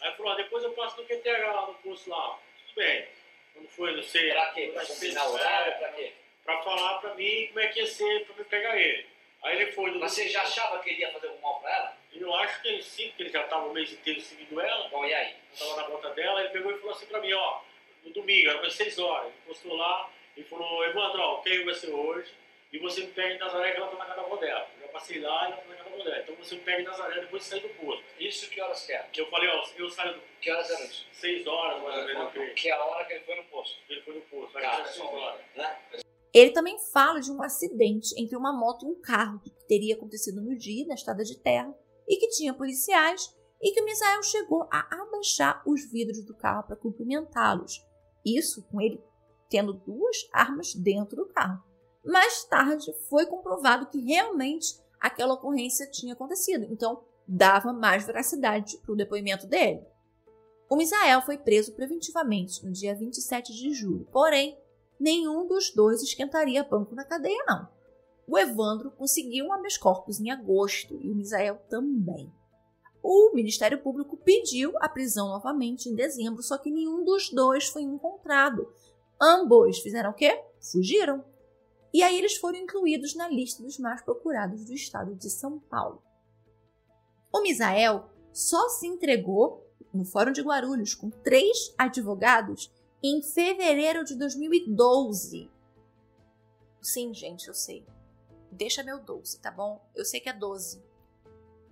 Aí 0.00 0.12
falou, 0.12 0.32
ah, 0.32 0.36
depois 0.36 0.62
eu 0.64 0.72
passo 0.72 0.96
no 1.00 1.06
QTH 1.06 1.52
lá 1.52 1.66
no 1.66 1.74
posto 1.74 2.10
lá. 2.10 2.38
Tudo 2.66 2.76
bem. 2.76 3.06
Quando 3.54 3.68
foi, 3.68 3.96
não 3.96 4.02
sei. 4.02 4.30
Pra 4.30 4.46
quê? 4.52 4.70
Pra 4.72 4.86
combinar 4.86 5.26
o 5.26 5.32
horário? 5.32 5.78
Pra 5.78 5.88
quê? 5.92 6.12
Pra 6.44 6.62
falar 6.62 6.98
pra 6.98 7.14
mim 7.14 7.46
como 7.48 7.60
é 7.60 7.68
que 7.68 7.80
ia 7.80 7.86
ser 7.86 8.24
pra 8.26 8.36
me 8.36 8.44
pegar 8.44 8.76
ele. 8.76 9.06
Aí 9.42 9.56
ele 9.56 9.72
foi 9.72 9.90
no. 9.90 10.00
Mas 10.00 10.12
você 10.12 10.28
já 10.28 10.42
achava 10.42 10.78
que 10.80 10.90
ele 10.90 11.00
ia 11.00 11.12
fazer 11.12 11.28
algum 11.28 11.40
mal 11.40 11.60
pra 11.60 11.76
ela? 11.76 11.98
Eu 12.12 12.34
acho 12.34 12.62
que 12.62 12.68
ele 12.68 12.82
sim, 12.82 13.08
porque 13.08 13.24
ele 13.24 13.30
já 13.30 13.42
estava 13.42 13.66
o 13.66 13.72
mês 13.72 13.92
inteiro 13.92 14.20
seguindo 14.20 14.60
ela, 14.60 14.88
Bom, 14.88 15.04
e 15.04 15.14
aí? 15.14 15.34
estava 15.52 15.76
na 15.76 15.88
volta 15.88 16.10
dela, 16.10 16.40
ele 16.40 16.48
pegou 16.50 16.72
e 16.72 16.78
falou 16.78 16.94
assim 16.94 17.06
pra 17.06 17.20
mim, 17.20 17.32
ó, 17.32 17.60
no 18.02 18.10
domingo, 18.10 18.48
era 18.48 18.58
umas 18.58 18.74
6 18.74 18.98
horas, 18.98 19.26
ele 19.26 19.34
postou 19.46 19.76
lá 19.76 20.10
e 20.36 20.42
falou, 20.42 20.84
Evandro, 20.84 21.20
ó, 21.20 21.34
o 21.34 21.42
que 21.42 21.62
vai 21.64 21.74
ser 21.74 21.90
hoje, 21.90 22.32
e 22.72 22.78
você 22.78 23.02
me 23.02 23.08
pega 23.08 23.34
em 23.34 23.38
Nazaré, 23.38 23.72
que 23.72 23.76
ela 23.76 23.88
tá 23.88 23.96
na 23.98 24.04
casa 24.06 24.20
da 24.20 24.26
avó 24.26 24.36
dela. 24.36 24.68
Eu 24.76 24.86
já 24.86 24.92
passei 24.92 25.20
lá 25.20 25.48
e 25.48 25.52
ela 25.52 25.56
tá 25.56 25.77
Então 26.00 26.34
você 26.36 26.56
pega 26.56 26.82
em 26.82 26.84
Nazaré 26.84 27.20
depois 27.20 27.42
de 27.42 27.48
sair 27.48 27.60
do 27.60 27.68
posto. 27.80 28.04
Isso 28.18 28.48
que 28.50 28.60
horas 28.60 28.84
que 28.84 28.92
era? 28.92 29.08
Eu 29.16 29.28
falei, 29.30 29.48
ó, 29.48 29.62
eu 29.76 29.90
saio 29.90 30.14
do 30.14 30.20
Que 30.40 30.50
horas 30.50 30.70
eram 30.70 30.84
isso? 30.84 31.06
6 31.12 31.46
horas, 31.46 31.82
mais 31.82 31.96
ou 31.98 32.04
menos. 32.34 32.54
Que 32.60 32.68
é 32.68 32.72
a 32.72 32.84
hora 32.84 33.04
que 33.04 33.12
ele 33.14 33.24
foi 33.24 33.36
no 33.36 33.44
posto. 33.44 33.76
Ele 33.88 34.02
foi 34.02 34.14
no 34.14 34.20
posto, 34.22 34.52
Tá, 34.52 34.58
acho 34.60 34.70
que 34.70 34.80
era 34.80 34.88
6 34.92 35.00
horas. 35.00 35.40
né? 35.56 35.78
Ele 36.32 36.50
também 36.50 36.78
fala 36.92 37.20
de 37.20 37.32
um 37.32 37.42
acidente 37.42 38.14
entre 38.20 38.36
uma 38.36 38.52
moto 38.52 38.84
e 38.86 38.88
um 38.90 39.00
carro 39.00 39.40
que 39.40 39.50
teria 39.66 39.94
acontecido 39.94 40.40
no 40.40 40.56
dia 40.56 40.86
na 40.86 40.94
estrada 40.94 41.24
de 41.24 41.36
terra 41.38 41.74
e 42.06 42.16
que 42.16 42.28
tinha 42.28 42.52
policiais 42.54 43.34
e 43.60 43.72
que 43.72 43.80
o 43.80 43.84
Misael 43.84 44.22
chegou 44.22 44.68
a 44.70 44.86
abaixar 45.02 45.62
os 45.66 45.90
vidros 45.90 46.24
do 46.24 46.34
carro 46.36 46.64
para 46.64 46.76
cumprimentá-los. 46.76 47.82
Isso 48.24 48.62
com 48.70 48.80
ele 48.80 49.02
tendo 49.48 49.72
duas 49.72 50.28
armas 50.32 50.74
dentro 50.74 51.16
do 51.16 51.26
carro. 51.26 51.62
Mais 52.04 52.44
tarde 52.44 52.92
foi 53.08 53.26
comprovado 53.26 53.86
que 53.86 53.98
realmente 53.98 54.74
aquela 55.00 55.34
ocorrência 55.34 55.90
tinha 55.90 56.14
acontecido, 56.14 56.66
então 56.70 57.02
dava 57.26 57.72
mais 57.72 58.06
veracidade 58.06 58.78
para 58.78 58.92
o 58.92 58.96
depoimento 58.96 59.46
dele. 59.46 59.82
O 60.70 60.76
Misael 60.76 61.22
foi 61.22 61.38
preso 61.38 61.72
preventivamente 61.72 62.64
no 62.64 62.72
dia 62.72 62.94
27 62.94 63.54
de 63.54 63.72
julho, 63.72 64.06
porém 64.12 64.58
nenhum 65.00 65.46
dos 65.46 65.72
dois 65.72 66.02
esquentaria 66.02 66.64
banco 66.64 66.94
na 66.94 67.04
cadeia, 67.04 67.42
não. 67.46 67.68
O 68.26 68.38
Evandro 68.38 68.90
conseguiu 68.90 69.46
um 69.46 69.52
habeas 69.52 69.78
corpus 69.78 70.20
em 70.20 70.30
agosto 70.30 70.98
e 71.00 71.10
o 71.10 71.14
Misael 71.14 71.56
também. 71.70 72.30
O 73.02 73.32
Ministério 73.34 73.80
Público 73.80 74.18
pediu 74.18 74.72
a 74.80 74.88
prisão 74.88 75.28
novamente 75.28 75.88
em 75.88 75.94
dezembro, 75.94 76.42
só 76.42 76.58
que 76.58 76.70
nenhum 76.70 77.04
dos 77.04 77.30
dois 77.30 77.68
foi 77.68 77.82
encontrado. 77.82 78.70
Ambos 79.20 79.78
fizeram 79.78 80.10
o 80.10 80.14
quê? 80.14 80.42
Fugiram. 80.60 81.24
E 81.92 82.02
aí 82.02 82.18
eles 82.18 82.36
foram 82.36 82.58
incluídos 82.58 83.14
na 83.14 83.28
lista 83.28 83.62
dos 83.62 83.78
mais 83.78 84.02
procurados 84.02 84.64
do 84.64 84.72
estado 84.72 85.14
de 85.14 85.30
São 85.30 85.58
Paulo. 85.58 86.02
O 87.32 87.40
Misael 87.42 88.10
só 88.32 88.68
se 88.68 88.86
entregou 88.86 89.66
no 89.92 90.04
Fórum 90.04 90.32
de 90.32 90.42
Guarulhos 90.42 90.94
com 90.94 91.10
três 91.10 91.74
advogados 91.78 92.72
em 93.02 93.22
fevereiro 93.22 94.04
de 94.04 94.14
2012. 94.16 95.50
Sim, 96.80 97.14
gente, 97.14 97.48
eu 97.48 97.54
sei. 97.54 97.86
Deixa 98.50 98.82
meu 98.82 98.98
12, 98.98 99.40
tá 99.40 99.50
bom? 99.50 99.80
Eu 99.94 100.04
sei 100.04 100.20
que 100.20 100.28
é 100.28 100.32
12. 100.32 100.82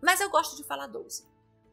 Mas 0.00 0.20
eu 0.20 0.30
gosto 0.30 0.56
de 0.56 0.64
falar 0.64 0.86
12. 0.86 1.24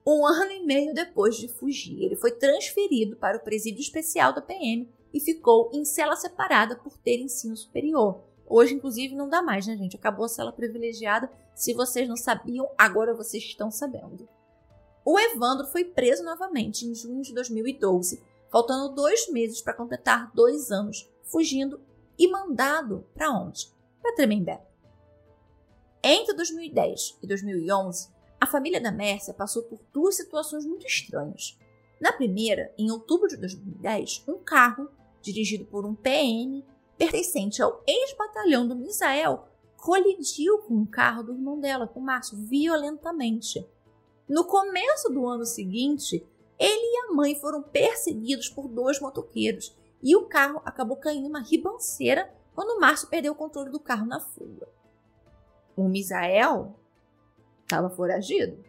Um 0.05 0.25
ano 0.27 0.51
e 0.51 0.65
meio 0.65 0.93
depois 0.93 1.35
de 1.35 1.47
fugir, 1.47 2.01
ele 2.03 2.15
foi 2.15 2.31
transferido 2.31 3.15
para 3.15 3.37
o 3.37 3.43
presídio 3.43 3.81
especial 3.81 4.33
da 4.33 4.41
PM 4.41 4.89
e 5.13 5.19
ficou 5.19 5.69
em 5.73 5.85
cela 5.85 6.15
separada 6.15 6.75
por 6.75 6.97
ter 6.97 7.19
ensino 7.19 7.55
superior. 7.55 8.23
Hoje, 8.55 8.75
inclusive, 8.75 9.15
não 9.15 9.27
dá 9.27 9.41
mais, 9.41 9.65
né, 9.65 9.75
gente? 9.75 9.95
Acabou 9.95 10.25
a 10.25 10.29
cela 10.29 10.51
privilegiada. 10.51 11.27
Se 11.55 11.73
vocês 11.73 12.07
não 12.07 12.15
sabiam, 12.15 12.69
agora 12.77 13.11
vocês 13.11 13.41
estão 13.41 13.71
sabendo. 13.71 14.29
O 15.03 15.19
Evandro 15.19 15.65
foi 15.65 15.83
preso 15.83 16.23
novamente 16.23 16.85
em 16.85 16.93
junho 16.93 17.23
de 17.23 17.33
2012, 17.33 18.21
faltando 18.51 18.93
dois 18.93 19.27
meses 19.31 19.59
para 19.59 19.73
completar 19.73 20.31
dois 20.35 20.69
anos, 20.69 21.09
fugindo 21.23 21.81
e 22.15 22.27
mandado 22.27 23.03
para 23.15 23.31
onde? 23.31 23.73
Para 23.99 24.13
Tremembé. 24.13 24.63
Entre 26.03 26.35
2010 26.35 27.17
e 27.23 27.25
2011, 27.25 28.09
a 28.39 28.45
família 28.45 28.79
da 28.79 28.91
Mércia 28.91 29.33
passou 29.33 29.63
por 29.63 29.79
duas 29.91 30.15
situações 30.15 30.63
muito 30.63 30.85
estranhas. 30.85 31.57
Na 31.99 32.13
primeira, 32.13 32.71
em 32.77 32.91
outubro 32.91 33.27
de 33.27 33.35
2010, 33.35 34.25
um 34.27 34.37
carro, 34.37 34.91
dirigido 35.23 35.65
por 35.65 35.87
um 35.87 35.95
PM, 35.95 36.63
pertencente 36.97 37.61
ao 37.61 37.81
ex-batalhão 37.87 38.67
do 38.67 38.75
Misael, 38.75 39.47
colidiu 39.77 40.59
com 40.59 40.81
o 40.81 40.87
carro 40.87 41.23
do 41.23 41.33
irmão 41.33 41.59
dela, 41.59 41.87
com 41.87 41.99
Márcio, 41.99 42.37
violentamente. 42.37 43.67
No 44.27 44.45
começo 44.45 45.09
do 45.09 45.27
ano 45.27 45.45
seguinte, 45.45 46.25
ele 46.57 46.81
e 46.81 46.97
a 47.05 47.13
mãe 47.13 47.35
foram 47.35 47.61
perseguidos 47.61 48.47
por 48.47 48.67
dois 48.67 48.99
motoqueiros 48.99 49.75
e 50.01 50.15
o 50.15 50.25
carro 50.27 50.61
acabou 50.63 50.97
caindo 50.97 51.23
numa 51.23 51.41
ribanceira 51.41 52.33
quando 52.55 52.79
Márcio 52.79 53.09
perdeu 53.09 53.33
o 53.33 53.35
controle 53.35 53.69
do 53.69 53.79
carro 53.79 54.05
na 54.05 54.19
fuga. 54.19 54.67
O 55.75 55.89
Misael 55.89 56.75
estava 57.63 57.89
foragido. 57.89 58.63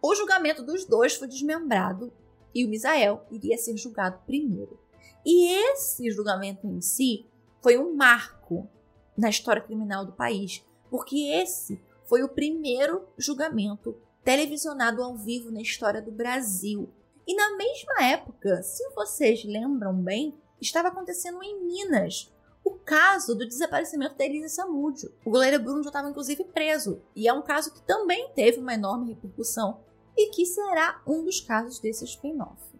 O 0.00 0.14
julgamento 0.14 0.62
dos 0.62 0.84
dois 0.84 1.14
foi 1.14 1.26
desmembrado 1.26 2.12
e 2.54 2.64
o 2.64 2.68
Misael 2.68 3.26
iria 3.30 3.58
ser 3.58 3.76
julgado 3.76 4.20
primeiro. 4.24 4.78
E 5.26 5.48
esse 5.72 6.08
julgamento 6.12 6.68
em 6.68 6.80
si 6.80 7.26
foi 7.60 7.76
um 7.76 7.96
marco 7.96 8.70
na 9.18 9.28
história 9.28 9.60
criminal 9.60 10.06
do 10.06 10.12
país, 10.12 10.64
porque 10.88 11.18
esse 11.18 11.82
foi 12.04 12.22
o 12.22 12.28
primeiro 12.28 13.08
julgamento 13.18 13.96
televisionado 14.22 15.02
ao 15.02 15.16
vivo 15.16 15.50
na 15.50 15.60
história 15.60 16.00
do 16.00 16.12
Brasil. 16.12 16.88
E 17.26 17.34
na 17.34 17.56
mesma 17.56 18.04
época, 18.04 18.62
se 18.62 18.88
vocês 18.90 19.44
lembram 19.44 19.94
bem, 19.94 20.32
estava 20.60 20.88
acontecendo 20.88 21.42
em 21.42 21.60
Minas 21.60 22.32
o 22.64 22.72
caso 22.72 23.34
do 23.34 23.48
desaparecimento 23.48 24.16
da 24.16 24.24
Elisa 24.24 24.48
Samúdio. 24.48 25.12
O 25.24 25.30
goleiro 25.30 25.60
Bruno 25.60 25.82
já 25.82 25.88
estava 25.88 26.08
inclusive 26.08 26.44
preso, 26.44 27.02
e 27.16 27.26
é 27.26 27.32
um 27.32 27.42
caso 27.42 27.72
que 27.72 27.82
também 27.82 28.30
teve 28.32 28.60
uma 28.60 28.74
enorme 28.74 29.08
repercussão 29.08 29.80
e 30.16 30.30
que 30.30 30.46
será 30.46 31.02
um 31.04 31.24
dos 31.24 31.40
casos 31.40 31.80
desse 31.80 32.04
spin-off. 32.04 32.75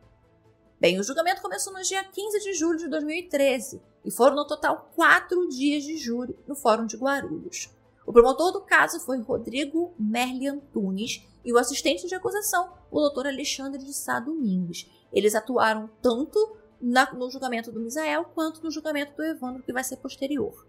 Bem, 0.86 1.00
o 1.00 1.02
julgamento 1.02 1.42
começou 1.42 1.72
no 1.72 1.82
dia 1.82 2.04
15 2.04 2.38
de 2.38 2.52
julho 2.54 2.78
de 2.78 2.86
2013 2.86 3.82
e 4.04 4.10
foram 4.12 4.36
no 4.36 4.46
total 4.46 4.88
quatro 4.94 5.48
dias 5.48 5.82
de 5.82 5.96
júri 5.96 6.38
no 6.46 6.54
Fórum 6.54 6.86
de 6.86 6.96
Guarulhos. 6.96 7.68
O 8.06 8.12
promotor 8.12 8.52
do 8.52 8.60
caso 8.60 9.00
foi 9.00 9.20
Rodrigo 9.20 9.92
Merli 9.98 10.46
Antunes 10.46 11.26
e 11.44 11.52
o 11.52 11.58
assistente 11.58 12.06
de 12.06 12.14
acusação, 12.14 12.72
o 12.88 13.00
Dr. 13.08 13.26
Alexandre 13.26 13.84
de 13.84 13.92
Sá 13.92 14.20
Domingues. 14.20 14.88
Eles 15.12 15.34
atuaram 15.34 15.90
tanto 16.00 16.56
na, 16.80 17.12
no 17.12 17.28
julgamento 17.32 17.72
do 17.72 17.80
Misael 17.80 18.26
quanto 18.32 18.62
no 18.62 18.70
julgamento 18.70 19.16
do 19.16 19.24
Evandro, 19.24 19.64
que 19.64 19.72
vai 19.72 19.82
ser 19.82 19.96
posterior. 19.96 20.68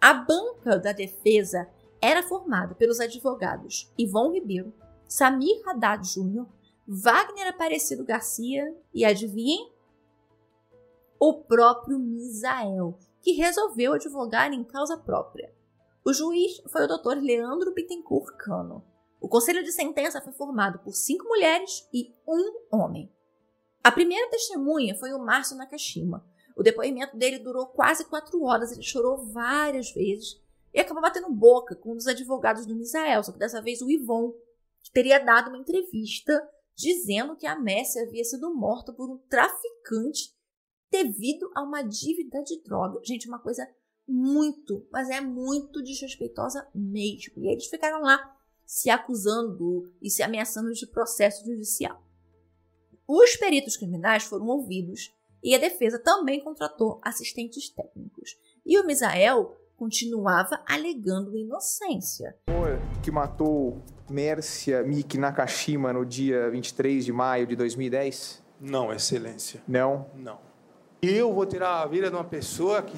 A 0.00 0.14
banca 0.14 0.78
da 0.78 0.92
defesa 0.92 1.68
era 2.00 2.22
formada 2.22 2.74
pelos 2.74 2.98
advogados 2.98 3.92
Ivon 3.98 4.32
Ribeiro, 4.32 4.72
Samir 5.06 5.60
Haddad 5.68 6.08
Júnior, 6.08 6.48
Wagner 6.86 7.48
Aparecido 7.48 8.04
Garcia 8.04 8.76
e, 8.92 9.06
adivinhem? 9.06 9.72
O 11.18 11.42
próprio 11.42 11.98
Misael, 11.98 12.98
que 13.22 13.32
resolveu 13.32 13.94
advogar 13.94 14.52
em 14.52 14.62
causa 14.62 14.98
própria. 14.98 15.50
O 16.04 16.12
juiz 16.12 16.62
foi 16.68 16.84
o 16.84 16.86
Dr. 16.86 17.22
Leandro 17.22 17.72
Bittencourt 17.72 18.36
Cano. 18.36 18.84
O 19.18 19.28
conselho 19.28 19.64
de 19.64 19.72
sentença 19.72 20.20
foi 20.20 20.34
formado 20.34 20.78
por 20.80 20.92
cinco 20.92 21.26
mulheres 21.26 21.88
e 21.90 22.14
um 22.28 22.60
homem. 22.70 23.10
A 23.82 23.90
primeira 23.90 24.30
testemunha 24.30 24.94
foi 24.94 25.14
o 25.14 25.18
Márcio 25.18 25.56
Nakashima. 25.56 26.22
O 26.54 26.62
depoimento 26.62 27.16
dele 27.16 27.38
durou 27.38 27.66
quase 27.66 28.04
quatro 28.04 28.42
horas, 28.42 28.72
ele 28.72 28.82
chorou 28.82 29.24
várias 29.24 29.90
vezes 29.90 30.38
e 30.74 30.80
acabou 30.80 31.02
batendo 31.02 31.32
boca 31.32 31.74
com 31.74 31.92
um 31.92 31.96
dos 31.96 32.06
advogados 32.06 32.66
do 32.66 32.74
Misael, 32.74 33.24
só 33.24 33.32
que 33.32 33.38
dessa 33.38 33.62
vez 33.62 33.80
o 33.80 33.90
Ivon, 33.90 34.32
que 34.82 34.92
teria 34.92 35.18
dado 35.18 35.48
uma 35.48 35.58
entrevista 35.58 36.46
dizendo 36.76 37.36
que 37.36 37.46
a 37.46 37.58
Messi 37.58 37.98
havia 38.00 38.24
sido 38.24 38.54
morta 38.54 38.92
por 38.92 39.10
um 39.10 39.18
traficante 39.28 40.34
devido 40.90 41.50
a 41.54 41.62
uma 41.62 41.82
dívida 41.82 42.42
de 42.42 42.62
droga. 42.62 43.00
Gente, 43.04 43.28
uma 43.28 43.38
coisa 43.38 43.66
muito, 44.06 44.86
mas 44.92 45.08
é 45.08 45.20
muito 45.20 45.82
desrespeitosa 45.82 46.68
mesmo. 46.74 47.34
E 47.38 47.50
eles 47.50 47.66
ficaram 47.66 48.02
lá 48.02 48.36
se 48.66 48.90
acusando 48.90 49.92
e 50.00 50.10
se 50.10 50.22
ameaçando 50.22 50.72
de 50.72 50.86
processo 50.86 51.44
judicial. 51.44 52.02
Os 53.06 53.36
peritos 53.36 53.76
criminais 53.76 54.24
foram 54.24 54.46
ouvidos 54.46 55.14
e 55.42 55.54
a 55.54 55.58
defesa 55.58 55.98
também 55.98 56.42
contratou 56.42 57.00
assistentes 57.02 57.68
técnicos. 57.68 58.38
E 58.64 58.78
o 58.78 58.86
Misael 58.86 59.56
continuava 59.76 60.62
alegando 60.66 61.36
inocência. 61.36 62.38
Que 63.02 63.10
matou 63.10 63.82
Mércia 64.08 64.82
Miki 64.82 65.18
Nakashima 65.18 65.92
no 65.92 66.04
dia 66.04 66.50
23 66.50 67.04
de 67.04 67.12
maio 67.12 67.46
de 67.46 67.56
2010? 67.56 68.42
Não, 68.60 68.92
Excelência. 68.92 69.62
Não? 69.66 70.10
Não. 70.14 70.38
E 71.02 71.10
eu 71.10 71.32
vou 71.32 71.44
tirar 71.46 71.82
a 71.82 71.86
vida 71.86 72.08
de 72.08 72.16
uma 72.16 72.24
pessoa 72.24 72.82
que, 72.82 72.96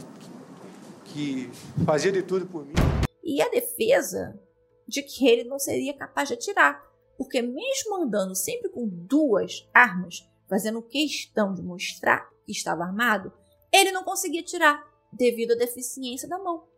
que, 1.05 1.51
que 1.51 1.85
fazia 1.85 2.13
de 2.13 2.23
tudo 2.23 2.47
por 2.47 2.65
mim. 2.65 2.75
E 3.23 3.43
a 3.43 3.49
defesa 3.49 4.39
de 4.87 5.03
que 5.03 5.27
ele 5.27 5.45
não 5.45 5.59
seria 5.59 5.93
capaz 5.95 6.29
de 6.29 6.35
atirar, 6.35 6.81
porque 7.19 7.43
mesmo 7.43 7.97
andando 7.97 8.35
sempre 8.35 8.69
com 8.69 8.87
duas 8.87 9.69
armas, 9.75 10.29
fazendo 10.49 10.83
questão 10.83 11.53
de 11.53 11.63
mostrar 11.63 12.31
que 12.45 12.53
estava 12.53 12.85
armado, 12.85 13.33
ele 13.73 13.91
não 13.91 14.05
conseguia 14.05 14.41
atirar 14.41 14.85
devido 15.13 15.53
à 15.53 15.57
deficiência 15.57 16.29
da 16.29 16.39
mão. 16.39 16.69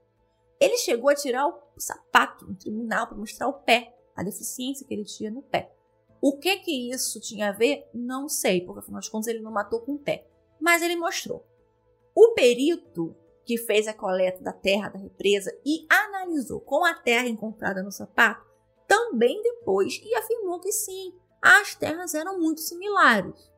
Ele 0.60 0.76
chegou 0.78 1.10
a 1.10 1.14
tirar 1.14 1.46
o 1.46 1.60
sapato 1.76 2.46
no 2.46 2.56
tribunal 2.56 3.06
para 3.06 3.16
mostrar 3.16 3.48
o 3.48 3.52
pé, 3.52 3.94
a 4.18 4.24
deficiência 4.24 4.84
que 4.84 4.92
ele 4.92 5.04
tinha 5.04 5.30
no 5.30 5.42
pé. 5.42 5.72
O 6.20 6.36
que 6.36 6.56
que 6.56 6.90
isso 6.90 7.20
tinha 7.20 7.50
a 7.50 7.52
ver? 7.52 7.88
Não 7.94 8.28
sei, 8.28 8.60
porque 8.60 8.80
afinal 8.80 9.00
de 9.00 9.08
contas 9.08 9.28
ele 9.28 9.38
não 9.38 9.52
matou 9.52 9.80
com 9.80 9.92
o 9.92 9.98
pé. 9.98 10.26
Mas 10.60 10.82
ele 10.82 10.96
mostrou. 10.96 11.46
O 12.12 12.32
perito 12.34 13.14
que 13.44 13.56
fez 13.56 13.86
a 13.86 13.94
coleta 13.94 14.42
da 14.42 14.52
terra 14.52 14.88
da 14.88 14.98
represa 14.98 15.56
e 15.64 15.86
analisou 15.88 16.60
com 16.60 16.84
a 16.84 16.94
terra 16.94 17.28
encontrada 17.28 17.80
no 17.80 17.92
sapato, 17.92 18.44
também 18.88 19.40
depois 19.40 20.00
e 20.04 20.14
afirmou 20.16 20.58
que 20.58 20.72
sim, 20.72 21.14
as 21.40 21.76
terras 21.76 22.12
eram 22.12 22.40
muito 22.40 22.60
similares. 22.60 23.48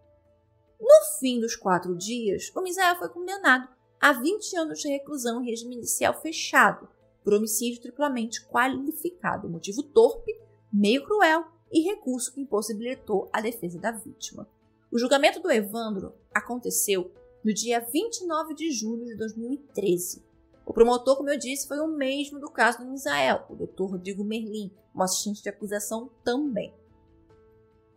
No 0.78 1.18
fim 1.18 1.40
dos 1.40 1.56
quatro 1.56 1.96
dias, 1.96 2.52
o 2.54 2.60
Misael 2.60 2.96
foi 2.96 3.08
condenado 3.08 3.66
a 3.98 4.12
20 4.12 4.56
anos 4.56 4.80
de 4.80 4.88
reclusão 4.88 5.42
em 5.42 5.48
regime 5.48 5.76
inicial 5.76 6.12
fechado 6.20 6.86
por 7.24 7.34
homicídio 7.34 7.80
triplamente 7.80 8.46
qualificado, 8.46 9.48
motivo 9.48 9.82
torpe, 9.82 10.32
meio 10.72 11.04
cruel 11.04 11.44
e 11.70 11.80
recurso 11.80 12.32
que 12.32 12.40
impossibilitou 12.40 13.28
a 13.32 13.40
defesa 13.40 13.78
da 13.78 13.92
vítima. 13.92 14.48
O 14.90 14.98
julgamento 14.98 15.40
do 15.40 15.50
Evandro 15.50 16.14
aconteceu 16.34 17.12
no 17.44 17.54
dia 17.54 17.80
29 17.80 18.54
de 18.54 18.70
julho 18.70 19.06
de 19.06 19.16
2013. 19.16 20.24
O 20.66 20.72
promotor, 20.72 21.16
como 21.16 21.30
eu 21.30 21.38
disse, 21.38 21.66
foi 21.66 21.78
o 21.80 21.88
mesmo 21.88 22.38
do 22.38 22.50
caso 22.50 22.78
do 22.78 22.84
Misael, 22.84 23.44
o 23.48 23.56
Dr. 23.56 23.92
Rodrigo 23.92 24.24
Merlin, 24.24 24.70
um 24.94 25.02
assistente 25.02 25.42
de 25.42 25.48
acusação 25.48 26.10
também. 26.22 26.74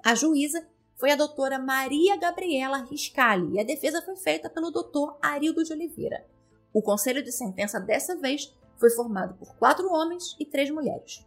A 0.03 0.15
juíza 0.15 0.65
foi 0.95 1.11
a 1.11 1.15
doutora 1.15 1.59
Maria 1.59 2.15
Gabriela 2.15 2.77
Riscali 2.77 3.55
e 3.55 3.59
a 3.59 3.63
defesa 3.63 4.01
foi 4.01 4.15
feita 4.15 4.49
pelo 4.49 4.71
doutor 4.71 5.17
Arildo 5.21 5.63
de 5.63 5.73
Oliveira. 5.73 6.25
O 6.73 6.81
conselho 6.81 7.23
de 7.23 7.31
sentença 7.31 7.79
dessa 7.79 8.15
vez 8.15 8.53
foi 8.77 8.89
formado 8.89 9.35
por 9.35 9.55
quatro 9.55 9.91
homens 9.91 10.35
e 10.39 10.45
três 10.45 10.69
mulheres. 10.69 11.25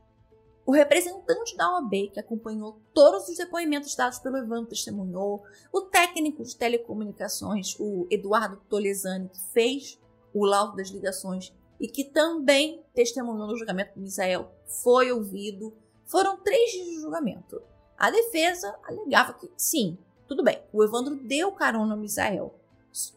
O 0.67 0.73
representante 0.73 1.57
da 1.57 1.75
OAB, 1.75 2.11
que 2.13 2.19
acompanhou 2.19 2.81
todos 2.93 3.29
os 3.29 3.37
depoimentos 3.37 3.95
dados 3.95 4.19
pelo 4.19 4.37
Evandro, 4.37 4.67
testemunhou. 4.67 5.45
O 5.73 5.83
técnico 5.83 6.43
de 6.43 6.57
telecomunicações, 6.57 7.77
o 7.79 8.09
Eduardo 8.11 8.61
Tolesani, 8.69 9.29
que 9.29 9.39
fez 9.53 9.97
o 10.35 10.45
laudo 10.45 10.77
das 10.77 10.89
ligações 10.89 11.55
e 11.79 11.87
que 11.87 12.03
também 12.03 12.83
testemunhou 12.93 13.47
no 13.47 13.57
julgamento 13.57 13.95
do 13.95 14.01
Misael, 14.01 14.51
foi 14.83 15.13
ouvido. 15.13 15.73
Foram 16.05 16.37
três 16.39 16.73
dias 16.73 16.87
de 16.87 17.01
julgamento. 17.01 17.63
A 17.97 18.11
defesa 18.11 18.77
alegava 18.83 19.35
que, 19.35 19.49
sim, 19.57 19.97
tudo 20.27 20.43
bem, 20.43 20.61
o 20.73 20.83
Evandro 20.83 21.15
deu 21.15 21.53
carona 21.53 21.95
ao 21.95 22.01
Misael, 22.01 22.53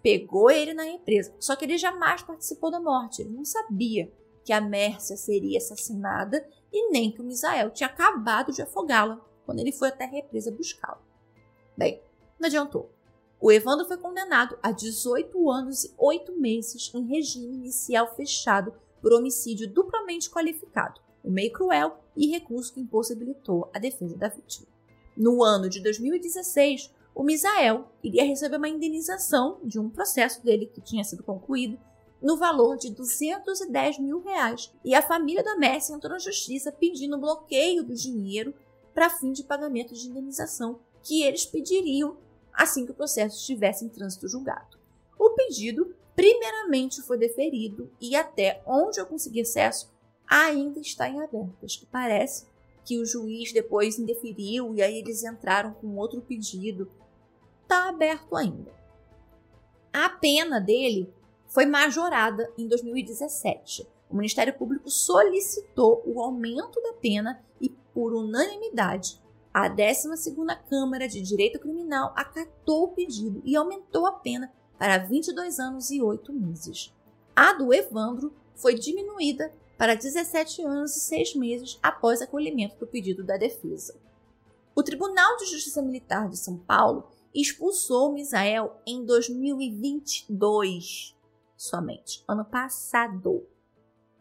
pegou 0.03 0.51
ele 0.51 0.73
na 0.73 0.85
empresa, 0.85 1.33
só 1.39 1.55
que 1.55 1.65
ele 1.65 1.77
jamais 1.77 2.21
participou 2.21 2.69
da 2.69 2.79
morte, 2.79 3.21
ele 3.21 3.31
não 3.31 3.43
sabia 3.43 4.11
que 4.45 4.53
a 4.53 4.61
Mércia 4.61 5.17
seria 5.17 5.57
assassinada 5.57 6.45
e 6.71 6.89
nem 6.91 7.11
que 7.11 7.21
o 7.21 7.23
Misael 7.23 7.71
tinha 7.71 7.87
acabado 7.87 8.51
de 8.51 8.61
afogá-la 8.61 9.19
quando 9.45 9.59
ele 9.59 9.71
foi 9.71 9.89
até 9.89 10.05
a 10.05 10.09
represa 10.09 10.51
buscá-la. 10.51 11.01
Bem, 11.75 12.01
não 12.39 12.47
adiantou. 12.47 12.91
O 13.41 13.51
Evandro 13.51 13.87
foi 13.87 13.97
condenado 13.97 14.57
a 14.61 14.71
18 14.71 15.49
anos 15.49 15.85
e 15.85 15.93
8 15.97 16.37
meses 16.37 16.91
em 16.93 17.07
regime 17.07 17.55
inicial 17.55 18.13
fechado 18.15 18.73
por 19.01 19.13
homicídio 19.13 19.71
duplamente 19.71 20.29
qualificado, 20.29 20.99
o 21.23 21.31
meio 21.31 21.51
cruel 21.53 22.03
e 22.15 22.27
recurso 22.27 22.73
que 22.73 22.81
impossibilitou 22.81 23.69
a 23.73 23.79
defesa 23.79 24.17
da 24.17 24.27
vítima. 24.27 24.67
No 25.15 25.41
ano 25.41 25.69
de 25.69 25.81
2016, 25.81 26.93
o 27.15 27.23
Misael 27.23 27.87
iria 28.03 28.25
receber 28.25 28.57
uma 28.57 28.69
indenização 28.69 29.59
de 29.63 29.79
um 29.79 29.89
processo 29.89 30.43
dele 30.43 30.65
que 30.65 30.81
tinha 30.81 31.03
sido 31.03 31.23
concluído 31.23 31.79
no 32.21 32.37
valor 32.37 32.77
de 32.77 32.89
210 32.89 33.99
mil 33.99 34.21
reais. 34.21 34.71
E 34.83 34.93
a 34.93 35.01
família 35.01 35.43
da 35.43 35.55
Messi 35.55 35.93
entrou 35.93 36.13
na 36.13 36.19
justiça 36.19 36.71
pedindo 36.71 37.17
bloqueio 37.17 37.83
do 37.83 37.95
dinheiro 37.95 38.53
para 38.93 39.09
fim 39.09 39.31
de 39.31 39.43
pagamento 39.43 39.93
de 39.93 40.07
indenização 40.07 40.79
que 41.03 41.23
eles 41.23 41.45
pediriam 41.45 42.17
assim 42.53 42.85
que 42.85 42.91
o 42.91 42.95
processo 42.95 43.37
estivesse 43.37 43.85
em 43.85 43.89
trânsito 43.89 44.27
julgado. 44.27 44.77
O 45.17 45.29
pedido, 45.31 45.95
primeiramente, 46.15 47.01
foi 47.01 47.17
deferido 47.17 47.89
e 48.01 48.15
até 48.15 48.61
onde 48.65 48.99
eu 48.99 49.05
consegui 49.05 49.41
acesso, 49.41 49.89
ainda 50.27 50.79
está 50.79 51.07
em 51.09 51.21
aberto. 51.21 51.63
Acho 51.63 51.79
que 51.79 51.85
parece 51.85 52.45
que 52.83 52.99
o 52.99 53.05
juiz 53.05 53.53
depois 53.53 53.97
indeferiu 53.97 54.73
e 54.75 54.81
aí 54.81 54.97
eles 54.99 55.23
entraram 55.23 55.73
com 55.73 55.95
outro 55.95 56.21
pedido. 56.21 56.91
Está 57.63 57.89
aberto 57.89 58.35
ainda. 58.35 58.73
A 59.93 60.09
pena 60.09 60.59
dele 60.59 61.11
foi 61.49 61.65
majorada 61.65 62.49
em 62.57 62.67
2017. 62.67 63.85
O 64.09 64.15
Ministério 64.15 64.53
Público 64.53 64.89
solicitou 64.89 66.01
o 66.05 66.21
aumento 66.21 66.81
da 66.81 66.93
pena 66.93 67.43
e, 67.59 67.69
por 67.93 68.13
unanimidade, 68.13 69.19
a 69.53 69.69
12ª 69.69 70.57
Câmara 70.69 71.07
de 71.07 71.21
Direito 71.21 71.59
Criminal 71.59 72.13
acatou 72.15 72.85
o 72.85 72.89
pedido 72.89 73.41
e 73.43 73.55
aumentou 73.55 74.05
a 74.05 74.11
pena 74.11 74.51
para 74.77 74.99
22 74.99 75.59
anos 75.59 75.91
e 75.91 76.01
8 76.01 76.31
meses. 76.31 76.93
A 77.35 77.53
do 77.53 77.73
Evandro 77.73 78.33
foi 78.55 78.75
diminuída 78.75 79.51
para 79.77 79.95
17 79.95 80.61
anos 80.61 80.95
e 80.95 81.01
6 81.01 81.35
meses 81.35 81.79
após 81.81 82.21
acolhimento 82.21 82.77
do 82.77 82.87
pedido 82.87 83.23
da 83.23 83.37
defesa. 83.37 83.95
O 84.75 84.83
Tribunal 84.83 85.35
de 85.37 85.45
Justiça 85.45 85.81
Militar 85.81 86.29
de 86.29 86.37
São 86.37 86.57
Paulo 86.57 87.09
expulsou 87.33 88.13
Misael 88.13 88.79
em 88.85 89.03
2022 89.03 91.17
somente, 91.59 92.23
ano 92.25 92.45
passado. 92.45 93.45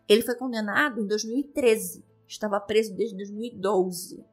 Ele 0.09 0.22
foi 0.22 0.34
condenado 0.34 1.01
em 1.01 1.07
2013, 1.07 2.05
estava 2.26 2.59
preso 2.59 2.97
desde 2.97 3.16
2012. 3.16 4.24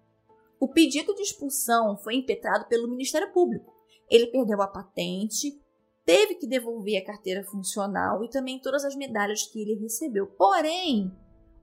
O 0.60 0.68
pedido 0.68 1.14
de 1.14 1.22
expulsão 1.22 1.96
foi 1.98 2.16
impetrado 2.16 2.66
pelo 2.66 2.88
Ministério 2.88 3.32
Público. 3.32 3.72
Ele 4.10 4.28
perdeu 4.28 4.60
a 4.60 4.68
patente, 4.68 5.62
teve 6.04 6.36
que 6.36 6.48
devolver 6.48 6.98
a 6.98 7.06
carteira 7.06 7.44
funcional 7.44 8.24
e 8.24 8.30
também 8.30 8.60
todas 8.60 8.84
as 8.84 8.96
medalhas 8.96 9.44
que 9.44 9.62
ele 9.62 9.80
recebeu. 9.80 10.26
Porém, 10.26 11.16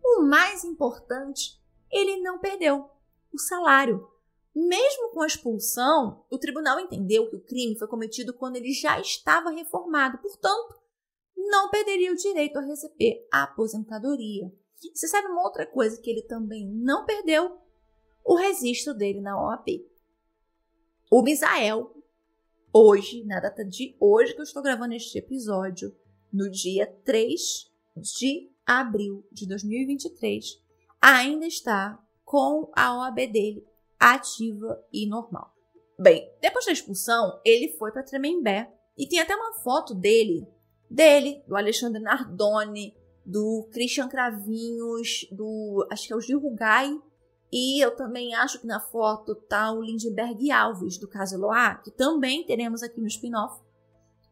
o 0.04 0.22
mais 0.22 0.62
importante, 0.62 1.60
ele 1.90 2.18
não 2.18 2.38
perdeu 2.38 2.88
o 3.32 3.38
salário. 3.38 4.06
Mesmo 4.54 5.10
com 5.10 5.22
a 5.22 5.26
expulsão, 5.26 6.24
o 6.30 6.38
tribunal 6.38 6.78
entendeu 6.78 7.28
que 7.28 7.36
o 7.36 7.44
crime 7.44 7.76
foi 7.76 7.88
cometido 7.88 8.32
quando 8.32 8.56
ele 8.56 8.72
já 8.72 9.00
estava 9.00 9.50
reformado, 9.50 10.18
portanto, 10.18 10.81
não 11.48 11.70
perderia 11.70 12.12
o 12.12 12.16
direito 12.16 12.58
a 12.58 12.62
receber 12.62 13.26
a 13.32 13.44
aposentadoria. 13.44 14.52
Você 14.92 15.06
sabe 15.06 15.28
uma 15.28 15.42
outra 15.42 15.66
coisa 15.66 16.00
que 16.00 16.10
ele 16.10 16.22
também 16.22 16.66
não 16.66 17.04
perdeu? 17.04 17.58
O 18.24 18.34
registro 18.34 18.94
dele 18.94 19.20
na 19.20 19.40
OAB. 19.40 19.84
O 21.10 21.22
Misael 21.22 21.94
hoje, 22.72 23.24
na 23.24 23.38
data 23.38 23.64
de 23.64 23.96
hoje 24.00 24.34
que 24.34 24.40
eu 24.40 24.44
estou 24.44 24.62
gravando 24.62 24.94
este 24.94 25.18
episódio, 25.18 25.94
no 26.32 26.50
dia 26.50 26.86
3 27.04 27.70
de 27.96 28.50
abril 28.64 29.26
de 29.30 29.46
2023, 29.46 30.60
ainda 31.00 31.46
está 31.46 32.02
com 32.24 32.70
a 32.74 32.96
OAB 32.96 33.26
dele 33.30 33.66
ativa 33.98 34.82
e 34.92 35.06
normal. 35.06 35.54
Bem, 35.98 36.32
depois 36.40 36.64
da 36.64 36.72
expulsão, 36.72 37.40
ele 37.44 37.76
foi 37.76 37.92
para 37.92 38.02
Tremembé 38.02 38.72
E 38.96 39.06
tem 39.06 39.20
até 39.20 39.36
uma 39.36 39.54
foto 39.54 39.94
dele, 39.94 40.46
dele, 40.92 41.42
do 41.46 41.56
Alexandre 41.56 42.00
Nardoni, 42.00 42.94
do 43.24 43.68
Christian 43.72 44.08
Cravinhos, 44.08 45.26
do 45.30 45.86
acho 45.90 46.06
que 46.06 46.12
é 46.12 46.16
o 46.16 46.20
Gil 46.20 46.40
Rugai, 46.40 46.90
e 47.52 47.84
eu 47.84 47.94
também 47.94 48.34
acho 48.34 48.60
que 48.60 48.66
na 48.66 48.80
foto 48.80 49.34
tá 49.34 49.72
o 49.72 49.82
Lindbergh 49.82 50.50
Alves, 50.50 50.98
do 50.98 51.08
caso 51.08 51.34
Eloá, 51.34 51.74
que 51.76 51.90
também 51.90 52.44
teremos 52.44 52.82
aqui 52.82 53.00
no 53.00 53.06
spin-off. 53.06 53.60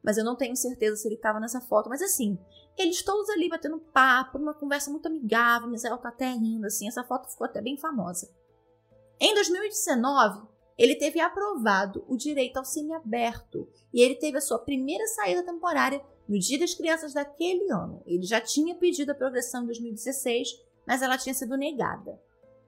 Mas 0.03 0.17
eu 0.17 0.25
não 0.25 0.35
tenho 0.35 0.57
certeza 0.57 0.97
se 0.97 1.07
ele 1.07 1.17
estava 1.17 1.39
nessa 1.39 1.61
foto. 1.61 1.91
Mas 1.91 2.01
assim, 2.01 2.39
eles 2.79 3.03
todos 3.03 3.29
ali 3.29 3.51
batendo 3.51 3.79
papo, 3.79 4.39
numa 4.39 4.55
conversa 4.55 4.91
muito 4.91 5.07
amigável, 5.07 5.69
Misael 5.69 5.99
tá 5.99 6.09
até 6.09 6.31
rindo, 6.31 6.67
assim, 6.67 6.89
essa 6.89 7.05
foto 7.05 7.29
ficou 7.31 7.45
até 7.45 7.61
bem 7.61 7.77
famosa. 7.77 8.31
Em 9.21 9.35
2019, 9.35 10.49
ele 10.81 10.95
teve 10.95 11.21
aprovado 11.21 12.03
o 12.09 12.17
direito 12.17 12.57
ao 12.57 12.65
semiaberto 12.65 13.69
e 13.93 14.01
ele 14.01 14.15
teve 14.15 14.39
a 14.39 14.41
sua 14.41 14.59
primeira 14.59 15.07
saída 15.09 15.45
temporária 15.45 16.03
no 16.27 16.39
Dia 16.39 16.59
das 16.59 16.73
Crianças 16.73 17.13
daquele 17.13 17.71
ano. 17.71 18.03
Ele 18.07 18.23
já 18.23 18.41
tinha 18.41 18.75
pedido 18.75 19.13
a 19.13 19.15
progressão 19.15 19.63
em 19.63 19.67
2016, 19.67 20.59
mas 20.87 21.03
ela 21.03 21.19
tinha 21.19 21.35
sido 21.35 21.55
negada. 21.59 22.19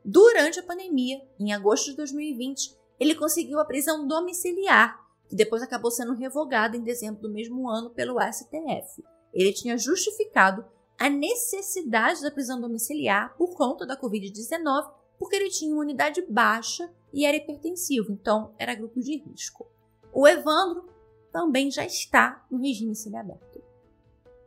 Durante 0.05 0.61
a 0.61 0.63
pandemia, 0.63 1.27
em 1.41 1.55
agosto 1.55 1.87
de 1.87 1.97
2020, 1.97 2.77
ele 3.01 3.15
conseguiu 3.15 3.59
a 3.59 3.65
prisão 3.65 4.07
domiciliar, 4.07 5.01
que 5.27 5.35
depois 5.35 5.63
acabou 5.63 5.91
sendo 5.91 6.13
revogada 6.13 6.77
em 6.77 6.83
dezembro 6.83 7.23
do 7.23 7.31
mesmo 7.31 7.67
ano 7.67 7.89
pelo 7.89 8.21
STF. 8.21 9.03
Ele 9.33 9.55
tinha 9.55 9.79
justificado 9.79 10.67
a 10.99 11.09
necessidade 11.09 12.21
da 12.21 12.31
prisão 12.31 12.61
domiciliar 12.61 13.35
por 13.39 13.57
conta 13.57 13.87
da 13.87 13.99
Covid-19, 13.99 14.93
porque 15.19 15.37
ele 15.37 15.49
tinha 15.49 15.73
uma 15.73 15.81
unidade 15.81 16.21
baixa 16.29 16.93
e 17.13 17.27
era 17.27 17.37
hipertensivo, 17.37 18.13
então 18.13 18.55
era 18.59 18.75
grupo 18.75 19.01
de 19.01 19.17
risco. 19.17 19.67
O 20.13 20.27
Evandro 20.27 20.89
também 21.33 21.71
já 21.71 21.85
está 21.85 22.45
no 22.51 22.59
regime 22.59 22.95
semiaberto. 22.95 23.63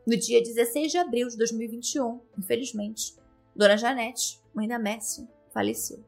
No 0.06 0.16
dia 0.16 0.42
16 0.42 0.92
de 0.92 0.98
abril 0.98 1.28
de 1.28 1.36
2021, 1.36 2.20
infelizmente, 2.38 3.16
Dona 3.54 3.76
Janete, 3.76 4.40
mãe 4.54 4.68
da 4.68 4.78
Mércia, 4.78 5.28
faleceu. 5.52 6.04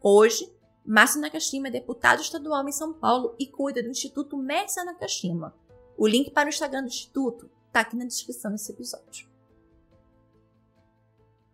Hoje, 0.00 0.50
Márcio 0.86 1.20
Nakashima 1.20 1.68
é 1.68 1.70
deputado 1.70 2.22
estadual 2.22 2.66
em 2.66 2.72
São 2.72 2.94
Paulo 2.94 3.34
e 3.38 3.46
cuida 3.46 3.82
do 3.82 3.90
Instituto 3.90 4.38
Mércia 4.38 4.84
Nakashima. 4.84 5.54
O 5.98 6.06
link 6.06 6.30
para 6.30 6.46
o 6.46 6.48
Instagram 6.48 6.82
do 6.82 6.88
Instituto 6.88 7.50
está 7.66 7.80
aqui 7.80 7.96
na 7.96 8.06
descrição 8.06 8.50
desse 8.50 8.72
episódio. 8.72 9.28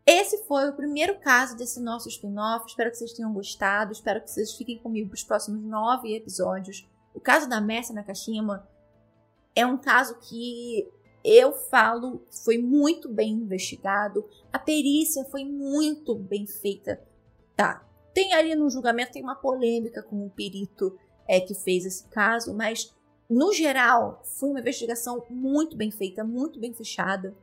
Esse 0.06 0.44
foi 0.44 0.68
o 0.68 0.74
primeiro 0.74 1.18
caso 1.18 1.56
desse 1.56 1.80
nosso 1.80 2.08
spin-off. 2.08 2.66
Espero 2.66 2.90
que 2.90 2.98
vocês 2.98 3.12
tenham 3.12 3.32
gostado. 3.32 3.92
Espero 3.92 4.20
que 4.20 4.30
vocês 4.30 4.52
fiquem 4.54 4.78
comigo 4.78 5.08
para 5.08 5.16
os 5.16 5.24
próximos 5.24 5.62
nove 5.62 6.14
episódios. 6.14 6.86
O 7.14 7.20
caso 7.20 7.48
da 7.48 7.60
Mércia 7.60 7.94
Nakashima 7.94 8.68
é 9.54 9.64
um 9.64 9.78
caso 9.78 10.18
que 10.20 10.86
eu 11.24 11.52
falo 11.52 12.26
foi 12.44 12.58
muito 12.58 13.08
bem 13.08 13.32
investigado. 13.32 14.28
A 14.52 14.58
perícia 14.58 15.24
foi 15.24 15.44
muito 15.44 16.14
bem 16.14 16.46
feita 16.46 17.00
Tá, 17.56 17.86
tem 18.12 18.32
ali 18.34 18.54
no 18.54 18.68
julgamento, 18.68 19.12
tem 19.12 19.22
uma 19.22 19.36
polêmica 19.36 20.02
com 20.02 20.26
o 20.26 20.30
perito 20.30 20.98
é, 21.26 21.40
que 21.40 21.54
fez 21.54 21.84
esse 21.84 22.04
caso, 22.08 22.52
mas 22.52 22.94
no 23.30 23.52
geral 23.52 24.20
foi 24.24 24.50
uma 24.50 24.60
investigação 24.60 25.24
muito 25.30 25.76
bem 25.76 25.90
feita, 25.90 26.24
muito 26.24 26.58
bem 26.58 26.72
fechada. 26.72 27.34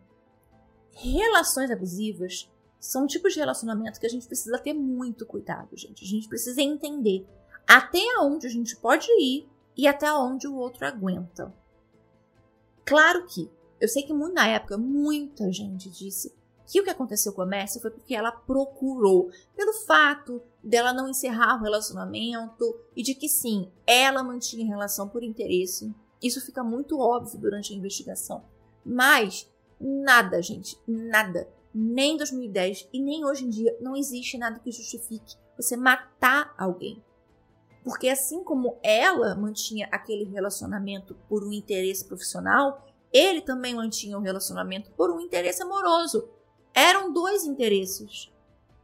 Relações 0.92 1.72
abusivas 1.72 2.50
são 2.80 3.08
tipos 3.08 3.34
de 3.34 3.40
relacionamento 3.40 4.00
que 4.00 4.06
a 4.06 4.10
gente 4.10 4.28
precisa 4.28 4.58
ter 4.58 4.74
muito 4.74 5.26
cuidado, 5.26 5.78
gente. 5.78 6.04
A 6.04 6.08
gente 6.08 6.28
precisa 6.28 6.62
entender 6.62 7.26
até 7.68 8.00
onde 8.20 8.48
a 8.48 8.50
gente 8.50 8.76
pode 8.76 9.08
ir 9.20 9.48
e 9.78 9.88
até 9.88 10.12
onde 10.14 10.48
o 10.48 10.56
outro 10.56 10.86
aguenta. 10.86 11.54
Claro 12.84 13.26
que 13.28 13.50
eu 13.80 13.88
sei 13.88 14.04
que 14.04 14.14
na 14.14 14.48
época 14.48 14.78
muita 14.78 15.52
gente 15.52 15.90
disse 15.90 16.34
que 16.68 16.80
o 16.80 16.84
que 16.84 16.90
aconteceu 16.90 17.34
com 17.34 17.42
a 17.42 17.46
Mércia 17.46 17.82
foi 17.82 17.92
porque 17.92 18.16
ela 18.16 18.32
procurou, 18.32 19.30
pelo 19.56 19.74
fato 19.74 20.42
dela 20.64 20.94
não 20.94 21.10
encerrar 21.10 21.60
o 21.60 21.64
relacionamento 21.64 22.80
e 22.96 23.04
de 23.04 23.14
que 23.14 23.28
sim, 23.28 23.70
ela 23.86 24.24
mantinha 24.24 24.66
relação 24.66 25.10
por 25.10 25.24
interesse. 25.24 25.94
Isso 26.22 26.40
fica 26.40 26.64
muito 26.64 27.00
óbvio 27.00 27.40
durante 27.40 27.74
a 27.74 27.76
investigação. 27.76 28.44
Mas 28.86 29.51
nada, 29.82 30.42
gente, 30.42 30.78
nada, 30.88 31.48
nem 31.74 32.14
em 32.14 32.18
2010 32.18 32.90
e 32.94 33.02
nem 33.02 33.26
hoje 33.26 33.46
em 33.46 33.50
dia, 33.50 33.76
não 33.82 33.96
existe 33.96 34.38
nada 34.38 34.60
que 34.60 34.72
justifique 34.72 35.36
você 35.58 35.76
matar 35.76 36.54
alguém. 36.58 37.04
Porque 37.84 38.08
assim 38.08 38.44
como 38.44 38.78
ela 38.84 39.36
mantinha 39.36 39.88
aquele 39.92 40.26
relacionamento 40.26 41.16
por 41.28 41.44
um 41.44 41.52
interesse 41.52 42.06
profissional, 42.06 42.88
ele 43.12 43.42
também 43.42 43.74
mantinha 43.74 44.18
um 44.18 44.22
relacionamento 44.22 44.92
por 44.92 45.10
um 45.12 45.20
interesse 45.20 45.64
amoroso 45.64 46.30
eram 46.74 47.12
dois 47.12 47.44
interesses. 47.44 48.32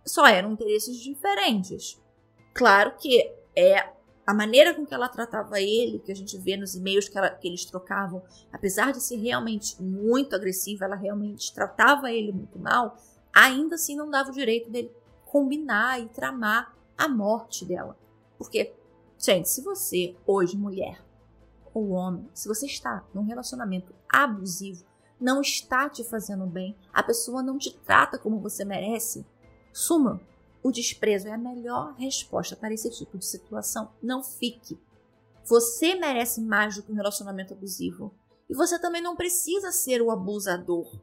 Só 0.06 0.26
eram 0.26 0.52
interesses 0.52 0.98
diferentes. 0.98 2.02
Claro 2.54 2.96
que 2.98 3.32
é 3.56 3.90
a 4.28 4.34
maneira 4.34 4.74
com 4.74 4.86
que 4.86 4.94
ela 4.94 5.08
tratava 5.08 5.62
ele, 5.62 6.00
que 6.00 6.12
a 6.12 6.16
gente 6.16 6.38
vê 6.38 6.58
nos 6.58 6.76
e-mails 6.76 7.08
que, 7.08 7.18
ela, 7.18 7.30
que 7.30 7.48
eles 7.48 7.64
trocavam, 7.64 8.22
apesar 8.52 8.92
de 8.92 9.02
ser 9.02 9.16
realmente 9.16 9.82
muito 9.82 10.36
agressiva, 10.36 10.84
ela 10.84 10.98
realmente 10.98 11.54
tratava 11.54 12.12
ele 12.12 12.34
muito 12.34 12.60
mal, 12.60 12.98
ainda 13.34 13.76
assim 13.76 13.96
não 13.96 14.10
dava 14.10 14.30
o 14.30 14.34
direito 14.34 14.70
dele 14.70 14.92
combinar 15.26 16.02
e 16.02 16.10
tramar 16.10 16.76
a 16.98 17.08
morte 17.08 17.64
dela. 17.64 17.98
Porque, 18.38 18.76
gente, 19.18 19.48
se 19.48 19.62
você, 19.62 20.14
hoje, 20.26 20.58
mulher 20.58 21.02
ou 21.74 21.92
homem, 21.92 22.30
se 22.34 22.50
você 22.50 22.66
está 22.66 23.06
num 23.14 23.24
relacionamento 23.24 23.96
abusivo, 24.10 24.84
não 25.22 25.40
está 25.40 25.90
te 25.90 26.04
fazendo 26.04 26.46
bem, 26.46 26.76
a 26.94 27.02
pessoa 27.02 27.42
não 27.42 27.58
te 27.58 27.74
trata 27.78 28.18
como 28.18 28.42
você 28.42 28.66
merece, 28.66 29.26
suma. 29.72 30.20
O 30.64 30.72
desprezo 30.72 31.28
é 31.28 31.32
a 31.32 31.38
melhor 31.38 31.94
resposta 31.96 32.56
para 32.56 32.74
esse 32.74 32.90
tipo 32.90 33.18
de 33.18 33.26
situação. 33.26 33.92
Não 34.02 34.24
fique. 34.24 34.80
Você 35.46 35.96
merece 35.96 36.42
mais 36.42 36.76
do 36.76 36.84
que 36.84 36.92
um 36.92 36.96
relacionamento 36.96 37.54
abusivo. 37.54 38.14
E 38.50 38.54
você 38.54 38.80
também 38.80 39.02
não 39.02 39.16
precisa 39.16 39.72
ser 39.72 40.02
o 40.02 40.12
abusador. 40.12 41.00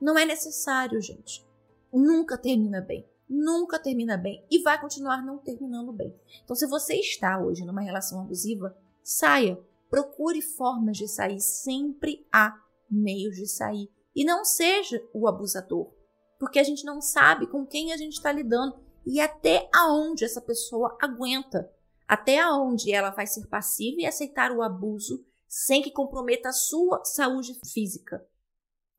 Não 0.00 0.18
é 0.18 0.24
necessário, 0.24 1.00
gente. 1.00 1.46
Nunca 1.92 2.36
termina 2.36 2.80
bem. 2.80 3.08
Nunca 3.28 3.78
termina 3.78 4.16
bem. 4.16 4.44
E 4.50 4.62
vai 4.62 4.80
continuar 4.80 5.24
não 5.24 5.38
terminando 5.38 5.92
bem. 5.92 6.14
Então, 6.42 6.56
se 6.56 6.66
você 6.66 6.94
está 6.94 7.38
hoje 7.38 7.64
numa 7.64 7.80
relação 7.80 8.20
abusiva, 8.20 8.76
saia. 9.02 9.58
Procure 9.90 10.42
formas 10.42 10.96
de 10.96 11.08
sair. 11.08 11.40
Sempre 11.40 12.26
há 12.32 12.58
meios 12.90 13.36
de 13.36 13.46
sair. 13.46 13.90
E 14.14 14.24
não 14.24 14.44
seja 14.44 15.02
o 15.12 15.28
abusador, 15.28 15.92
porque 16.38 16.58
a 16.58 16.64
gente 16.64 16.84
não 16.84 17.00
sabe 17.00 17.46
com 17.46 17.66
quem 17.66 17.92
a 17.92 17.96
gente 17.96 18.14
está 18.14 18.30
lidando 18.30 18.78
e 19.04 19.20
até 19.20 19.68
aonde 19.74 20.24
essa 20.24 20.40
pessoa 20.40 20.96
aguenta, 21.00 21.70
até 22.06 22.38
aonde 22.40 22.92
ela 22.92 23.10
vai 23.10 23.26
ser 23.26 23.46
passiva 23.46 24.00
e 24.00 24.06
aceitar 24.06 24.52
o 24.52 24.62
abuso 24.62 25.24
sem 25.48 25.82
que 25.82 25.90
comprometa 25.90 26.50
a 26.50 26.52
sua 26.52 27.02
saúde 27.04 27.58
física, 27.72 28.24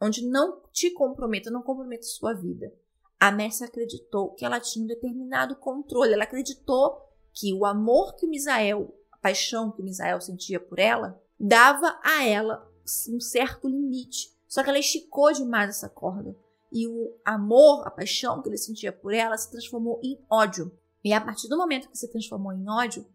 onde 0.02 0.26
não 0.26 0.64
te 0.72 0.92
comprometa, 0.92 1.52
não 1.52 1.62
comprometa 1.62 2.06
a 2.06 2.10
sua 2.10 2.34
vida. 2.34 2.74
A 3.20 3.32
Mercy 3.32 3.64
acreditou 3.64 4.34
que 4.34 4.46
ela 4.46 4.60
tinha 4.60 4.84
um 4.84 4.88
determinado 4.88 5.56
controle, 5.56 6.14
ela 6.14 6.24
acreditou 6.24 7.06
que 7.34 7.54
o 7.54 7.66
amor 7.66 8.16
que 8.16 8.26
o 8.26 8.30
Misael, 8.30 8.96
a 9.12 9.18
paixão 9.18 9.72
que 9.72 9.82
o 9.82 9.86
Misael 9.86 10.20
sentia 10.20 10.60
por 10.60 10.80
ela, 10.80 11.22
dava 11.40 12.00
a 12.04 12.26
ela 12.26 12.68
um 13.10 13.20
certo 13.20 13.68
limite. 13.68 14.36
Só 14.48 14.64
que 14.64 14.70
ela 14.70 14.80
esticou 14.80 15.32
demais 15.32 15.70
essa 15.70 15.88
corda. 15.88 16.36
E 16.72 16.88
o 16.88 17.18
amor, 17.26 17.88
a 17.88 17.92
paixão 17.92 18.42
que 18.42 18.50
ele 18.50 18.58
sentia 18.58 18.92
por 18.92 19.14
ela 19.14 19.38
se 19.38 19.50
transformou 19.50 20.00
em 20.04 20.24
ódio. 20.30 20.72
E 21.04 21.14
a 21.14 21.22
partir 21.22 21.48
do 21.48 21.58
momento 21.58 21.90
que 21.90 21.98
se 21.98 22.12
transformou 22.12 22.54
em 22.54 22.70
ódio, 22.70 23.06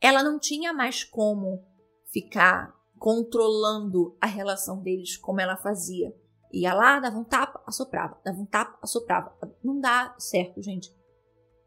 ela 0.00 0.22
não 0.22 0.38
tinha 0.38 0.72
mais 0.72 1.04
como 1.04 1.64
ficar 2.06 2.74
controlando 2.98 4.16
a 4.20 4.26
relação 4.26 4.82
deles 4.82 5.16
como 5.16 5.40
ela 5.40 5.56
fazia. 5.56 6.14
Ia 6.52 6.74
lá, 6.74 7.00
dava 7.00 7.18
um 7.18 7.24
tapa, 7.24 7.62
assoprava, 7.66 8.18
dava 8.24 8.40
um 8.40 8.46
tapa, 8.46 8.78
assoprava. 8.82 9.36
Não 9.62 9.80
dá 9.80 10.14
certo, 10.18 10.62
gente. 10.62 10.94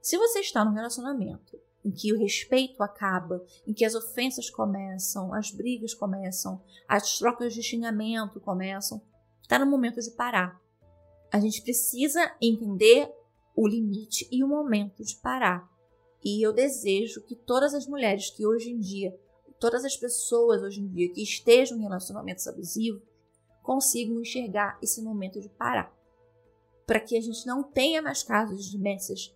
Se 0.02 0.18
você 0.18 0.40
está 0.40 0.64
num 0.64 0.74
relacionamento 0.74 1.60
em 1.84 1.92
que 1.92 2.14
o 2.14 2.18
respeito 2.18 2.82
acaba, 2.82 3.44
em 3.66 3.74
que 3.74 3.86
as 3.86 3.96
ofensas 3.96 4.50
começam, 4.50 5.34
as 5.34 5.52
brigas 5.52 5.94
começam, 5.94 6.62
as 6.88 7.18
trocas 7.18 7.54
de 7.54 7.64
xingamento 7.64 8.40
começam, 8.40 9.02
está 9.42 9.60
no 9.60 9.66
momento 9.66 10.00
de 10.00 10.12
parar. 10.12 10.60
A 11.32 11.40
gente 11.40 11.62
precisa 11.62 12.36
entender 12.42 13.12
o 13.56 13.68
limite 13.68 14.28
e 14.32 14.44
o 14.44 14.48
momento 14.48 15.04
de 15.04 15.16
parar. 15.18 15.70
E 16.24 16.46
eu 16.46 16.52
desejo 16.52 17.22
que 17.22 17.36
todas 17.36 17.74
as 17.74 17.88
mulheres 17.88 18.30
que 18.30 18.46
hoje 18.46 18.72
em 18.72 18.80
dia, 18.80 19.18
todas 19.60 19.86
as 19.86 19.96
pessoas 19.96 20.62
hoje 20.62 20.82
em 20.82 20.88
dia 20.88 21.12
que 21.12 21.22
estejam 21.22 21.78
em 21.78 21.82
relacionamentos 21.82 22.48
abusivos, 22.48 23.02
consigam 23.62 24.20
enxergar 24.20 24.78
esse 24.82 25.02
momento 25.02 25.40
de 25.40 25.50
parar. 25.50 25.96
Para 26.86 27.00
que 27.00 27.16
a 27.16 27.22
gente 27.22 27.46
não 27.46 27.62
tenha 27.62 28.02
mais 28.02 28.24
casos 28.24 28.66
de 28.66 28.78
messas 28.78 29.34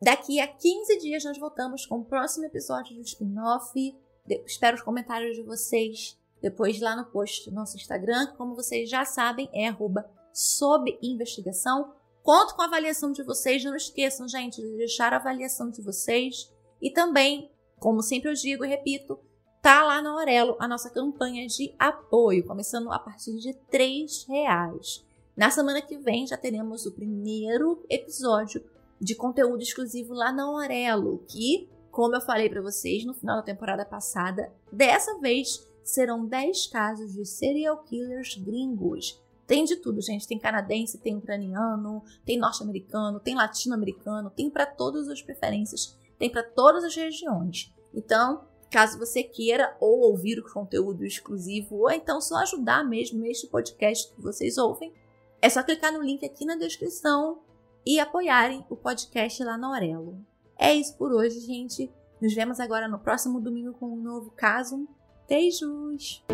Daqui 0.00 0.40
a 0.40 0.46
15 0.46 0.98
dias 0.98 1.24
nós 1.24 1.38
voltamos 1.38 1.86
com 1.86 2.00
o 2.00 2.04
próximo 2.04 2.44
episódio 2.44 2.94
do 2.94 3.00
spin-off. 3.00 3.96
Espero 4.44 4.76
os 4.76 4.82
comentários 4.82 5.36
de 5.36 5.42
vocês 5.42 6.18
depois 6.42 6.78
lá 6.80 6.94
no 6.94 7.06
post 7.06 7.48
do 7.48 7.54
nosso 7.54 7.76
Instagram, 7.76 8.26
que 8.26 8.36
como 8.36 8.54
vocês 8.54 8.90
já 8.90 9.06
sabem, 9.06 9.48
é 9.54 9.68
arroba 9.68 10.08
sob 10.36 10.98
investigação. 11.02 11.94
Conto 12.22 12.54
com 12.54 12.60
a 12.60 12.66
avaliação 12.66 13.10
de 13.10 13.22
vocês, 13.22 13.64
não 13.64 13.74
esqueçam, 13.74 14.28
gente, 14.28 14.60
de 14.60 14.76
deixar 14.76 15.14
a 15.14 15.16
avaliação 15.16 15.70
de 15.70 15.80
vocês. 15.80 16.52
E 16.82 16.90
também, 16.90 17.50
como 17.78 18.02
sempre 18.02 18.28
eu 18.28 18.34
digo 18.34 18.62
e 18.62 18.68
repito, 18.68 19.18
tá 19.62 19.82
lá 19.82 20.02
na 20.02 20.10
Aurelo 20.10 20.54
a 20.58 20.68
nossa 20.68 20.90
campanha 20.90 21.46
de 21.46 21.74
apoio, 21.78 22.44
começando 22.44 22.92
a 22.92 22.98
partir 22.98 23.34
de 23.38 23.52
R$ 23.72 24.06
reais. 24.28 25.02
Na 25.34 25.50
semana 25.50 25.80
que 25.80 25.96
vem 25.96 26.26
já 26.26 26.36
teremos 26.36 26.84
o 26.84 26.92
primeiro 26.92 27.82
episódio 27.88 28.62
de 29.00 29.14
conteúdo 29.14 29.62
exclusivo 29.62 30.12
lá 30.12 30.30
na 30.32 30.44
Aurelo, 30.44 31.24
que, 31.26 31.70
como 31.90 32.14
eu 32.14 32.20
falei 32.20 32.50
para 32.50 32.60
vocês 32.60 33.06
no 33.06 33.14
final 33.14 33.36
da 33.36 33.42
temporada 33.42 33.86
passada, 33.86 34.52
dessa 34.70 35.18
vez 35.18 35.66
serão 35.82 36.26
10 36.26 36.66
casos 36.66 37.14
de 37.14 37.24
serial 37.24 37.78
killers 37.84 38.34
gringos. 38.36 39.24
Tem 39.46 39.64
de 39.64 39.76
tudo, 39.76 40.00
gente. 40.00 40.26
Tem 40.26 40.38
canadense, 40.38 40.98
tem 40.98 41.16
ucraniano, 41.16 42.02
tem 42.24 42.38
norte-americano, 42.38 43.20
tem 43.20 43.34
latino-americano, 43.34 44.30
tem 44.30 44.50
para 44.50 44.66
todas 44.66 45.08
as 45.08 45.22
preferências, 45.22 45.96
tem 46.18 46.30
para 46.30 46.42
todas 46.42 46.82
as 46.84 46.94
regiões. 46.94 47.72
Então, 47.94 48.44
caso 48.70 48.98
você 48.98 49.22
queira 49.22 49.76
ou 49.80 50.00
ouvir 50.00 50.38
o 50.38 50.52
conteúdo 50.52 51.04
exclusivo, 51.04 51.76
ou 51.76 51.90
então 51.90 52.20
só 52.20 52.36
ajudar 52.36 52.84
mesmo 52.84 53.24
este 53.24 53.46
podcast 53.46 54.12
que 54.12 54.20
vocês 54.20 54.58
ouvem, 54.58 54.92
é 55.40 55.48
só 55.48 55.62
clicar 55.62 55.92
no 55.92 56.02
link 56.02 56.24
aqui 56.24 56.44
na 56.44 56.56
descrição 56.56 57.38
e 57.86 58.00
apoiarem 58.00 58.66
o 58.68 58.76
podcast 58.76 59.42
lá 59.44 59.56
na 59.56 59.68
Aurelo. 59.68 60.18
É 60.58 60.74
isso 60.74 60.96
por 60.96 61.12
hoje, 61.12 61.38
gente. 61.40 61.92
Nos 62.20 62.34
vemos 62.34 62.58
agora 62.58 62.88
no 62.88 62.98
próximo 62.98 63.40
domingo 63.40 63.74
com 63.74 63.86
um 63.86 64.02
novo 64.02 64.30
caso. 64.30 64.88
Beijos! 65.28 66.24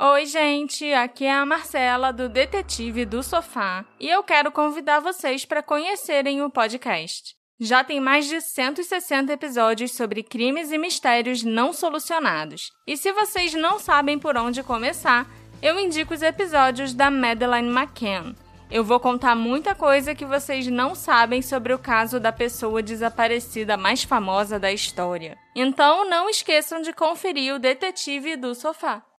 Oi, 0.00 0.26
gente, 0.26 0.92
aqui 0.92 1.24
é 1.24 1.32
a 1.32 1.44
Marcela 1.44 2.12
do 2.12 2.28
Detetive 2.28 3.04
do 3.04 3.20
Sofá 3.20 3.84
e 3.98 4.08
eu 4.08 4.22
quero 4.22 4.52
convidar 4.52 5.00
vocês 5.00 5.44
para 5.44 5.60
conhecerem 5.60 6.40
o 6.40 6.48
podcast. 6.48 7.34
Já 7.58 7.82
tem 7.82 7.98
mais 7.98 8.28
de 8.28 8.40
160 8.40 9.32
episódios 9.32 9.90
sobre 9.90 10.22
crimes 10.22 10.70
e 10.70 10.78
mistérios 10.78 11.42
não 11.42 11.72
solucionados. 11.72 12.70
E 12.86 12.96
se 12.96 13.10
vocês 13.10 13.54
não 13.54 13.80
sabem 13.80 14.20
por 14.20 14.36
onde 14.36 14.62
começar, 14.62 15.26
eu 15.60 15.80
indico 15.80 16.14
os 16.14 16.22
episódios 16.22 16.94
da 16.94 17.10
Madeleine 17.10 17.68
McCann. 17.68 18.36
Eu 18.70 18.84
vou 18.84 19.00
contar 19.00 19.34
muita 19.34 19.74
coisa 19.74 20.14
que 20.14 20.24
vocês 20.24 20.68
não 20.68 20.94
sabem 20.94 21.42
sobre 21.42 21.72
o 21.72 21.78
caso 21.78 22.20
da 22.20 22.30
pessoa 22.30 22.80
desaparecida 22.84 23.76
mais 23.76 24.04
famosa 24.04 24.60
da 24.60 24.70
história. 24.70 25.36
Então 25.56 26.08
não 26.08 26.30
esqueçam 26.30 26.82
de 26.82 26.92
conferir 26.92 27.52
o 27.52 27.58
Detetive 27.58 28.36
do 28.36 28.54
Sofá. 28.54 29.02